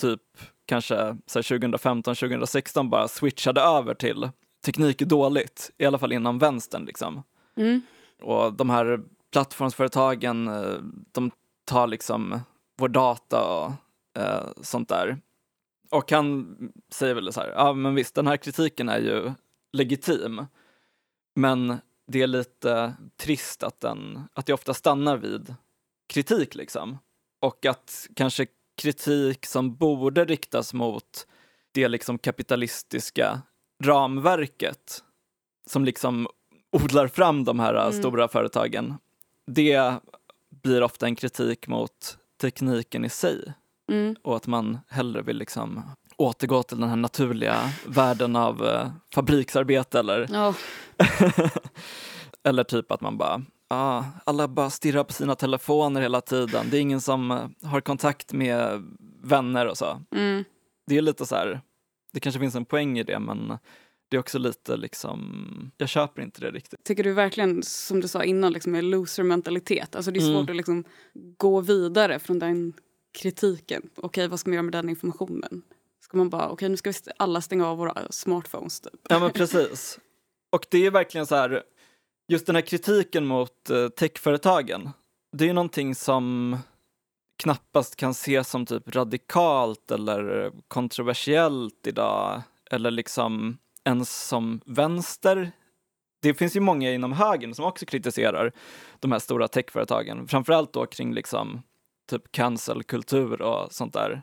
typ 0.00 0.22
kanske 0.66 1.16
så 1.26 1.38
här 1.38 1.58
2015, 1.58 2.14
2016 2.14 2.90
bara 2.90 3.08
switchade 3.08 3.60
över 3.60 3.94
till 3.94 4.28
teknik 4.64 5.02
är 5.02 5.06
dåligt, 5.06 5.70
i 5.78 5.84
alla 5.84 5.98
fall 5.98 6.12
inom 6.12 6.38
vänstern 6.38 6.84
liksom. 6.84 7.22
Mm. 7.56 7.82
Och 8.22 8.52
de 8.52 8.70
här 8.70 9.00
plattformsföretagen, 9.32 10.48
eh, 10.48 10.74
de 11.12 11.30
tar 11.64 11.86
liksom 11.86 12.40
vår 12.78 12.88
data 12.88 13.44
och 13.44 13.72
eh, 14.22 14.46
sånt 14.62 14.88
där. 14.88 15.18
Och 15.90 16.12
han 16.12 16.56
säger 16.92 17.14
väl 17.14 17.32
så 17.32 17.40
här, 17.40 17.52
ja 17.56 17.72
men 17.72 17.94
visst 17.94 18.14
den 18.14 18.26
här 18.26 18.36
kritiken 18.36 18.88
är 18.88 18.98
ju 18.98 19.32
legitim. 19.72 20.46
Men 21.38 21.78
det 22.06 22.22
är 22.22 22.26
lite 22.26 22.94
trist 23.16 23.62
att, 23.62 23.80
den, 23.80 24.28
att 24.32 24.46
det 24.46 24.52
ofta 24.52 24.74
stannar 24.74 25.16
vid 25.16 25.54
kritik 26.08 26.54
liksom. 26.54 26.98
Och 27.40 27.66
att 27.66 28.06
kanske 28.14 28.46
kritik 28.76 29.46
som 29.46 29.76
borde 29.76 30.24
riktas 30.24 30.74
mot 30.74 31.26
det 31.72 31.88
liksom 31.88 32.18
kapitalistiska 32.18 33.42
ramverket 33.84 35.04
som 35.66 35.84
liksom 35.84 36.28
odlar 36.72 37.08
fram 37.08 37.44
de 37.44 37.58
här 37.60 37.74
Mm. 37.74 37.92
stora 37.92 38.28
företagen. 38.28 38.94
Det 39.46 39.94
blir 40.62 40.82
ofta 40.82 41.06
en 41.06 41.16
kritik 41.16 41.68
mot 41.68 42.18
tekniken 42.40 43.04
i 43.04 43.08
sig 43.08 43.52
Mm. 43.90 44.16
och 44.22 44.36
att 44.36 44.46
man 44.46 44.78
hellre 44.88 45.22
vill 45.22 45.36
liksom 45.38 45.82
återgå 46.18 46.62
till 46.62 46.80
den 46.80 46.88
här 46.88 46.96
naturliga 46.96 47.56
världen 47.86 48.36
av 48.36 48.66
eh, 48.66 48.90
fabriksarbete 49.14 49.98
eller, 49.98 50.26
Ja. 50.32 50.54
eller 52.44 52.64
typ 52.64 52.92
att 52.92 53.00
man 53.00 53.18
bara 53.18 53.42
ah, 53.68 54.04
alla 54.24 54.48
bara 54.48 54.70
stirrar 54.70 55.04
på 55.04 55.12
sina 55.12 55.34
telefoner 55.34 56.00
hela 56.00 56.20
tiden. 56.20 56.66
Det 56.70 56.76
är 56.76 56.80
ingen 56.80 57.00
som 57.00 57.30
eh, 57.30 57.68
har 57.68 57.80
kontakt 57.80 58.32
med 58.32 58.84
vänner 59.22 59.66
och 59.66 59.78
så. 59.78 60.02
Mm. 60.14 60.44
Det 60.86 60.96
är 60.98 61.02
lite 61.02 61.26
så 61.26 61.34
här, 61.36 61.60
det 62.12 62.20
kanske 62.20 62.40
finns 62.40 62.54
en 62.54 62.64
poäng 62.64 62.98
i 62.98 63.02
det 63.02 63.18
men 63.18 63.58
det 64.10 64.16
är 64.16 64.20
också 64.20 64.38
lite 64.38 64.76
liksom, 64.76 65.70
jag 65.76 65.88
köper 65.88 66.22
inte 66.22 66.40
det 66.40 66.50
riktigt. 66.50 66.84
Tycker 66.84 67.04
du 67.04 67.12
verkligen, 67.12 67.62
som 67.62 68.00
du 68.00 68.08
sa 68.08 68.24
innan, 68.24 68.52
liksom, 68.52 68.74
är 68.74 68.82
loser-mentalitet? 68.82 69.96
Alltså 69.96 70.10
det 70.10 70.18
är 70.18 70.22
Mm. 70.22 70.34
svårt 70.34 70.50
att 70.50 70.56
liksom 70.56 70.84
gå 71.38 71.60
vidare 71.60 72.18
från 72.18 72.38
den 72.38 72.72
kritiken. 73.18 73.82
Okej, 73.96 74.28
vad 74.28 74.40
ska 74.40 74.50
man 74.50 74.54
göra 74.54 74.62
med 74.62 74.72
den 74.72 74.88
informationen? 74.88 75.62
Ska 76.08 76.16
man 76.16 76.30
bara, 76.30 76.48
okej 76.48 76.68
nu 76.68 76.76
ska 76.76 76.90
vi 76.90 76.94
st- 76.94 77.12
alla 77.16 77.40
stänga 77.40 77.66
av 77.66 77.78
våra 77.78 77.94
smartphones 78.10 78.80
typ. 78.80 79.00
Ja 79.08 79.18
men 79.18 79.30
precis. 79.30 79.98
Och 80.52 80.66
det 80.70 80.86
är 80.86 80.90
verkligen 80.90 81.26
så 81.26 81.34
här, 81.34 81.62
just 82.28 82.46
den 82.46 82.54
här 82.54 82.62
kritiken 82.62 83.26
mot 83.26 83.70
eh, 83.70 83.88
techföretagen, 83.88 84.90
det 85.32 85.44
är 85.44 85.48
ju 85.48 85.52
någonting 85.52 85.94
som 85.94 86.56
knappast 87.42 87.96
kan 87.96 88.10
ses 88.10 88.48
som 88.50 88.66
typ 88.66 88.94
radikalt 88.94 89.90
eller 89.90 90.52
kontroversiellt 90.68 91.86
idag, 91.86 92.42
eller 92.70 92.90
liksom 92.90 93.58
ens 93.84 94.26
som 94.28 94.60
vänster. 94.66 95.52
Det 96.22 96.34
finns 96.34 96.56
ju 96.56 96.60
många 96.60 96.92
inom 96.92 97.12
högern 97.12 97.54
som 97.54 97.64
också 97.64 97.86
kritiserar 97.86 98.52
de 98.98 99.12
här 99.12 99.18
stora 99.18 99.48
techföretagen, 99.48 100.28
framförallt 100.28 100.72
då 100.72 100.86
kring 100.86 101.14
liksom 101.14 101.62
typ 102.10 102.32
cancelkultur 102.32 103.42
och 103.42 103.72
sånt 103.72 103.92
där. 103.92 104.22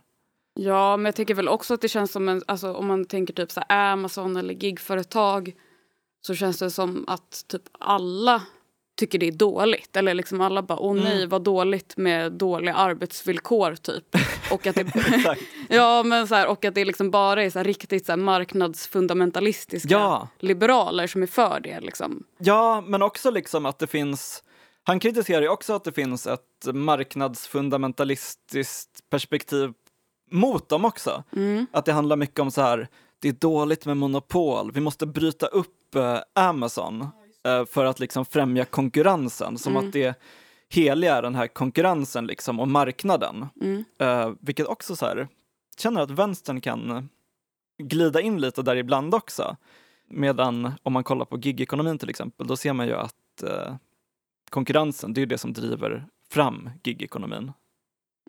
Ja, 0.59 0.97
men 0.97 1.05
jag 1.05 1.15
tycker 1.15 1.33
väl 1.33 1.47
också 1.47 1.73
att 1.73 1.81
det 1.81 1.89
känns 1.89 2.11
som 2.11 2.29
en, 2.29 2.41
alltså 2.47 2.73
om 2.73 2.87
man 2.87 3.05
tänker 3.05 3.33
typ 3.33 3.51
så 3.51 3.61
här 3.69 3.91
Amazon 3.93 4.37
eller 4.37 4.53
gigföretag 4.53 5.53
så 6.27 6.35
känns 6.35 6.57
det 6.59 6.71
som 6.71 7.03
att 7.07 7.43
typ 7.47 7.61
alla 7.79 8.41
tycker 8.99 9.19
det 9.19 9.27
är 9.27 9.31
dåligt. 9.31 9.95
Eller 9.95 10.13
liksom 10.13 10.41
alla 10.41 10.61
bara, 10.61 10.79
åh 10.79 10.95
nej 10.95 11.17
Mm. 11.17 11.29
vad 11.29 11.43
dåligt 11.43 11.97
med 11.97 12.31
dåliga 12.33 12.73
arbetsvillkor 12.75 13.75
typ. 13.75 14.03
Och 14.51 14.67
att 14.67 14.75
det, 14.75 14.85
ja, 15.69 16.03
men 16.03 16.27
så 16.27 16.35
här, 16.35 16.47
och 16.47 16.65
att 16.65 16.75
det 16.75 16.85
liksom 16.85 17.11
bara 17.11 17.43
är 17.43 17.49
så 17.49 17.59
här 17.59 17.63
riktigt 17.63 18.05
så 18.05 18.11
här 18.11 18.17
marknadsfundamentalistiska 18.17 19.89
Ja. 19.93 20.27
liberaler 20.39 21.07
som 21.07 21.23
är 21.23 21.27
för 21.27 21.59
det. 21.59 21.79
Liksom. 21.79 22.23
Ja, 22.37 22.83
men 22.87 23.01
också 23.01 23.31
liksom 23.31 23.65
att 23.65 23.79
det 23.79 23.87
finns 23.87 24.41
han 24.87 24.99
kritiserar 24.99 25.41
ju 25.41 25.49
också 25.49 25.73
att 25.73 25.83
det 25.83 25.91
finns 25.91 26.27
ett 26.27 26.41
marknadsfundamentalistiskt 26.73 29.09
perspektiv 29.09 29.73
mot 30.31 30.69
dem 30.69 30.85
också. 30.85 31.23
Mm. 31.35 31.67
Att 31.71 31.85
det 31.85 31.91
handlar 31.93 32.15
mycket 32.15 32.39
om 32.39 32.51
så 32.51 32.61
här, 32.61 32.87
det 33.19 33.27
är 33.27 33.33
dåligt 33.33 33.85
med 33.85 33.97
monopol, 33.97 34.71
vi 34.71 34.81
måste 34.81 35.05
bryta 35.05 35.45
upp 35.45 35.95
eh, 35.95 36.19
Amazon 36.33 37.07
eh, 37.45 37.65
för 37.65 37.85
att 37.85 37.99
liksom 37.99 38.25
främja 38.25 38.65
konkurrensen, 38.65 39.57
som 39.57 39.73
Mm. 39.75 39.87
att 39.87 39.93
det 39.93 40.19
heliga 40.69 41.15
är 41.15 41.21
den 41.21 41.35
här 41.35 41.47
konkurrensen 41.47 42.27
liksom 42.27 42.59
och 42.59 42.67
marknaden. 42.67 43.47
Mm. 43.61 43.85
Eh, 43.99 44.31
vilket 44.39 44.67
också 44.67 44.95
så 44.95 45.05
här, 45.05 45.27
känner 45.77 46.01
att 46.01 46.11
vänstern 46.11 46.61
kan 46.61 47.09
glida 47.77 48.21
in 48.21 48.41
lite 48.41 48.61
där 48.61 48.75
ibland 48.75 49.15
också. 49.15 49.57
Medan 50.09 50.71
om 50.83 50.93
man 50.93 51.03
kollar 51.03 51.25
på 51.25 51.37
gigekonomin 51.37 51.97
till 51.97 52.09
exempel, 52.09 52.47
då 52.47 52.57
ser 52.57 52.73
man 52.73 52.87
ju 52.87 52.93
att 52.93 53.43
eh, 53.43 53.75
konkurrensen, 54.49 55.13
det 55.13 55.21
är 55.21 55.25
det 55.25 55.37
som 55.37 55.53
driver 55.53 56.05
fram 56.29 56.69
gigekonomin. 56.83 57.51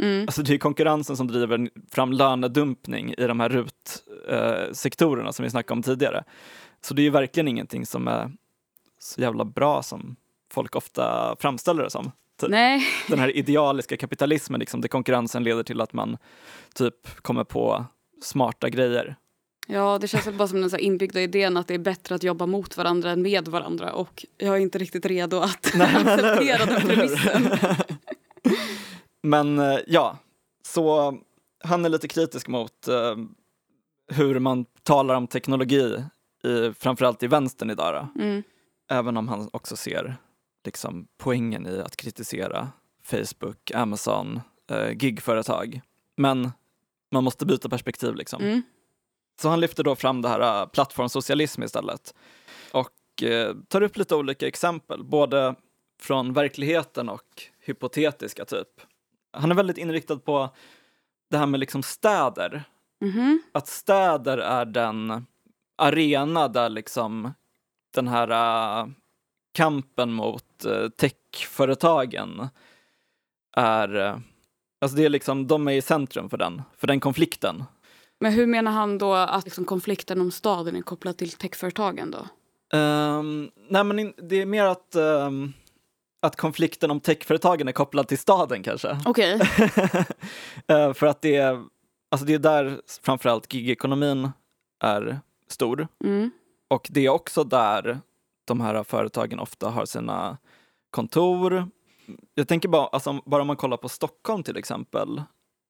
Mm. 0.03 0.22
Alltså 0.28 0.42
det 0.42 0.55
är 0.55 0.59
konkurrensen 0.59 1.16
som 1.16 1.26
driver 1.26 1.68
fram 1.90 2.12
lönedumpning 2.12 3.14
i 3.18 3.26
de 3.26 3.40
här 3.40 3.49
RUT-sektorerna 3.49 5.32
som 5.32 5.42
vi 5.42 5.51
snackade 5.51 5.72
om 5.78 5.82
tidigare. 5.82 6.24
Så 6.80 6.94
det 6.94 7.03
är 7.03 7.05
ju 7.05 7.11
verkligen 7.11 7.49
ingenting 7.49 7.86
som 7.86 8.09
är 8.09 8.32
så 8.99 9.20
jävla 9.20 9.44
bra 9.44 9.82
som 9.82 10.16
folk 10.53 10.76
ofta 10.76 11.36
framställer 11.40 11.82
det 11.82 11.90
som. 11.90 12.11
Typ. 12.40 12.51
Nej, 12.51 12.86
Den 13.09 13.18
här 13.18 13.36
idealiska 13.36 13.97
kapitalismen, 13.97 14.61
liksom, 14.61 14.80
där 14.80 14.88
konkurrensen 14.88 15.44
leder 15.44 15.62
till 15.62 15.80
att 15.80 15.92
man 15.92 16.16
typ 16.74 17.22
kommer 17.22 17.44
på 17.44 17.84
smarta 18.22 18.68
grejer. 18.68 19.16
ja 19.66 19.99
det 19.99 20.09
känns 20.09 20.26
väl 20.26 20.34
bara 20.34 20.49
som 20.49 20.61
den 20.61 20.70
så 20.70 20.76
inbyggda 20.76 21.20
idén 21.20 21.57
att 21.57 21.68
det 21.68 21.74
är 21.74 21.78
bättre 21.78 22.14
att 22.14 22.22
jobba 22.22 22.47
mot 22.47 22.76
varandra 22.76 23.11
än 23.11 23.22
med 23.22 23.49
varandra. 23.49 23.92
Och 23.92 24.26
jag 24.38 24.57
är 24.57 24.61
inte 24.61 24.78
riktigt 24.78 25.07
redo 25.07 25.38
att 25.40 25.72
Nej, 25.74 25.97
acceptera 25.97 26.66
den 26.66 26.80
premissen. 26.88 27.49
Men 29.27 29.59
eh, 29.59 29.79
ja, 29.87 30.18
så 30.62 31.14
han 31.64 31.85
är 31.85 31.89
lite 31.89 32.09
kritisk 32.09 32.49
mot 32.49 32.89
eh, 32.89 33.16
hur 34.09 34.39
man 34.39 34.64
talar 34.83 35.14
om 35.14 35.27
teknologi, 35.27 36.05
i, 36.45 36.72
framförallt 36.79 37.22
i 37.22 37.27
vänstern 37.27 37.70
idag. 37.70 38.07
Mm. 38.18 38.43
Även 38.91 39.16
om 39.16 39.29
han 39.29 39.49
också 39.53 39.77
ser 39.77 40.16
liksom, 40.64 41.09
poängen 41.18 41.66
i 41.66 41.81
att 41.81 41.97
kritisera 41.97 42.68
Facebook, 43.03 43.70
Amazon, 43.74 44.41
eh, 44.70 44.91
gigföretag. 44.93 45.81
Men 46.16 46.51
man 47.12 47.24
måste 47.24 47.47
byta 47.47 47.68
perspektiv 47.68 48.14
liksom. 48.14 48.43
Mm. 48.43 48.62
Så 49.41 49.49
han 49.49 49.61
lyfter 49.61 49.85
då 49.85 49.97
fram 49.97 50.22
det 50.22 50.29
här 50.29 50.62
uh, 50.62 50.68
plattformssocialism 50.68 51.62
istället 51.62 52.14
och 52.72 53.22
eh, 53.22 53.55
tar 53.68 53.83
upp 53.83 53.97
lite 53.97 54.14
olika 54.14 54.47
exempel, 54.47 55.05
både 55.05 55.55
från 56.01 56.33
verkligheten 56.33 57.09
och 57.09 57.43
hypotetiska 57.61 58.45
typ. 58.45 58.68
Han 59.37 59.51
är 59.51 59.55
väldigt 59.55 59.78
inriktad 59.78 60.16
på 60.16 60.51
det 61.30 61.39
här 61.39 61.47
med 61.47 61.61
liksom 61.61 61.82
städer, 61.82 62.64
Mhm. 63.01 63.43
att 63.53 63.68
städer 63.68 64.39
är 64.39 64.64
den 64.64 65.26
arena 65.78 66.49
där 66.49 66.68
liksom 66.68 67.32
den 67.95 68.09
här 68.09 68.30
äh, 68.80 68.87
kampen 69.55 70.12
mot 70.12 70.64
äh, 70.64 70.89
techföretagen 70.89 72.49
är, 73.57 73.97
äh, 73.97 74.18
alltså 74.80 74.97
det 74.97 75.05
är 75.05 75.09
liksom, 75.09 75.47
de 75.47 75.68
är 75.68 75.72
i 75.72 75.82
centrum 75.82 76.30
för 76.30 76.37
den, 76.37 76.62
för 76.76 76.87
den 76.87 77.01
konflikten. 77.01 77.64
Men 78.20 78.32
hur 78.32 78.47
menar 78.47 78.72
han 78.72 78.99
då 78.99 79.14
att 79.14 79.45
liksom 79.45 79.64
konflikten 79.64 80.20
om 80.20 80.30
staden 80.30 80.76
är 80.76 80.82
kopplad 80.82 81.16
till 81.16 81.30
techföretagen 81.30 82.11
då? 82.11 82.26
Ehm, 82.78 83.51
nej 83.68 83.84
men 83.84 84.14
det 84.28 84.37
är 84.43 84.47
mer 84.47 84.64
att, 84.64 84.95
ehm, 84.95 85.53
att 86.27 86.37
konflikten 86.37 86.91
om 86.91 87.01
techföretagen 87.01 87.68
är 87.68 87.72
kopplad 87.72 88.09
till 88.09 88.18
staden 88.18 88.62
kanske. 88.62 88.99
Okej. 89.05 89.41
Eh, 90.68 90.93
för 90.93 91.07
att 91.07 91.22
det 91.22 91.37
är, 91.37 91.64
alltså 92.11 92.27
det 92.27 92.35
är 92.35 92.39
där 92.39 92.81
framförallt 93.03 93.55
gigekonomin 93.55 94.31
är 94.85 95.20
stor. 95.49 95.89
Mm. 96.05 96.31
Och 96.68 96.89
det 96.91 97.07
är 97.07 97.09
också 97.09 97.45
där 97.45 98.01
de 98.45 98.61
här 98.61 98.85
företagen 98.85 99.41
ofta 99.41 99.68
har 99.70 99.87
sina 99.87 100.39
kontor. 100.91 101.68
Jag 102.35 102.49
tänker 102.49 102.68
bara, 102.68 102.87
alltså, 102.87 103.20
bara 103.27 103.41
om 103.41 103.47
man 103.47 103.57
kollar 103.57 103.77
på 103.77 103.89
Stockholm 103.89 104.43
till 104.43 104.57
exempel, 104.57 105.22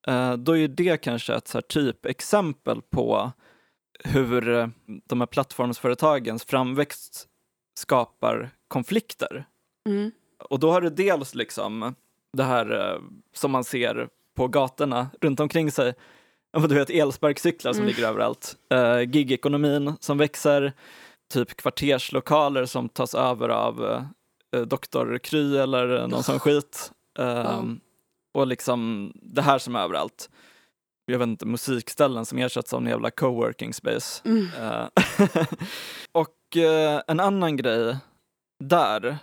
eh, 0.06 0.32
då 0.32 0.56
är 0.56 0.68
det 0.68 0.96
kanske 0.96 1.34
ett 1.34 1.48
så 1.48 1.58
här 1.58 1.62
typexempel 1.62 2.82
på 2.82 3.32
hur 4.04 4.48
eh, 4.48 4.68
de 5.04 5.20
här 5.20 5.26
plattformsföretagens 5.26 6.44
framväxt 6.44 7.28
skapar 7.78 8.50
konflikter. 8.68 9.46
Mm. 9.88 10.10
Och 10.50 10.60
då 10.60 10.70
har 10.72 10.80
du 10.80 10.90
dels 10.90 11.34
liksom 11.34 11.94
det 12.32 12.44
här 12.44 12.92
eh, 12.94 13.00
som 13.34 13.50
man 13.50 13.64
ser 13.64 14.08
på 14.36 14.48
gatorna 14.48 15.08
runt 15.20 15.40
omkring 15.40 15.70
sig. 15.70 15.94
Du 16.68 16.74
vet 16.74 16.90
elsparkcyklar 16.90 17.72
som 17.72 17.82
Mm. 17.82 17.94
ligger 17.94 18.08
överallt. 18.08 18.56
Uh, 18.74 19.02
gigekonomin 19.02 19.92
som 20.00 20.18
växer. 20.18 20.72
Typ 21.32 21.56
kvarterslokaler 21.56 22.64
som 22.66 22.88
tas 22.88 23.14
över 23.14 23.48
av 23.48 23.82
uh, 24.56 24.62
Dr. 24.62 25.18
Kry 25.18 25.56
eller 25.56 26.06
någon 26.08 26.22
sån 26.22 26.38
skit. 26.40 26.92
Ehm, 27.18 27.80
Och 28.34 28.46
liksom 28.46 29.12
det 29.22 29.42
här 29.42 29.58
som 29.58 29.76
är 29.76 29.80
överallt. 29.80 30.30
jag 31.06 31.18
vet 31.18 31.26
inte, 31.28 31.46
musikställen 31.46 32.24
som 32.26 32.38
ersätts 32.38 32.72
av 32.72 32.80
en 32.82 32.88
jävla 32.88 33.10
coworking 33.10 33.74
space. 33.74 34.22
Mm. 34.24 34.46
Eh, 34.60 34.86
och 36.12 36.56
eh, 36.56 37.00
en 37.06 37.20
annan 37.20 37.56
grej 37.56 37.96
där, 38.64 39.18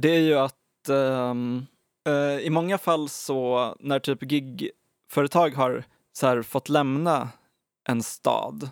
det 0.00 0.08
är 0.08 0.20
ju 0.20 0.34
att 0.34 0.88
ehm, 0.88 1.66
eh, 2.06 2.38
i 2.38 2.50
många 2.50 2.78
fall 2.78 3.08
så 3.08 3.74
när 3.80 3.98
typ 3.98 4.32
gigföretag 4.32 5.50
har 5.50 5.84
så 6.12 6.26
här, 6.26 6.42
fått 6.42 6.68
lämna 6.68 7.28
en 7.88 8.02
stad, 8.02 8.70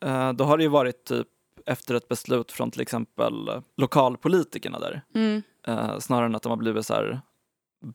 eh, 0.00 0.32
då 0.32 0.44
har 0.44 0.56
det 0.58 0.62
ju 0.64 0.70
varit 0.70 1.04
typ 1.04 1.28
efter 1.66 1.94
ett 1.94 2.08
beslut 2.08 2.52
från 2.52 2.70
till 2.70 2.80
exempel 2.80 3.50
lokalpolitikerna 3.76 4.78
där, 4.78 5.02
Mm. 5.14 5.42
eh, 5.66 5.98
snarare 5.98 6.26
än 6.26 6.34
att 6.34 6.42
de 6.42 6.50
har 6.50 6.56
blivit 6.56 6.86
så 6.86 6.94
här 6.94 7.20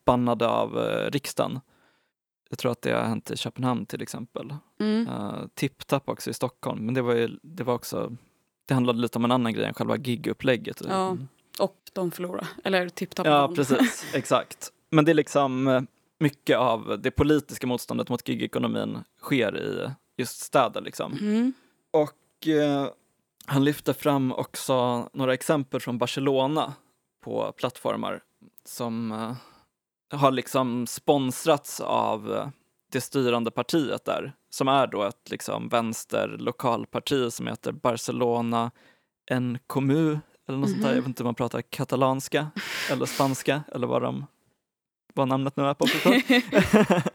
bannade 0.06 0.48
av 0.48 0.76
riksdagen. 1.12 1.60
Jag 2.50 2.60
tror 2.60 2.72
att 2.72 2.82
det 2.82 2.92
har 2.92 3.04
hänt 3.04 3.32
i 3.32 3.38
Köpenhamn 3.38 3.86
till 3.86 4.02
exempel. 4.02 4.56
Mm. 4.80 5.08
Uh, 5.08 5.48
Tipp-Tapp 5.54 6.10
också 6.10 6.30
i 6.30 6.34
Stockholm, 6.34 6.86
men 6.86 6.94
det 6.94 7.02
var 7.02 7.14
ju 7.16 7.40
det 7.42 7.64
var 7.64 7.74
också 7.74 8.16
det 8.66 8.74
handlade 8.74 9.00
lite 9.00 9.18
om 9.18 9.26
en 9.26 9.32
annan 9.32 9.54
grej 9.54 9.66
än 9.66 9.74
själva 9.74 9.98
gigupplägget. 9.98 10.82
Ja. 10.90 11.18
Och 11.60 11.78
de 11.94 12.12
förlorar. 12.12 12.48
Eller 12.64 12.90
tipp 12.90 13.14
Ja, 13.16 13.52
precis. 13.56 14.06
Exakt. 14.14 14.72
Men 14.90 15.06
det 15.06 15.12
är 15.12 15.14
liksom 15.14 15.68
eh, 15.68 15.82
mycket 16.20 16.58
av 16.58 17.00
det 17.02 17.12
politiska 17.12 17.68
motståndet 17.68 18.10
mot 18.10 18.30
gigekonomin 18.30 19.04
sker 19.22 19.58
i 19.58 19.92
just 20.18 20.40
städer 20.40 20.82
liksom. 20.82 21.14
Mm. 21.14 21.54
Och 21.92 22.48
eh, 22.48 22.90
han 23.46 23.64
lyfter 23.64 23.94
fram 23.94 24.32
också 24.32 25.10
några 25.14 25.34
exempel 25.34 25.82
från 25.82 25.98
Barcelona 25.98 26.74
på 27.24 27.54
plattformar 27.58 28.24
som 28.66 29.12
eh, 29.12 29.34
har 30.20 30.32
liksom 30.32 30.88
sponsrats 30.88 31.82
av 31.82 32.34
eh, 32.34 32.48
det 32.92 33.02
styrande 33.02 33.52
partiet 33.52 34.06
där, 34.06 34.34
som 34.50 34.68
är 34.68 34.88
då 34.88 35.04
ett 35.04 35.30
liksom 35.30 35.70
vänster 35.70 36.28
lokalparti 36.40 37.34
som 37.34 37.48
heter 37.48 37.72
Barcelona 37.72 38.72
en 39.26 39.60
Comú 39.68 40.20
eller 40.50 40.60
något 40.60 40.70
sånt 40.70 40.82
där. 40.82 40.90
Mhm. 40.90 40.96
Jag 40.96 41.02
vet 41.02 41.08
inte 41.08 41.24
om 41.24 41.28
man 41.28 41.36
pratar 41.36 41.62
katalanska 41.62 42.48
eller 42.92 43.06
spanska 43.06 43.64
eller 43.72 43.88
vad, 43.88 44.02
de, 44.02 44.26
vad 45.14 45.28
namnet 45.28 45.56
nu 45.58 45.64
är 45.64 45.74
på. 45.74 45.86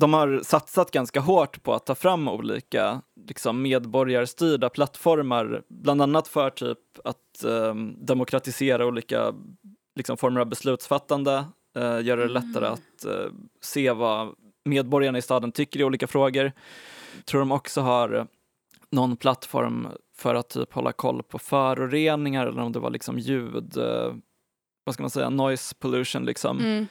De 0.00 0.14
har 0.14 0.40
satsat 0.44 0.90
ganska 0.90 1.20
hårt 1.20 1.62
på 1.62 1.74
att 1.74 1.86
ta 1.86 1.94
fram 1.94 2.28
olika 2.28 3.02
liksom, 3.26 3.62
medborgarstyrda 3.62 4.68
plattformar, 4.68 5.62
bland 5.68 6.02
annat 6.02 6.28
för 6.28 6.50
typ 6.50 6.78
att 7.04 7.44
eh, 7.44 7.74
demokratisera 7.96 8.86
olika 8.86 9.34
liksom, 9.96 10.16
former 10.16 10.40
av 10.40 10.46
beslutsfattande, 10.46 11.44
eh, 11.76 12.00
göra 12.00 12.20
det 12.20 12.28
lättare 12.28 12.66
Mm. 12.66 12.72
att 12.72 13.04
eh, 13.04 13.32
se 13.60 13.92
vad 13.92 14.34
medborgarna 14.64 15.18
i 15.18 15.22
staden 15.22 15.52
tycker 15.52 15.80
i 15.80 15.84
olika 15.84 16.06
frågor. 16.06 16.52
Tror 17.24 17.40
de 17.40 17.52
också 17.52 17.80
har 17.80 18.26
någon 18.90 19.16
plattform 19.16 19.88
för 20.20 20.34
att 20.34 20.48
typ 20.48 20.72
hålla 20.72 20.92
koll 20.92 21.22
på 21.22 21.38
föroreningar 21.38 22.46
eller 22.46 22.62
om 22.62 22.72
det 22.72 22.78
var 22.78 22.90
liksom 22.90 23.18
ljud, 23.18 23.76
eh, 23.76 24.14
vad 24.84 24.94
ska 24.94 25.02
man 25.02 25.10
säga, 25.10 25.30
noise 25.30 25.74
pollution 25.78 26.24
liksom 26.24 26.58
Mm. 26.58 26.86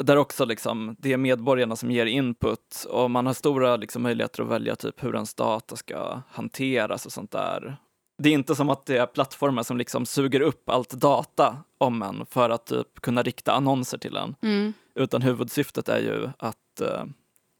där 0.00 0.16
också 0.16 0.44
liksom, 0.44 0.96
det 0.98 1.12
är 1.12 1.16
medborgarna 1.16 1.76
som 1.76 1.90
ger 1.90 2.06
input 2.06 2.86
och 2.90 3.10
man 3.10 3.26
har 3.26 3.32
stora 3.32 3.76
liksom, 3.76 4.02
möjligheter 4.02 4.42
att 4.42 4.48
välja 4.48 4.76
typ 4.76 5.04
hur 5.04 5.14
ens 5.14 5.34
data 5.34 5.76
ska 5.76 6.20
hanteras 6.30 7.06
och 7.06 7.12
sånt 7.12 7.30
där. 7.30 7.76
Det 8.22 8.28
är 8.28 8.32
inte 8.32 8.54
som 8.54 8.70
att 8.70 8.86
det 8.86 8.96
är 8.96 9.06
plattformar 9.06 9.62
som 9.62 9.76
liksom 9.76 10.06
suger 10.06 10.40
upp 10.40 10.68
allt 10.70 10.90
data 10.90 11.56
om 11.78 12.02
en 12.02 12.26
för 12.26 12.50
att 12.50 12.66
typ 12.66 13.00
kunna 13.00 13.22
rikta 13.22 13.52
annonser 13.52 13.98
till 13.98 14.16
en, 14.16 14.34
Mm. 14.42 14.72
utan 14.94 15.22
huvudsyftet 15.22 15.88
är 15.88 15.98
ju 15.98 16.30
att 16.38 16.80
eh, 16.80 17.04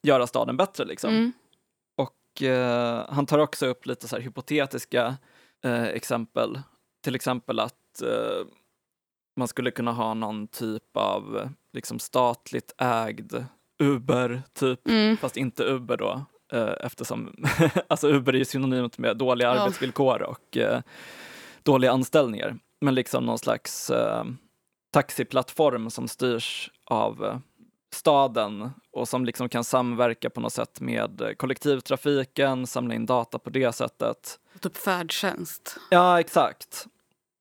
göra 0.02 0.26
staden 0.26 0.56
bättre 0.56 0.84
liksom. 0.84 1.10
Mm. 1.14 1.32
Och 2.36 2.42
eh, 2.42 3.04
han 3.08 3.26
tar 3.26 3.38
också 3.38 3.66
upp 3.66 3.86
lite 3.86 4.08
så 4.08 4.16
hypotetiska 4.16 5.16
eh, 5.64 5.84
exempel. 5.84 6.60
Till 7.04 7.14
exempel 7.14 7.60
att 7.60 8.02
eh, 8.02 8.46
man 9.36 9.48
skulle 9.48 9.70
kunna 9.70 9.92
ha 9.92 10.14
någon 10.14 10.48
typ 10.48 10.96
av 10.96 11.48
liksom 11.72 11.98
statligt 11.98 12.74
ägd 12.78 13.44
Uber, 13.82 14.42
typ, 14.54 14.88
Mm. 14.88 15.16
fast 15.16 15.36
inte 15.36 15.64
Uber 15.64 15.96
då. 15.96 16.24
Eh, 16.52 16.74
eftersom 16.80 17.34
alltså 17.88 18.08
Uber 18.08 18.32
är 18.32 18.38
ju 18.38 18.44
synonymt 18.44 18.98
med 18.98 19.16
dåliga 19.16 19.54
Ja. 19.54 19.60
arbetsvillkor 19.60 20.22
och 20.22 20.56
eh, 20.56 20.80
dåliga 21.62 21.92
anställningar. 21.92 22.58
Men 22.80 22.94
liksom 22.94 23.26
någon 23.26 23.38
slags 23.38 23.90
taxiplattform 24.92 25.90
som 25.90 26.08
styrs 26.08 26.70
av 26.84 27.40
staden 27.90 28.70
och 28.92 29.08
som 29.08 29.24
liksom 29.24 29.48
kan 29.48 29.64
samverka 29.64 30.30
på 30.30 30.40
något 30.40 30.52
sätt 30.52 30.80
med 30.80 31.34
kollektivtrafiken, 31.38 32.66
samla 32.66 32.94
in 32.94 33.06
data 33.06 33.38
på 33.38 33.50
det 33.50 33.72
sättet. 33.72 34.38
Typ 34.60 34.76
färdtjänst. 34.76 35.76
Ja, 35.90 36.20
exakt. 36.20 36.86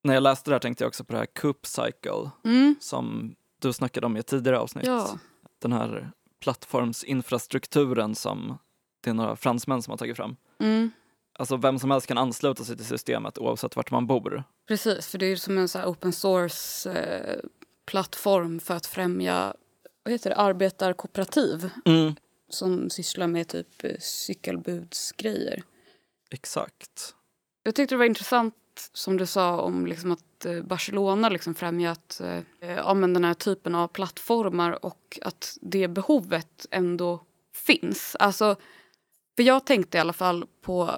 När 0.04 0.14
jag 0.14 0.24
läste 0.24 0.50
det 0.50 0.56
här 0.56 0.60
tänkte 0.60 0.84
jag 0.84 0.88
också 0.88 1.04
på 1.04 1.14
det 1.14 1.20
här 1.20 1.26
Coop 1.26 1.66
Cycle 1.66 2.32
Mm. 2.44 2.76
som 2.80 3.36
du 3.62 3.74
snackade 3.74 4.06
om 4.06 4.18
i 4.18 4.20
ett 4.20 4.28
tidigare 4.28 4.60
avsnitt. 4.60 4.86
Ja. 4.86 5.20
Den 5.62 5.74
här 5.74 6.12
plattformsinfrastrukturen 6.40 8.16
som 8.16 8.58
det 9.02 9.10
är 9.10 9.14
några 9.14 9.36
fransmän 9.36 9.82
som 9.82 9.92
har 9.92 9.98
tagit 9.98 10.18
fram. 10.18 10.36
Mm. 10.60 10.92
Alltså 11.40 11.58
vem 11.58 11.80
som 11.80 11.92
helst 11.92 12.08
kan 12.08 12.18
ansluta 12.18 12.64
sig 12.64 12.78
till 12.78 12.86
systemet 12.86 13.38
oavsett 13.38 13.76
vart 13.76 13.92
man 13.92 14.08
bor. 14.08 14.44
Precis, 14.68 15.08
för 15.08 15.18
det 15.18 15.26
är 15.26 15.36
som 15.36 15.58
en 15.58 15.68
så 15.68 15.84
open 15.86 16.14
source 16.14 16.92
eh, 16.92 17.40
plattform 17.86 18.60
för 18.60 18.74
att 18.74 18.86
främja 18.86 19.54
vad 20.06 20.12
heter 20.12 20.30
det, 20.30 20.36
arbetarkooperativ 20.36 21.70
Mm. 21.86 22.16
som 22.50 22.90
sysslar 22.90 23.28
med 23.28 23.48
typ 23.48 23.84
eh, 23.84 23.98
cykelbudsgrejer. 24.00 25.64
Exakt. 26.32 27.16
Jag 27.64 27.76
tyckte 27.76 27.96
det 27.96 28.00
var 28.00 28.06
intressant 28.06 28.56
som 28.94 29.18
du 29.18 29.26
sa 29.26 29.62
om 29.62 29.86
liksom 29.88 30.12
att 30.12 30.46
eh, 30.46 30.62
Barcelona 30.62 31.30
liksom 31.30 31.56
främjat 31.56 32.22
eh, 32.24 32.76
ja, 32.76 32.94
men 32.94 33.14
den 33.14 33.24
här 33.24 33.34
typen 33.34 33.76
av 33.76 33.88
plattformar 33.88 34.86
och 34.86 35.20
att 35.22 35.58
det 35.62 35.88
behovet 35.88 36.66
ändå 36.72 37.20
finns. 37.54 38.16
Alltså, 38.20 38.56
för 39.36 39.44
jag 39.44 39.66
tänkte 39.66 39.98
i 39.98 40.02
alla 40.02 40.14
fall 40.14 40.46
på 40.62 40.92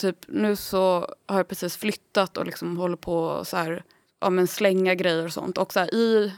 typ 0.00 0.16
nu 0.28 0.56
så 0.56 1.14
har 1.26 1.36
jag 1.36 1.48
precis 1.48 1.76
flyttat 1.76 2.36
och 2.36 2.46
liksom 2.46 2.76
håller 2.76 2.96
på 2.96 3.44
så 3.44 3.56
här, 3.56 3.84
ja, 4.20 4.30
men 4.30 4.46
slänga 4.46 4.94
grejer 4.94 5.24
och 5.24 5.32
sånt. 5.32 5.58
Och 5.58 5.72
så 5.72 5.80
här, 5.80 5.94
i, 5.94 6.32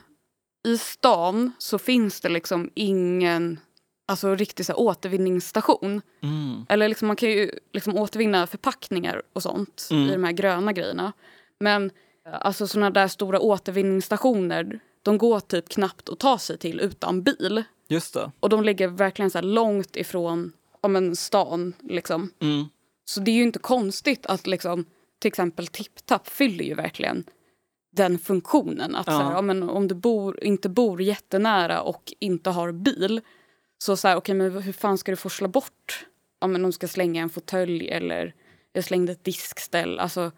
i 0.66 0.78
stan 0.78 1.52
så 1.58 1.78
finns 1.78 2.20
det 2.20 2.28
liksom 2.28 2.70
ingen 2.74 3.60
alltså, 4.06 4.34
riktig 4.34 4.66
så 4.66 4.72
här, 4.72 4.80
återvinningsstation. 4.80 6.02
Mm. 6.22 6.66
Eller 6.68 6.88
liksom, 6.88 7.06
man 7.06 7.16
kan 7.16 7.28
ju 7.28 7.50
liksom 7.72 7.96
återvinna 7.96 8.46
förpackningar 8.46 9.22
och 9.32 9.42
sånt 9.42 9.88
Mm. 9.90 10.08
i 10.08 10.12
de 10.12 10.24
här 10.24 10.32
gröna 10.32 10.72
grejerna. 10.72 11.12
Men 11.60 11.90
alltså 12.32 12.66
såna 12.66 12.90
där 12.90 13.08
stora 13.08 13.40
återvinningsstationer, 13.40 14.80
de 15.02 15.18
går 15.18 15.40
typ 15.40 15.68
knappt 15.68 16.08
att 16.08 16.18
ta 16.18 16.38
sig 16.38 16.58
till 16.58 16.80
utan 16.80 17.22
bil. 17.22 17.64
Just 17.88 18.14
det. 18.14 18.32
Och 18.40 18.48
de 18.48 18.64
ligger 18.64 18.88
verkligen 18.88 19.30
så 19.30 19.40
långt 19.40 19.96
ifrån 19.96 20.52
ja, 20.82 20.88
men 20.88 21.16
stan. 21.16 21.72
Liksom. 21.82 22.32
Mm. 22.40 22.64
Så 23.04 23.20
det 23.20 23.30
är 23.30 23.34
ju 23.34 23.42
inte 23.42 23.58
konstigt 23.58 24.26
att 24.26 24.46
liksom, 24.46 24.84
till 25.18 25.28
exempel 25.28 25.66
TipTap 25.66 26.28
fyller 26.28 26.64
ju 26.64 26.74
verkligen 26.74 27.24
den 27.96 28.18
funktionen. 28.18 28.96
Att 28.96 29.06
Ja. 29.06 29.12
så 29.12 29.18
här, 29.24 29.32
ja, 29.32 29.42
men 29.42 29.62
om 29.62 29.88
du 29.88 29.94
bor, 29.94 30.44
inte 30.44 30.68
bor 30.68 31.02
jättenära 31.02 31.82
och 31.82 32.12
inte 32.18 32.50
har 32.50 32.72
bil 32.72 33.20
så 33.78 33.96
så 33.96 34.08
här, 34.08 34.16
okej, 34.16 34.34
men 34.34 34.62
hur 34.62 34.72
fan 34.72 34.98
ska 34.98 35.12
du 35.12 35.16
forsla 35.16 35.48
bort 35.48 36.06
ja, 36.40 36.46
men 36.46 36.62
du 36.62 36.72
ska 36.72 36.88
slänga 36.88 37.22
en 37.22 37.30
fåtölj 37.30 37.88
eller 37.88 38.34
jag 38.72 38.84
slängde 38.84 39.12
ett 39.12 39.24
diskställ. 39.24 39.98
Alltså, 39.98 40.32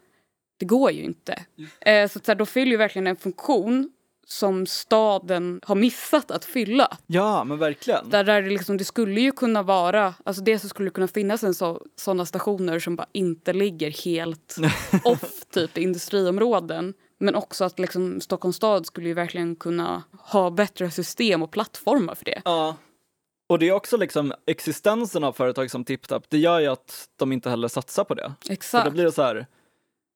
det 0.59 0.67
går 0.67 0.91
ju 0.91 1.03
inte. 1.03 1.45
Eh, 1.81 2.09
så, 2.09 2.19
att 2.19 2.25
så 2.25 2.33
här, 2.33 2.37
då 2.37 2.47
fyller 2.47 2.71
ju 2.71 2.77
verkligen 2.77 3.07
en 3.07 3.17
funktion 3.17 3.93
som 4.27 4.67
staden 4.67 5.61
har 5.65 5.75
missat 5.75 6.31
att 6.31 6.45
fylla. 6.45 6.97
Ja, 7.07 7.45
men 7.45 7.59
verkligen. 7.59 8.11
Där, 8.11 8.25
där 8.25 8.43
det, 8.43 8.51
liksom, 8.51 8.77
det 8.77 8.85
skulle 8.85 9.21
ju 9.21 9.33
kunna 9.33 9.63
vara, 9.63 10.15
alltså 10.25 10.43
det 10.43 10.59
så 10.59 10.69
skulle 10.69 10.87
det 10.87 10.95
kunna 10.95 11.09
finnas 11.09 11.45
en 11.45 11.55
så, 11.55 11.87
sådana 11.97 12.27
stationer 12.27 12.79
som 12.79 12.97
bara 12.97 13.07
inte 13.13 13.53
ligger 13.53 13.91
helt 14.05 14.57
off 15.05 15.45
typ 15.51 15.79
i 15.79 15.83
industriområden. 15.83 16.95
Men 17.21 17.35
också 17.35 17.65
att 17.65 17.79
liksom, 17.79 18.21
Stockholms 18.21 18.57
stad 18.57 18.87
skulle 18.87 19.09
ju 19.09 19.15
verkligen 19.15 19.57
kunna 19.57 20.03
ha 20.13 20.51
bättre 20.51 20.91
system 20.91 21.43
och 21.43 21.51
plattformar 21.51 22.15
för 22.15 22.25
det. 22.25 22.43
Ja. 22.45 22.77
Och 23.49 23.59
det 23.59 23.69
är 23.69 23.73
också 23.73 23.97
liksom 23.97 24.33
existensen 24.47 25.25
av 25.25 25.33
företag 25.33 25.71
som 25.71 25.85
TipTap, 25.85 26.25
det 26.29 26.39
gör 26.39 26.61
ju 26.61 26.67
att 26.67 27.09
de 27.17 27.33
inte 27.33 27.51
heller 27.51 27.69
satsar 27.69 28.05
på 28.05 28.15
det. 28.15 28.35
För 28.47 28.53
Exakt. 28.53 28.85
då 28.85 28.91
blir 28.91 29.05
det 29.05 29.13
så 29.13 29.23
här, 29.23 29.47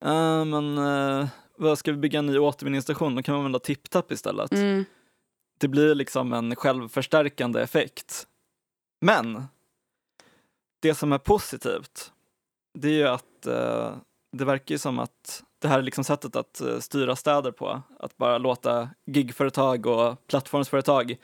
"Ah, 0.05 0.45
men 0.45 0.79
eh, 0.79 1.29
vad 1.57 1.79
ska 1.79 1.93
vi 1.93 1.99
bygga 1.99 2.19
en 2.19 2.27
ny 2.27 2.39
återvinningsstation? 2.39 3.15
Då 3.15 3.23
kan 3.23 3.33
man 3.33 3.41
använda 3.41 3.59
TipTap 3.59 4.13
istället. 4.13 4.53
Mm. 4.53 4.85
Det 5.59 5.69
blir 5.69 5.95
liksom 5.95 6.33
en 6.33 6.57
självförstärkande 6.57 7.61
effekt. 7.61 8.27
Men 9.01 9.45
det 10.81 10.95
som 10.95 11.13
är 11.13 11.19
positivt, 11.19 12.13
det 12.79 12.89
är 12.89 12.93
ju 12.93 13.09
att 13.09 13.47
eh, 13.47 13.95
det 14.37 14.45
verkar 14.45 14.75
ju 14.75 14.79
som 14.79 14.99
att 14.99 15.43
det 15.63 15.69
här 15.69 15.79
är 15.79 15.83
liksom 15.83 16.05
sättet 16.05 16.37
att 16.37 16.61
eh, 16.61 16.79
styra 16.79 17.17
städer 17.17 17.53
på. 17.53 17.83
Att 17.99 18.17
bara 18.17 18.39
låta 18.39 18.89
gigföretag 19.07 19.87
och 19.87 20.27
plattformsföretag 20.27 21.17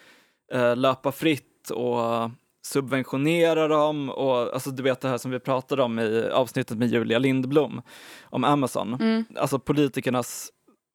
eh, 0.52 0.76
löpa 0.76 1.12
fritt 1.12 1.70
och 1.70 2.30
subventionera 2.66 3.68
dem 3.68 4.10
och 4.10 4.54
alltså 4.54 4.70
du 4.70 4.82
vet 4.82 5.00
det 5.00 5.08
här 5.08 5.18
som 5.18 5.30
vi 5.30 5.40
pratade 5.40 5.82
om 5.82 5.98
i 5.98 6.28
avsnittet 6.32 6.78
med 6.78 6.88
Julia 6.88 7.18
Lindblom 7.18 7.82
om 8.22 8.44
Amazon. 8.44 8.94
Mm. 8.94 9.24
Alltså 9.36 9.58
politikernas 9.58 10.50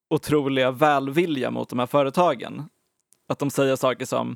otroliga 0.10 0.72
välvilja 0.72 1.52
mot 1.52 1.70
de 1.70 1.80
här 1.80 1.86
företagen. 1.86 2.64
Att 3.30 3.40
de 3.40 3.50
säger 3.50 3.76
saker 3.76 4.06
som 4.06 4.36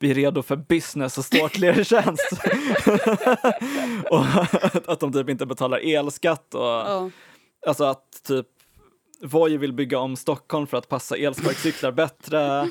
vi 0.00 0.10
är 0.10 0.14
redo 0.14 0.42
för 0.42 0.56
business 0.56 1.18
och 1.18 1.24
står 1.24 1.48
till 1.48 1.64
er 1.64 1.84
tjänst. 1.84 2.32
och 4.10 4.92
att 4.92 5.00
de 5.00 5.12
typ 5.12 5.28
inte 5.28 5.46
betalar 5.46 5.78
elskatt 5.78 6.54
och 6.54 6.60
Ja. 6.62 7.10
Alltså 7.66 7.84
att 7.84 8.22
typ 8.22 8.46
Voi 9.22 9.56
vill 9.56 9.72
bygga 9.72 9.98
om 9.98 10.16
Stockholm 10.16 10.66
för 10.66 10.76
att 10.76 10.88
passa 10.88 11.16
elsparkcyklar 11.16 11.92
bättre. 11.92 12.70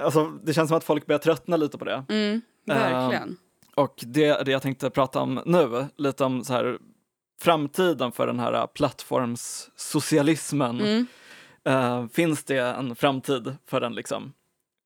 Alltså 0.00 0.30
det 0.42 0.54
känns 0.54 0.68
som 0.68 0.76
att 0.76 0.84
folk 0.84 1.06
börjar 1.06 1.18
tröttna 1.18 1.56
lite 1.56 1.78
på 1.78 1.84
det. 1.84 2.04
Mm, 2.08 2.40
verkligen. 2.66 3.36
Och 3.74 4.04
det 4.06 4.44
det 4.44 4.50
jag 4.50 4.62
tänkte 4.62 4.90
prata 4.90 5.20
om 5.20 5.42
nu, 5.46 5.86
lite 5.96 6.24
om 6.24 6.44
så 6.44 6.52
här 6.52 6.78
framtiden 7.40 8.12
för 8.12 8.26
den 8.26 8.40
här 8.40 8.66
plattformssocialismen. 8.66 10.80
Mm. 10.80 11.06
Eh, 11.64 12.06
finns 12.08 12.44
det 12.44 12.58
en 12.58 12.96
framtid 12.96 13.56
för 13.66 13.80
den 13.80 13.94
liksom? 13.94 14.32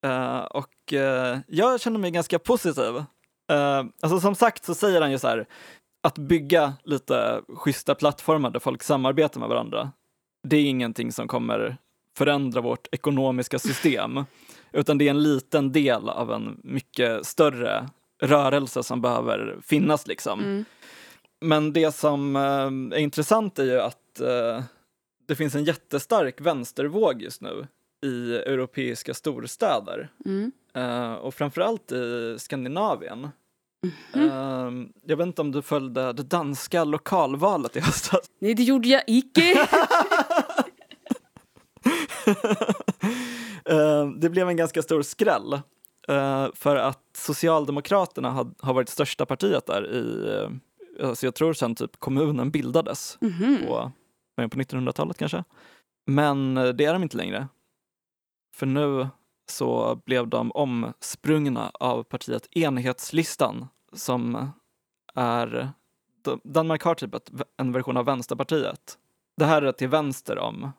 Eh, 0.05 0.39
och 0.39 0.93
eh, 0.93 1.39
jag 1.47 1.81
känner 1.81 1.99
mig 1.99 2.11
ganska 2.11 2.39
positiv. 2.39 3.05
Uh, 3.53 3.85
alltså 4.01 4.21
som 4.21 4.35
sagt 4.35 4.65
så 4.65 4.75
säger 4.75 5.01
han 5.01 5.11
ju 5.11 5.19
så 5.19 5.29
här, 5.29 5.47
att 6.03 6.19
bygga 6.19 6.73
lite 6.85 7.43
schyssta 7.49 7.95
plattformar 7.95 8.51
där 8.51 8.61
folk 8.61 8.83
samarbetar 8.83 9.41
med 9.41 9.49
varandra, 9.49 9.93
det 10.49 10.57
är 10.57 10.65
ingenting 10.65 11.13
som 11.13 11.29
kommer 11.29 11.77
förändra 12.17 12.61
vårt 12.61 12.89
ekonomiska 12.93 13.59
system, 13.59 14.25
utan 14.73 14.99
det 14.99 15.07
är 15.07 15.11
en 15.11 15.23
liten 15.23 15.73
del 15.73 16.09
av 16.09 16.33
en 16.33 16.61
mycket 16.65 17.27
större 17.27 17.89
rörelse 18.23 18.83
som 18.83 19.01
behöver 19.01 19.59
finnas 19.63 20.07
liksom. 20.07 20.41
Mm. 20.41 20.65
Men 21.41 21.73
det 21.73 21.95
som 21.95 22.37
eh, 22.37 22.97
är 22.99 22.99
intressant 22.99 23.59
är 23.59 23.65
ju 23.65 23.81
att 23.81 24.21
eh, 24.21 24.63
det 25.29 25.37
finns 25.37 25.55
en 25.55 25.65
jättestark 25.65 26.41
vänstervåg 26.41 27.23
just 27.23 27.41
nu 27.41 27.67
i 28.07 28.35
europeiska 28.35 29.15
storstäder 29.15 30.09
Mm. 30.25 30.53
eh, 30.75 31.13
och 31.13 31.35
framförallt 31.35 31.93
i 31.93 32.37
Skandinavien. 32.39 33.29
Eh, 34.15 34.71
jag 35.07 35.17
vet 35.17 35.27
inte 35.27 35.43
om 35.43 35.53
du 35.53 35.63
följde 35.63 36.13
det 36.13 36.23
danska 36.23 36.85
lokalvalet 36.85 37.77
i 37.77 37.81
höstas? 37.81 38.21
Nej, 38.39 38.55
det 38.55 38.63
gjorde 38.63 38.89
jag 38.89 39.03
icke. 39.07 39.69
Eh, 43.65 44.07
det 44.17 44.31
blev 44.31 44.49
en 44.49 44.57
ganska 44.57 44.83
stor 44.83 45.03
skräll 45.03 45.53
eh, 46.09 46.47
för 46.55 46.77
att 46.77 47.03
Socialdemokraterna 47.17 48.31
har, 48.31 48.51
har 48.59 48.75
varit 48.75 48.89
största 48.89 49.27
partiet 49.27 49.67
där 49.67 49.91
i, 49.93 50.29
eh, 51.01 51.09
alltså 51.09 51.27
jag 51.27 51.35
tror 51.35 51.53
sedan 51.53 51.75
typ 51.75 51.97
kommunen 51.99 52.51
bildades 52.51 53.19
Mhm. 53.21 53.59
på, 53.67 53.93
på 54.37 54.43
1900-talet 54.59 55.19
kanske. 55.19 55.45
Men 56.07 56.57
eh, 56.57 56.69
det 56.69 56.85
är 56.85 56.93
de 56.93 57.03
inte 57.03 57.17
längre. 57.17 57.49
För 58.55 58.67
nu 58.67 59.09
så 59.51 60.01
blev 60.07 60.29
de 60.29 60.53
omsprungna 60.53 61.71
av 61.75 62.03
partiet 62.03 62.49
Enhetslistan 62.51 63.69
som 63.93 64.51
är, 65.15 65.71
Danmark 66.45 66.83
har 66.83 66.95
typ 66.95 67.15
en 67.57 67.73
version 67.73 67.97
av 67.97 68.05
Vänsterpartiet. 68.05 68.99
Det 69.37 69.45
här 69.45 69.63
är 69.63 69.73
till 69.73 69.89
vänster 69.89 70.39
om 70.39 70.71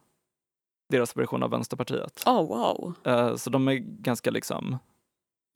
deras 0.90 1.18
version 1.18 1.44
av 1.44 1.50
Vänsterpartiet. 1.50 2.24
Oh, 2.26 2.48
wow. 2.48 2.94
Eh, 3.04 3.36
Så 3.36 3.50
de 3.50 3.68
är 3.68 3.74
ganska 3.76 4.32
liksom 4.32 4.78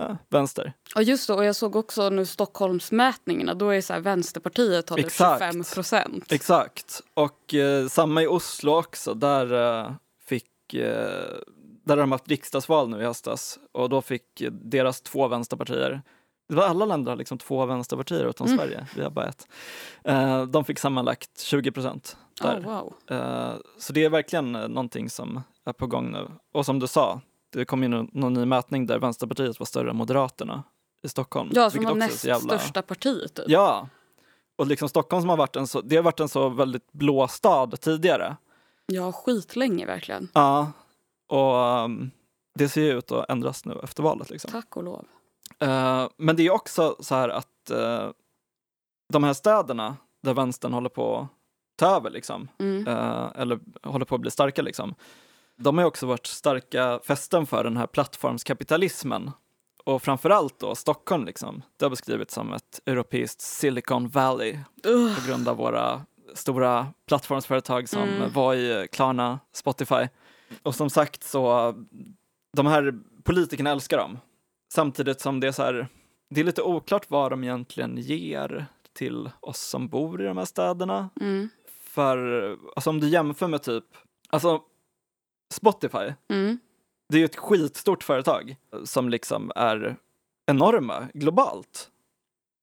eh, 0.01 0.15
vänster. 0.29 0.73
Ja, 0.95 1.01
just 1.01 1.27
det. 1.27 1.33
Och 1.33 1.45
jag 1.45 1.55
såg 1.55 1.75
också 1.75 2.09
nu 2.09 2.25
Stockholmsmätningarna. 2.25 3.53
Då 3.53 3.69
är 3.69 3.81
så 3.81 3.93
här 3.93 3.99
Vänsterpartiet 3.99 4.87
typ 4.87 4.99
Exakt. 4.99 5.43
25 5.53 5.63
procent. 5.73 6.31
Exakt. 6.31 7.01
Och 7.13 7.53
eh, 7.53 7.87
samma 7.87 8.23
i 8.23 8.27
Oslo 8.27 8.77
också. 8.77 9.13
Där 9.13 9.79
eh, 9.83 9.91
fick 10.25 10.73
eh, 10.73 11.37
där 11.83 11.95
har 11.97 12.01
de 12.03 12.11
haft 12.11 12.27
riksdagsval 12.27 12.89
nu 12.89 13.01
i 13.01 13.05
höstas 13.05 13.59
och 13.71 13.89
då 13.89 14.01
fick 14.01 14.43
deras 14.51 15.01
två 15.01 15.27
vänsterpartier 15.27 16.01
det 16.49 16.55
var 16.55 16.63
alla 16.63 16.85
länder 16.85 17.11
har 17.11 17.17
liksom 17.17 17.37
två 17.37 17.65
vänsterpartier 17.65 18.25
utom 18.25 18.47
Mm. 18.47 18.57
Sverige, 18.59 18.87
vi 18.95 19.03
har 19.03 19.09
bara 19.09 19.25
ett. 19.27 19.47
Eh, 20.03 20.43
de 20.43 20.65
fick 20.65 20.79
sammanlagt 20.79 21.39
20 21.39 21.71
procent 21.71 22.17
där. 22.41 22.59
Oh, 22.59 22.63
wow. 22.65 22.93
Eh, 23.07 23.53
så 23.77 23.93
det 23.93 24.03
är 24.05 24.09
verkligen 24.09 24.55
eh, 24.55 24.67
någonting 24.67 25.09
som 25.09 25.41
är 25.65 25.73
på 25.73 25.87
gång 25.87 26.11
nu. 26.11 26.27
Och 26.53 26.65
som 26.65 26.79
du 26.79 26.87
sa, 26.87 27.21
det 27.53 27.65
kom 27.65 27.81
nå- 27.81 28.07
någon 28.11 28.33
ny 28.33 28.45
mätning 28.45 28.85
där 28.87 28.99
Vänsterpartiet 28.99 29.59
var 29.59 29.65
större 29.65 29.89
än 29.89 29.95
Moderaterna 29.95 30.63
i 31.03 31.09
Stockholm. 31.09 31.49
Ja, 31.53 31.69
som 31.69 31.83
var 31.83 31.95
näst 31.95 32.25
jävla- 32.25 32.57
största 32.59 32.81
partiet. 32.81 33.33
Typ. 33.33 33.45
Ja, 33.47 33.87
och 34.55 34.67
liksom 34.67 34.89
Stockholm 34.89 35.21
som 35.21 35.29
har 35.29 35.37
varit 35.37 35.55
en 35.55 35.67
så, 35.67 35.81
det 35.81 35.95
har 35.95 36.03
varit 36.03 36.19
en 36.19 36.29
så 36.29 36.49
väldigt 36.49 36.91
blå 36.91 37.27
stad 37.27 37.81
tidigare. 37.81 38.35
Ja, 38.85 39.11
skitlänge 39.11 39.85
verkligen. 39.85 40.27
Ja, 40.33 40.71
och 41.27 41.55
um, 41.83 42.11
det 42.55 42.69
ser 42.69 42.81
ju 42.81 42.97
ut 42.97 43.11
att 43.11 43.29
ändras 43.29 43.65
nu 43.65 43.79
efter 43.83 44.03
valet. 44.03 44.29
Liksom. 44.29 44.51
Tack 44.51 44.77
och 44.77 44.83
lov. 44.83 45.05
Eh, 45.59 46.07
men 46.17 46.35
det 46.35 46.45
är 46.47 46.51
också 46.51 46.95
så 46.99 47.15
här 47.15 47.29
att 47.29 47.69
eh, 47.69 48.09
de 49.13 49.23
här 49.23 49.33
städerna 49.33 49.97
där 50.23 50.33
vänstern 50.33 50.73
håller 50.73 50.89
på 50.89 51.17
att 51.17 51.27
ta 51.75 51.95
över, 51.95 52.09
liksom, 52.09 52.47
Mm. 52.59 52.87
eh, 52.87 53.31
eller 53.35 53.59
håller 53.83 54.05
på 54.05 54.15
att 54.15 54.21
bli 54.21 54.31
starka, 54.31 54.61
liksom, 54.61 54.95
de 55.55 55.77
har 55.77 55.85
också 55.85 56.05
varit 56.05 56.25
starka 56.25 56.99
fästen 57.03 57.45
för 57.45 57.63
den 57.63 57.77
här 57.77 57.87
plattformskapitalismen. 57.87 59.31
Och 59.85 60.03
framförallt 60.03 60.59
då 60.59 60.75
Stockholm, 60.75 61.25
liksom. 61.25 61.61
det 61.77 61.85
har 61.85 61.89
beskrivits 61.89 62.33
som 62.33 62.53
ett 62.53 62.81
europeiskt 62.85 63.41
Silicon 63.41 64.07
Valley 64.09 64.57
på 64.83 65.27
grund 65.27 65.47
av 65.47 65.57
våra 65.57 66.01
stora 66.33 66.87
plattformsföretag 67.07 67.89
som 67.89 68.01
Mm. 68.01 68.31
Voi, 68.33 68.87
Klarna, 68.91 69.39
Spotify. 69.53 70.07
Och 70.63 70.75
som 70.75 70.89
sagt 70.89 71.23
så, 71.23 71.73
de 72.57 72.65
här 72.65 72.99
politikerna 73.23 73.69
älskar 73.69 73.97
dem. 73.97 74.17
Samtidigt 74.73 75.21
som 75.21 75.39
det 75.39 75.47
är 75.47 75.51
så 75.51 75.63
här, 75.63 75.87
det 76.29 76.41
är 76.41 76.45
lite 76.45 76.61
oklart 76.61 77.09
vad 77.09 77.31
de 77.31 77.43
egentligen 77.43 77.97
ger 77.97 78.65
till 78.93 79.29
oss 79.39 79.59
som 79.59 79.87
bor 79.87 80.21
i 80.21 80.25
de 80.25 80.37
här 80.37 80.45
städerna. 80.45 81.09
Mm. 81.21 81.49
För, 81.79 82.17
alltså 82.75 82.89
om 82.89 82.99
du 82.99 83.09
jämför 83.09 83.47
med 83.47 83.63
typ, 83.63 83.85
alltså 84.29 84.61
Spotify, 85.53 86.13
Mm. 86.29 86.59
det 87.09 87.15
är 87.15 87.19
ju 87.19 87.25
ett 87.25 87.35
skitstort 87.35 88.03
företag 88.03 88.55
som 88.83 89.09
liksom 89.09 89.51
är 89.55 89.95
enorma 90.45 91.07
globalt. 91.13 91.91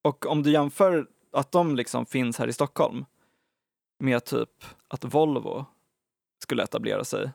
Och 0.04 0.26
om 0.26 0.42
du 0.42 0.50
jämför 0.50 1.06
att 1.32 1.52
de 1.52 1.76
liksom 1.76 2.06
finns 2.06 2.38
här 2.38 2.48
i 2.48 2.52
Stockholm 2.52 3.04
med 3.98 4.24
typ 4.24 4.64
att 4.88 5.04
Volvo 5.04 5.64
skulle 6.42 6.62
etablera 6.62 7.04
sig 7.04 7.30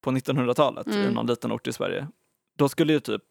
på 0.00 0.10
1900-talet 0.10 0.88
i 0.88 1.00
Mm. 1.00 1.12
någon 1.14 1.26
liten 1.26 1.52
ort 1.52 1.66
i 1.66 1.72
Sverige, 1.72 2.06
då 2.58 2.68
skulle 2.68 2.92
ju 2.92 3.00
typ 3.00 3.22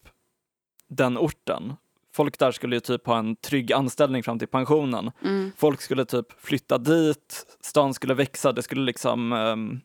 den 0.89 1.17
orten, 1.17 1.73
folk 2.15 2.39
där 2.39 2.51
skulle 2.51 2.75
ju 2.75 2.79
typ 2.79 3.07
ha 3.07 3.17
en 3.19 3.35
trygg 3.35 3.73
anställning 3.73 4.23
fram 4.23 4.39
till 4.39 4.47
pensionen. 4.47 5.11
Mm. 5.23 5.51
Folk 5.57 5.81
skulle 5.81 6.05
typ 6.05 6.41
flytta 6.41 6.77
dit, 6.77 7.57
stan 7.61 7.93
skulle 7.93 8.13
växa, 8.13 8.51
det 8.51 8.61
skulle 8.63 8.81
liksom 8.81 9.33
ehm, 9.33 9.79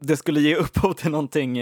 det 0.00 0.16
skulle 0.16 0.40
ge 0.40 0.56
upphov 0.56 0.92
till 0.92 1.10
någonting 1.10 1.58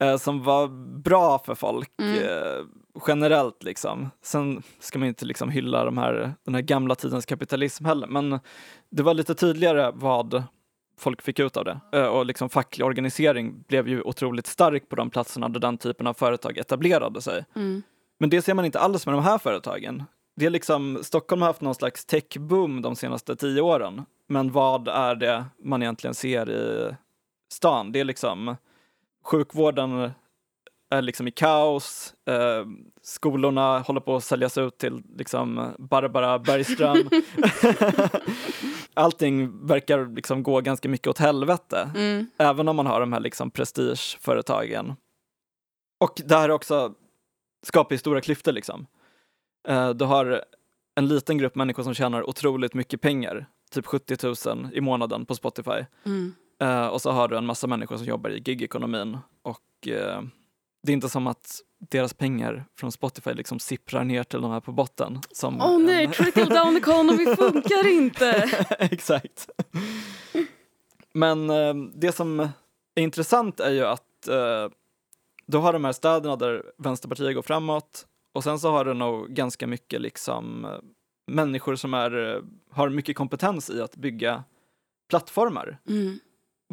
eh, 0.00 0.16
som 0.18 0.42
var 0.42 0.68
bra 1.02 1.38
för 1.38 1.54
folk 1.54 1.90
Mm. 2.02 2.14
eh, 2.22 2.64
generellt 3.06 3.62
liksom. 3.62 4.10
Sen 4.22 4.62
ska 4.80 4.98
man 4.98 5.08
inte 5.08 5.24
liksom 5.24 5.50
hylla 5.50 5.84
de 5.84 5.98
här, 5.98 6.34
den 6.44 6.54
här 6.54 6.62
gamla 6.62 6.94
tidens 6.94 7.26
kapitalism 7.26 7.84
heller, 7.84 8.06
men 8.06 8.40
det 8.90 9.02
var 9.02 9.14
lite 9.14 9.34
tydligare 9.34 9.90
vad 9.94 10.42
folk 10.98 11.22
fick 11.22 11.38
ut 11.38 11.56
av 11.56 11.64
det. 11.64 11.80
Eh, 11.92 12.06
och 12.06 12.26
liksom 12.26 12.48
facklig 12.50 12.86
organisering 12.86 13.64
blev 13.68 13.88
ju 13.88 14.02
otroligt 14.02 14.46
stark 14.46 14.88
på 14.88 14.96
de 14.96 15.10
platserna 15.10 15.48
där 15.48 15.60
den 15.60 15.78
typen 15.78 16.06
av 16.06 16.14
företag 16.14 16.58
etablerade 16.58 17.22
sig. 17.22 17.44
Mm. 17.56 17.82
Men 18.20 18.30
det 18.30 18.42
ser 18.42 18.54
man 18.54 18.64
inte 18.64 18.78
alls 18.78 19.06
med 19.06 19.14
de 19.14 19.24
här 19.24 19.38
företagen. 19.38 20.04
Det 20.36 20.46
är 20.46 20.50
liksom, 20.50 20.98
Stockholm 21.02 21.42
har 21.42 21.48
haft 21.48 21.60
någon 21.60 21.74
slags 21.74 22.04
techboom 22.04 22.82
de 22.82 22.96
senaste 22.96 23.36
tio 23.36 23.60
åren. 23.60 24.04
Men 24.28 24.52
vad 24.52 24.88
är 24.88 25.14
det 25.14 25.44
man 25.62 25.82
egentligen 25.82 26.14
ser 26.14 26.50
i 26.50 26.94
stan? 27.52 27.92
Det 27.92 28.00
är 28.00 28.04
liksom 28.04 28.56
sjukvården 29.24 30.10
är 30.90 31.02
liksom 31.02 31.28
i 31.28 31.30
kaos. 31.30 32.14
Eh, 32.28 32.66
skolorna 33.02 33.78
håller 33.78 34.00
på 34.00 34.16
att 34.16 34.24
säljas 34.24 34.58
ut 34.58 34.78
till 34.78 35.02
liksom 35.16 35.74
Barbara 35.78 36.38
Bergström. 36.38 36.98
Allting 38.98 39.66
verkar 39.66 40.06
liksom 40.06 40.42
gå 40.42 40.60
ganska 40.60 40.88
mycket 40.88 41.06
åt 41.06 41.18
helvete 41.18 41.90
Mm. 41.94 42.26
även 42.38 42.68
om 42.68 42.76
man 42.76 42.86
har 42.86 43.00
de 43.00 43.12
här 43.12 43.20
liksom 43.20 43.50
prestigeföretagen. 43.50 44.94
Och 46.00 46.22
det 46.24 46.36
här 46.36 46.48
också 46.50 46.94
skapar 47.66 47.94
ju 47.94 47.98
stora 47.98 48.20
klyftor 48.20 48.52
liksom. 48.52 48.86
Eh, 49.68 49.90
du 49.90 50.04
har 50.04 50.44
en 50.94 51.08
liten 51.08 51.38
grupp 51.38 51.54
människor 51.54 51.82
som 51.82 51.94
tjänar 51.94 52.28
otroligt 52.28 52.74
mycket 52.74 53.00
pengar, 53.00 53.46
typ 53.70 53.86
70 53.86 54.48
000 54.54 54.70
i 54.72 54.80
månaden 54.80 55.26
på 55.26 55.34
Spotify. 55.34 55.84
Mm. 56.04 56.34
Eh, 56.60 56.86
och 56.86 57.02
så 57.02 57.10
har 57.10 57.28
du 57.28 57.36
en 57.36 57.46
massa 57.46 57.66
människor 57.66 57.96
som 57.96 58.06
jobbar 58.06 58.30
i 58.30 58.42
gigekonomin 58.44 59.18
och 59.42 59.88
eh, 59.88 60.22
det 60.88 60.92
är 60.92 60.94
inte 60.94 61.08
som 61.08 61.26
att 61.26 61.60
deras 61.78 62.14
pengar 62.14 62.64
från 62.78 62.92
Spotify 62.92 63.34
liksom 63.34 63.58
sipprar 63.58 64.04
ner 64.04 64.24
till 64.24 64.40
de 64.40 64.50
här 64.50 64.60
på 64.60 64.72
botten. 64.72 65.20
Som 65.32 65.60
oh, 65.60 65.78
nej, 65.78 66.04
en- 66.04 66.12
trickle 66.12 66.44
down 66.44 66.76
economy 66.76 67.26
funkar 67.36 67.86
inte! 67.86 68.50
Exakt. 68.78 69.48
Men 71.14 71.50
eh, 71.50 71.74
det 71.94 72.12
som 72.12 72.40
är 72.94 73.02
intressant 73.02 73.60
är 73.60 73.70
ju 73.70 73.84
att 73.84 74.28
eh, 74.28 74.68
du 75.46 75.58
har 75.58 75.72
de 75.72 75.84
här 75.84 75.92
städerna 75.92 76.36
där 76.36 76.62
Vänsterpartiet 76.78 77.34
går 77.34 77.42
framåt 77.42 78.06
och 78.34 78.44
sen 78.44 78.58
så 78.58 78.70
har 78.70 78.84
du 78.84 78.94
nog 78.94 79.28
ganska 79.28 79.66
mycket 79.66 80.00
liksom 80.00 80.64
eh, 80.64 80.70
människor 81.26 81.76
som 81.76 81.94
är, 81.94 82.34
eh, 82.34 82.42
har 82.70 82.88
mycket 82.88 83.16
kompetens 83.16 83.70
i 83.70 83.82
att 83.82 83.96
bygga 83.96 84.44
plattformar. 85.10 85.78
Mm. 85.88 86.18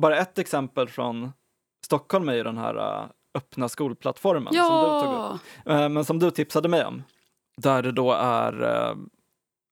Bara 0.01 0.17
ett 0.17 0.39
exempel 0.39 0.87
från 0.87 1.31
Stockholm 1.85 2.29
är 2.29 2.33
ju 2.33 2.43
den 2.43 2.57
här 2.57 2.75
eh, 2.75 3.05
öppna 3.35 3.69
skolplattformen 3.69 4.53
som 4.53 4.63
du 4.63 5.01
tog 5.01 5.13
upp. 5.13 5.41
Ja! 5.65 5.83
Eh, 5.83 5.89
men 5.89 6.05
som 6.05 6.19
du 6.19 6.31
tipsade 6.31 6.69
mig 6.69 6.85
om. 6.85 7.03
Där 7.57 7.83
det 7.83 7.91
då 7.91 8.11
är, 8.13 8.63
eh, 8.63 8.95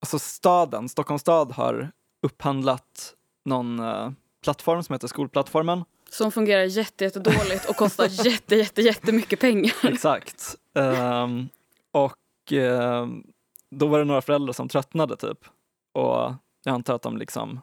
alltså 0.01 0.19
staden, 0.19 0.89
Stockholms 0.89 1.21
stad 1.21 1.51
har 1.51 1.91
upphandlat 2.21 3.15
någon 3.45 3.79
eh, 3.79 4.11
plattform 4.43 4.83
som 4.83 4.93
heter 4.93 5.07
Skolplattformen. 5.07 5.83
Som 6.09 6.31
fungerar 6.31 6.63
jätte, 6.63 7.03
jätte 7.03 7.19
dåligt 7.19 7.69
och 7.69 7.75
kostar 7.75 8.07
jätte, 8.25 8.55
jätte, 8.55 8.81
jättemycket 8.81 9.39
pengar. 9.39 9.73
Exakt. 9.83 10.55
Ehm, 10.75 11.49
och 11.91 12.51
ehm, 12.51 13.23
då 13.69 13.87
var 13.87 13.99
det 13.99 14.05
några 14.05 14.21
föräldrar 14.21 14.53
som 14.53 14.67
tröttnade 14.67 15.15
typ. 15.15 15.45
Och 15.93 16.33
jag 16.63 16.73
antar 16.73 16.95
att 16.95 17.01
de 17.01 17.17
liksom 17.17 17.59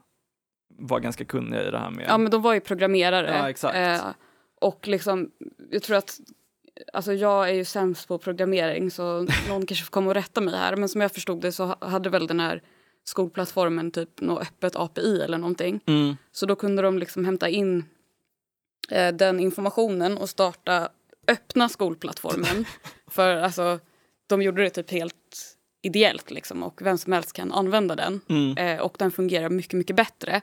var 0.79 1.01
ganska 1.01 1.25
kunniga 1.25 1.63
i 1.69 1.71
det 1.71 1.79
här 1.79 1.91
med... 1.91 2.07
Ja 2.09 2.19
men 2.19 2.31
de 2.31 2.43
var 2.43 2.55
ju 2.55 2.61
programmerare. 2.61 3.39
Ja, 3.39 3.51
exakt. 3.51 3.77
Eh, 3.77 4.11
och 4.61 4.89
liksom, 4.89 5.31
jag 5.71 5.83
tror 5.83 5.97
att, 5.97 6.21
alltså 6.93 7.13
jag 7.13 7.49
är 7.49 7.55
ju 7.55 7.65
sämst 7.65 8.09
på 8.09 8.19
programmering 8.19 8.91
så 8.91 9.27
någon 9.49 9.67
kanske 9.67 9.85
får 9.85 9.91
komma 9.91 10.09
och 10.09 10.15
rätta 10.15 10.41
mig 10.41 10.55
här. 10.57 10.77
Men 10.77 10.89
som 10.89 11.01
jag 11.01 11.13
förstod 11.13 11.41
det 11.41 11.53
så 11.53 11.65
ha- 11.65 11.79
hade 11.89 12.11
väl 12.11 12.27
den 12.27 12.41
här 12.41 12.63
skolplattformen 13.05 13.91
typ 13.91 14.21
något 14.21 14.43
öppet 14.43 14.77
API 14.77 15.21
eller 15.23 15.39
någonting. 15.39 15.81
Mm, 15.87 16.17
Så 16.33 16.47
då 16.47 16.57
kunde 16.57 16.83
de 16.83 16.99
liksom 16.99 17.25
hämta 17.25 17.49
in 17.49 17.85
eh, 18.91 19.13
den 19.15 19.41
informationen 19.41 20.19
och 20.19 20.29
starta 20.29 20.89
öppna 21.29 21.69
skolplattformen. 21.69 22.65
För 23.07 23.37
alltså, 23.37 23.79
de 24.27 24.43
gjorde 24.43 24.63
det 24.63 24.71
typ 24.71 24.91
helt 24.91 25.57
ideellt 25.83 26.31
liksom 26.31 26.63
och 26.63 26.83
vem 26.83 26.99
som 26.99 27.13
helst 27.13 27.33
kan 27.33 27.53
använda 27.53 27.97
den. 27.97 28.21
mm, 28.29 28.57
Eh, 28.57 28.81
och 28.81 28.95
den 28.99 29.11
fungerar 29.11 29.49
mycket, 29.51 29.73
mycket 29.73 29.97
bättre. 29.97 30.41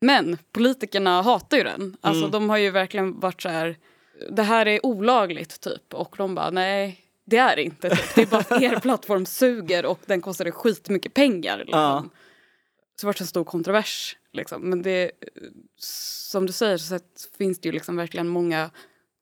Men 0.00 0.38
politikerna 0.52 1.22
hatar 1.22 1.56
ju 1.56 1.62
den. 1.64 1.96
Alltså 2.00 2.20
Mm. 2.20 2.30
de 2.30 2.50
har 2.50 2.56
ju 2.58 2.70
verkligen 2.70 3.20
varit 3.20 3.42
så 3.42 3.48
här, 3.48 3.76
det 4.30 4.42
här 4.42 4.66
är 4.66 4.86
olagligt 4.86 5.60
typ. 5.60 5.94
Och 5.94 6.14
de 6.18 6.34
bara, 6.34 6.50
nej 6.50 7.00
det 7.24 7.36
är 7.36 7.56
det 7.56 7.62
inte. 7.62 7.90
Typ. 7.90 8.14
Det 8.14 8.22
är 8.22 8.26
bara 8.26 8.40
att 8.40 8.62
er 8.62 8.80
plattform 8.80 9.26
suger 9.26 9.86
och 9.86 10.00
den 10.06 10.20
kostade 10.20 10.52
skitmycket 10.52 11.14
pengar. 11.14 11.58
Liksom. 11.58 11.80
Ja. 11.80 12.04
Så 13.00 13.00
det 13.00 13.06
vart 13.06 13.20
en 13.20 13.26
stor 13.26 13.44
kontrovers. 13.44 14.16
Liksom. 14.32 14.62
Men 14.62 14.82
det, 14.82 15.10
som 15.78 16.46
du 16.46 16.52
säger 16.52 16.76
så 16.78 16.98
finns 17.38 17.60
det 17.60 17.68
ju 17.68 17.72
liksom 17.72 17.96
verkligen 17.96 18.28
många 18.28 18.70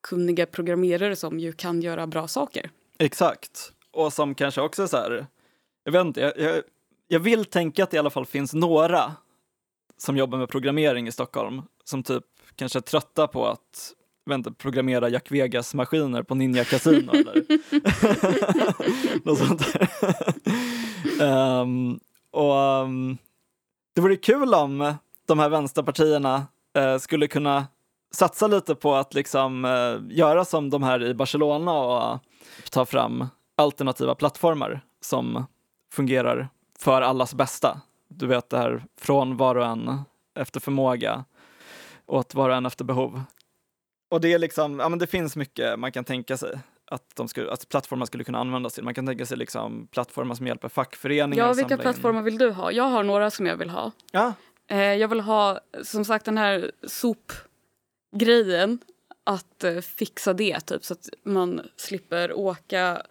kunniga 0.07 0.45
programmerare 0.45 1.15
som 1.15 1.39
ju 1.39 1.51
kan 1.53 1.81
göra 1.81 2.07
bra 2.07 2.27
saker. 2.27 2.69
exakt. 2.99 3.71
Och 3.91 4.13
som 4.13 4.35
kanske 4.35 4.61
också 4.61 4.87
så 4.87 4.97
här, 4.97 5.25
jag 5.83 5.91
vet 5.91 6.01
inte, 6.05 6.21
jag, 6.21 6.39
jag, 6.39 6.63
jag 7.07 7.19
vill 7.19 7.45
tänka 7.45 7.83
att 7.83 7.91
det 7.91 7.95
i 7.95 7.99
alla 7.99 8.09
fall 8.09 8.25
finns 8.25 8.53
några 8.53 9.15
som 10.05 10.17
jobbar 10.17 10.37
med 10.37 10.49
programmering 10.49 11.07
i 11.07 11.11
Stockholm 11.11 11.61
som 11.83 12.03
typ 12.03 12.23
kanske 12.55 12.79
är 12.79 12.81
trötta 12.81 13.27
på 13.27 13.47
att 13.47 13.93
inte, 14.31 14.51
programmera 14.51 15.09
Jack 15.09 15.31
Vegas-maskiner 15.31 16.23
på 16.23 16.35
Ninja 16.35 16.63
Casino 16.63 17.11
eller 17.13 17.45
något 19.25 19.37
sånt 19.37 19.73
där. 19.73 19.89
Ehm, 21.21 21.99
och 22.31 22.55
ehm, 22.55 23.17
det 23.95 24.01
vore 24.01 24.15
kul 24.15 24.53
om 24.53 24.93
de 25.27 25.39
här 25.39 25.49
vänsterpartierna 25.49 26.47
eh, 26.77 26.97
skulle 26.97 27.27
kunna 27.27 27.67
satsa 28.11 28.47
lite 28.47 28.75
på 28.75 28.95
att 28.95 29.13
liksom 29.13 29.65
eh, 29.65 30.17
göra 30.17 30.45
som 30.45 30.69
de 30.69 30.83
här 30.83 31.03
i 31.03 31.13
Barcelona 31.13 31.71
och 31.73 32.19
ta 32.71 32.85
fram 32.85 33.27
alternativa 33.55 34.15
plattformar 34.15 34.81
som 35.01 35.45
fungerar 35.91 36.49
för 36.79 37.01
allas 37.01 37.33
bästa. 37.33 37.81
Du 38.17 38.27
vet 38.27 38.49
det 38.49 38.57
här 38.57 38.83
från 39.01 39.37
var 39.37 39.55
och 39.55 39.65
en 39.65 40.01
efter 40.39 40.59
förmåga 40.59 41.25
åt 42.05 42.35
var 42.35 42.49
och 42.49 42.55
en 42.55 42.65
efter 42.65 42.85
behov. 42.85 43.21
Och 44.09 44.21
det 44.21 44.33
är 44.33 44.39
liksom, 44.39 44.79
ja 44.79 44.89
men 44.89 44.99
det 44.99 45.07
finns 45.07 45.35
mycket 45.35 45.79
man 45.79 45.91
kan 45.91 46.03
tänka 46.03 46.37
sig 46.37 46.59
att, 46.91 47.15
de 47.15 47.27
skulle, 47.27 47.51
att 47.51 47.69
plattformar 47.69 48.05
skulle 48.05 48.23
kunna 48.23 48.39
användas 48.39 48.73
till. 48.73 48.83
Man 48.83 48.93
kan 48.93 49.05
tänka 49.07 49.25
sig 49.25 49.37
liksom 49.37 49.87
plattformar 49.91 50.35
som 50.35 50.47
hjälper 50.47 50.69
fackföreningar. 50.69 51.45
Ja, 51.47 51.53
vilka 51.53 51.73
in- 51.73 51.79
plattformar 51.79 52.21
vill 52.21 52.37
du 52.37 52.51
ha? 52.51 52.71
Jag 52.71 52.83
har 52.83 53.03
några 53.03 53.31
som 53.31 53.45
jag 53.45 53.57
vill 53.57 53.69
ha. 53.69 53.91
Ja, 54.11 54.33
Eh, 54.67 54.77
jag 54.93 55.07
vill 55.07 55.19
ha 55.19 55.59
som 55.83 56.05
sagt 56.05 56.25
den 56.25 56.37
här 56.37 56.71
sopgrejen. 58.11 58.79
Att 59.23 59.63
eh, 59.63 59.79
fixa 59.81 60.33
det 60.33 60.59
typ 60.59 60.85
så 60.85 60.93
att 60.93 61.09
man 61.23 61.61
slipper 61.75 62.33
åka 62.33 63.01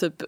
typ 0.00 0.22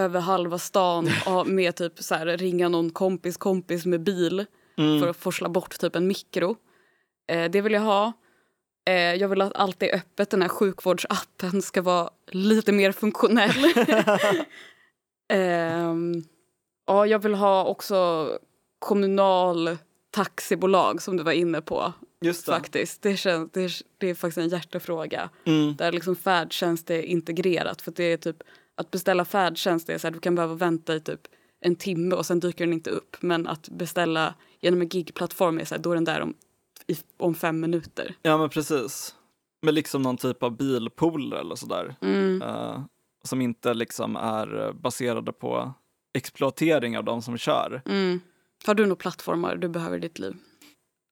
över 0.00 0.20
halva 0.20 0.58
stan 0.58 1.08
och 1.26 1.46
med 1.46 1.76
typ 1.76 2.02
så 2.02 2.14
här, 2.14 2.26
ringa 2.26 2.68
någon 2.68 2.90
kompis 2.90 3.36
kompis 3.36 3.86
med 3.86 4.00
bil 4.00 4.46
mm. 4.78 5.00
för 5.00 5.08
att 5.08 5.16
forsla 5.16 5.48
bort 5.48 5.78
typ 5.78 5.96
en 5.96 6.06
mikro. 6.06 6.56
Eh, 7.30 7.50
det 7.50 7.60
vill 7.60 7.72
jag 7.72 7.80
ha. 7.80 8.12
Eh, 8.86 9.14
jag 9.14 9.28
vill 9.28 9.40
att 9.40 9.56
allt 9.56 9.82
är 9.82 9.94
öppet. 9.94 10.30
Den 10.30 10.42
här 10.42 10.48
sjukvårdsappen 10.48 11.62
ska 11.62 11.82
vara 11.82 12.10
lite 12.30 12.72
mer 12.72 12.92
funktionell. 12.92 13.74
Ehm, 15.32 16.24
ja, 16.86 17.06
jag 17.06 17.18
vill 17.18 17.34
ha 17.34 17.64
också 17.64 18.28
kommunal 18.78 19.78
taxibolag 20.10 21.02
som 21.02 21.16
du 21.16 21.22
var 21.22 21.32
inne 21.32 21.60
på. 21.60 21.92
just 22.20 22.46
det. 22.46 22.52
faktiskt. 22.52 23.02
Det, 23.02 23.16
känns, 23.16 23.50
det, 23.52 23.60
är, 23.60 23.72
det 23.98 24.10
är 24.10 24.14
faktiskt 24.14 24.38
en 24.38 24.48
hjärtefråga. 24.48 25.30
Mm. 25.44 25.76
Där 25.76 25.92
liksom 25.92 26.16
färdtjänst 26.16 26.90
är 26.90 27.02
integrerat. 27.02 27.82
För 27.82 27.92
det 27.92 28.04
är 28.04 28.16
typ, 28.16 28.42
att 28.80 28.90
beställa 28.90 29.24
färdtjänst 29.24 29.88
är 29.88 29.98
så 29.98 30.06
här, 30.06 30.12
du 30.12 30.20
kan 30.20 30.34
behöva 30.34 30.54
vänta 30.54 30.94
i 30.94 31.00
typ 31.00 31.20
en 31.60 31.76
timme 31.76 32.14
och 32.14 32.26
sen 32.26 32.40
dyker 32.40 32.64
den 32.64 32.72
inte 32.72 32.90
upp. 32.90 33.16
Men 33.20 33.46
att 33.46 33.68
beställa 33.68 34.34
genom 34.60 34.80
en 34.80 34.88
gigplattform 34.88 35.58
är 35.58 35.64
så 35.64 35.74
här, 35.74 35.82
då 35.82 35.90
är 35.90 35.94
den 35.94 36.04
där 36.04 36.20
om, 36.20 36.34
i, 36.86 36.96
om 37.16 37.34
fem 37.34 37.60
minuter. 37.60 38.14
Ja 38.22 38.38
men 38.38 38.48
precis. 38.48 39.14
Med 39.62 39.74
liksom 39.74 40.02
någon 40.02 40.16
typ 40.16 40.42
av 40.42 40.56
bilpool 40.56 41.32
eller 41.32 41.54
sådär. 41.54 41.94
Mm. 42.00 42.42
eh, 42.42 42.82
som 43.24 43.40
inte 43.40 43.74
liksom 43.74 44.16
är 44.16 44.72
baserade 44.72 45.32
på 45.32 45.72
exploatering 46.14 46.98
av 46.98 47.04
de 47.04 47.22
som 47.22 47.38
kör. 47.38 47.82
Mm. 47.86 48.20
Har 48.66 48.74
du 48.74 48.82
några 48.82 48.96
plattformar 48.96 49.56
du 49.56 49.68
behöver 49.68 49.96
i 49.96 50.00
ditt 50.00 50.18
liv? 50.18 50.36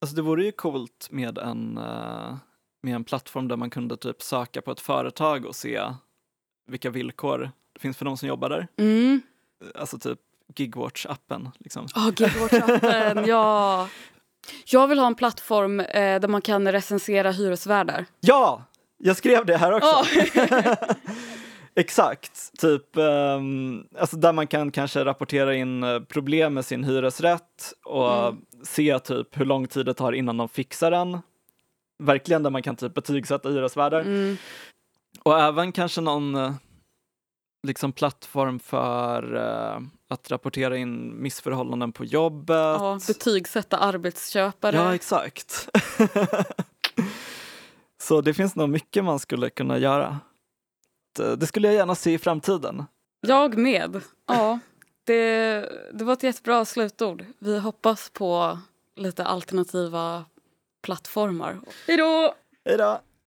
Alltså 0.01 0.16
det 0.16 0.23
vore 0.23 0.45
ju 0.45 0.53
coolt 0.53 1.09
med 1.11 1.39
en, 1.39 1.79
eh, 1.79 2.37
med 2.83 2.95
en 2.95 3.05
plattform 3.05 3.49
där 3.49 3.57
man 3.57 3.71
kunde 3.71 3.97
typ 3.97 4.23
söka 4.23 4.62
på 4.62 4.71
ett 4.71 4.81
företag 4.81 5.47
och 5.47 5.57
se 5.57 5.81
vilka 6.69 6.91
villkor 6.91 7.51
finns 7.79 7.97
för 7.97 8.05
de 8.05 8.16
som 8.16 8.29
jobbar 8.29 8.49
där. 8.51 8.66
Mm. 8.79 9.22
Alltså 9.74 9.99
typ 9.99 10.18
Gigwatch-appen. 10.57 11.51
Liksom. 11.59 11.85
Oh, 11.85 12.09
Gigwatch-appen, 12.09 13.26
ja. 13.29 13.89
Jag 14.66 14.89
vill 14.89 14.99
ha 14.99 15.07
en 15.07 15.14
plattform 15.14 15.81
eh, 15.81 16.20
där 16.20 16.29
man 16.29 16.43
kan 16.43 16.72
recensera 16.72 17.31
hyresvärdar. 17.31 18.05
Ja! 18.20 18.64
Jag 18.99 19.16
skrev 19.16 19.47
det 19.47 19.57
här 19.57 19.72
också. 19.72 20.05
Ja. 20.35 20.76
Exakt, 21.74 22.59
typ 22.59 22.97
ehm, 22.97 23.85
alltså 23.99 24.16
där 24.16 24.33
man 24.33 24.47
kan 24.47 24.70
kanske 24.70 25.05
rapportera 25.05 25.55
in 25.55 25.83
eh, 25.83 26.01
problem 26.01 26.55
med 26.55 26.64
sin 26.64 26.85
hyresrätt 26.85 27.72
och 27.85 28.12
Mm. 28.29 28.37
se 28.62 28.99
typ 28.99 29.41
hur 29.41 29.45
lång 29.45 29.66
tid 29.66 29.87
det 29.87 29.95
tar 29.95 30.12
innan 30.12 30.37
de 30.37 30.49
fixar 30.49 30.91
den. 30.91 31.18
Verkligen 31.99 32.43
där 32.43 32.51
man 32.51 32.62
kan 32.62 32.76
typ 32.76 32.95
betygsätta 32.95 33.49
hyresvärdar. 33.49 34.01
Mm. 34.01 34.37
Och 35.22 35.41
även 35.41 35.72
kanske 35.72 36.01
någon 36.01 36.35
eh, 36.35 36.53
liksom 37.62 37.92
plattform 37.92 38.59
för 38.59 39.34
eh, 39.36 39.80
att 40.09 40.30
rapportera 40.30 40.76
in 40.76 41.22
missförhållanden 41.22 41.92
på 41.92 42.04
jobbet. 42.04 42.56
Ja, 42.56 42.98
betygsätta 43.06 43.78
arbetsköpare. 43.78 44.76
Ja, 44.76 44.94
exakt. 44.94 45.68
Så 48.00 48.20
det 48.20 48.34
finns 48.34 48.56
nog 48.56 48.68
mycket 48.68 49.04
man 49.04 49.18
skulle 49.18 49.50
kunna 49.50 49.78
göra. 49.78 50.18
Det- 51.16 51.36
Det 51.36 51.46
skulle 51.46 51.68
jag 51.68 51.74
gärna 51.74 51.94
se 51.94 52.12
i 52.12 52.18
framtiden. 52.18 52.84
Jag 53.20 53.59
med. 53.59 54.00
Ja, 54.26 54.59
det, 55.04 55.61
det 55.94 56.04
var 56.04 56.12
ett 56.12 56.22
jättebra 56.22 56.64
slutord. 56.64 57.24
Vi 57.38 57.59
hoppas 57.59 58.11
på 58.11 58.59
lite 58.96 59.24
alternativa 59.24 60.24
plattformar. 60.82 61.61
Hej 61.86 61.96
då! 61.96 62.34
Hej 62.64 62.76
då! 62.76 63.00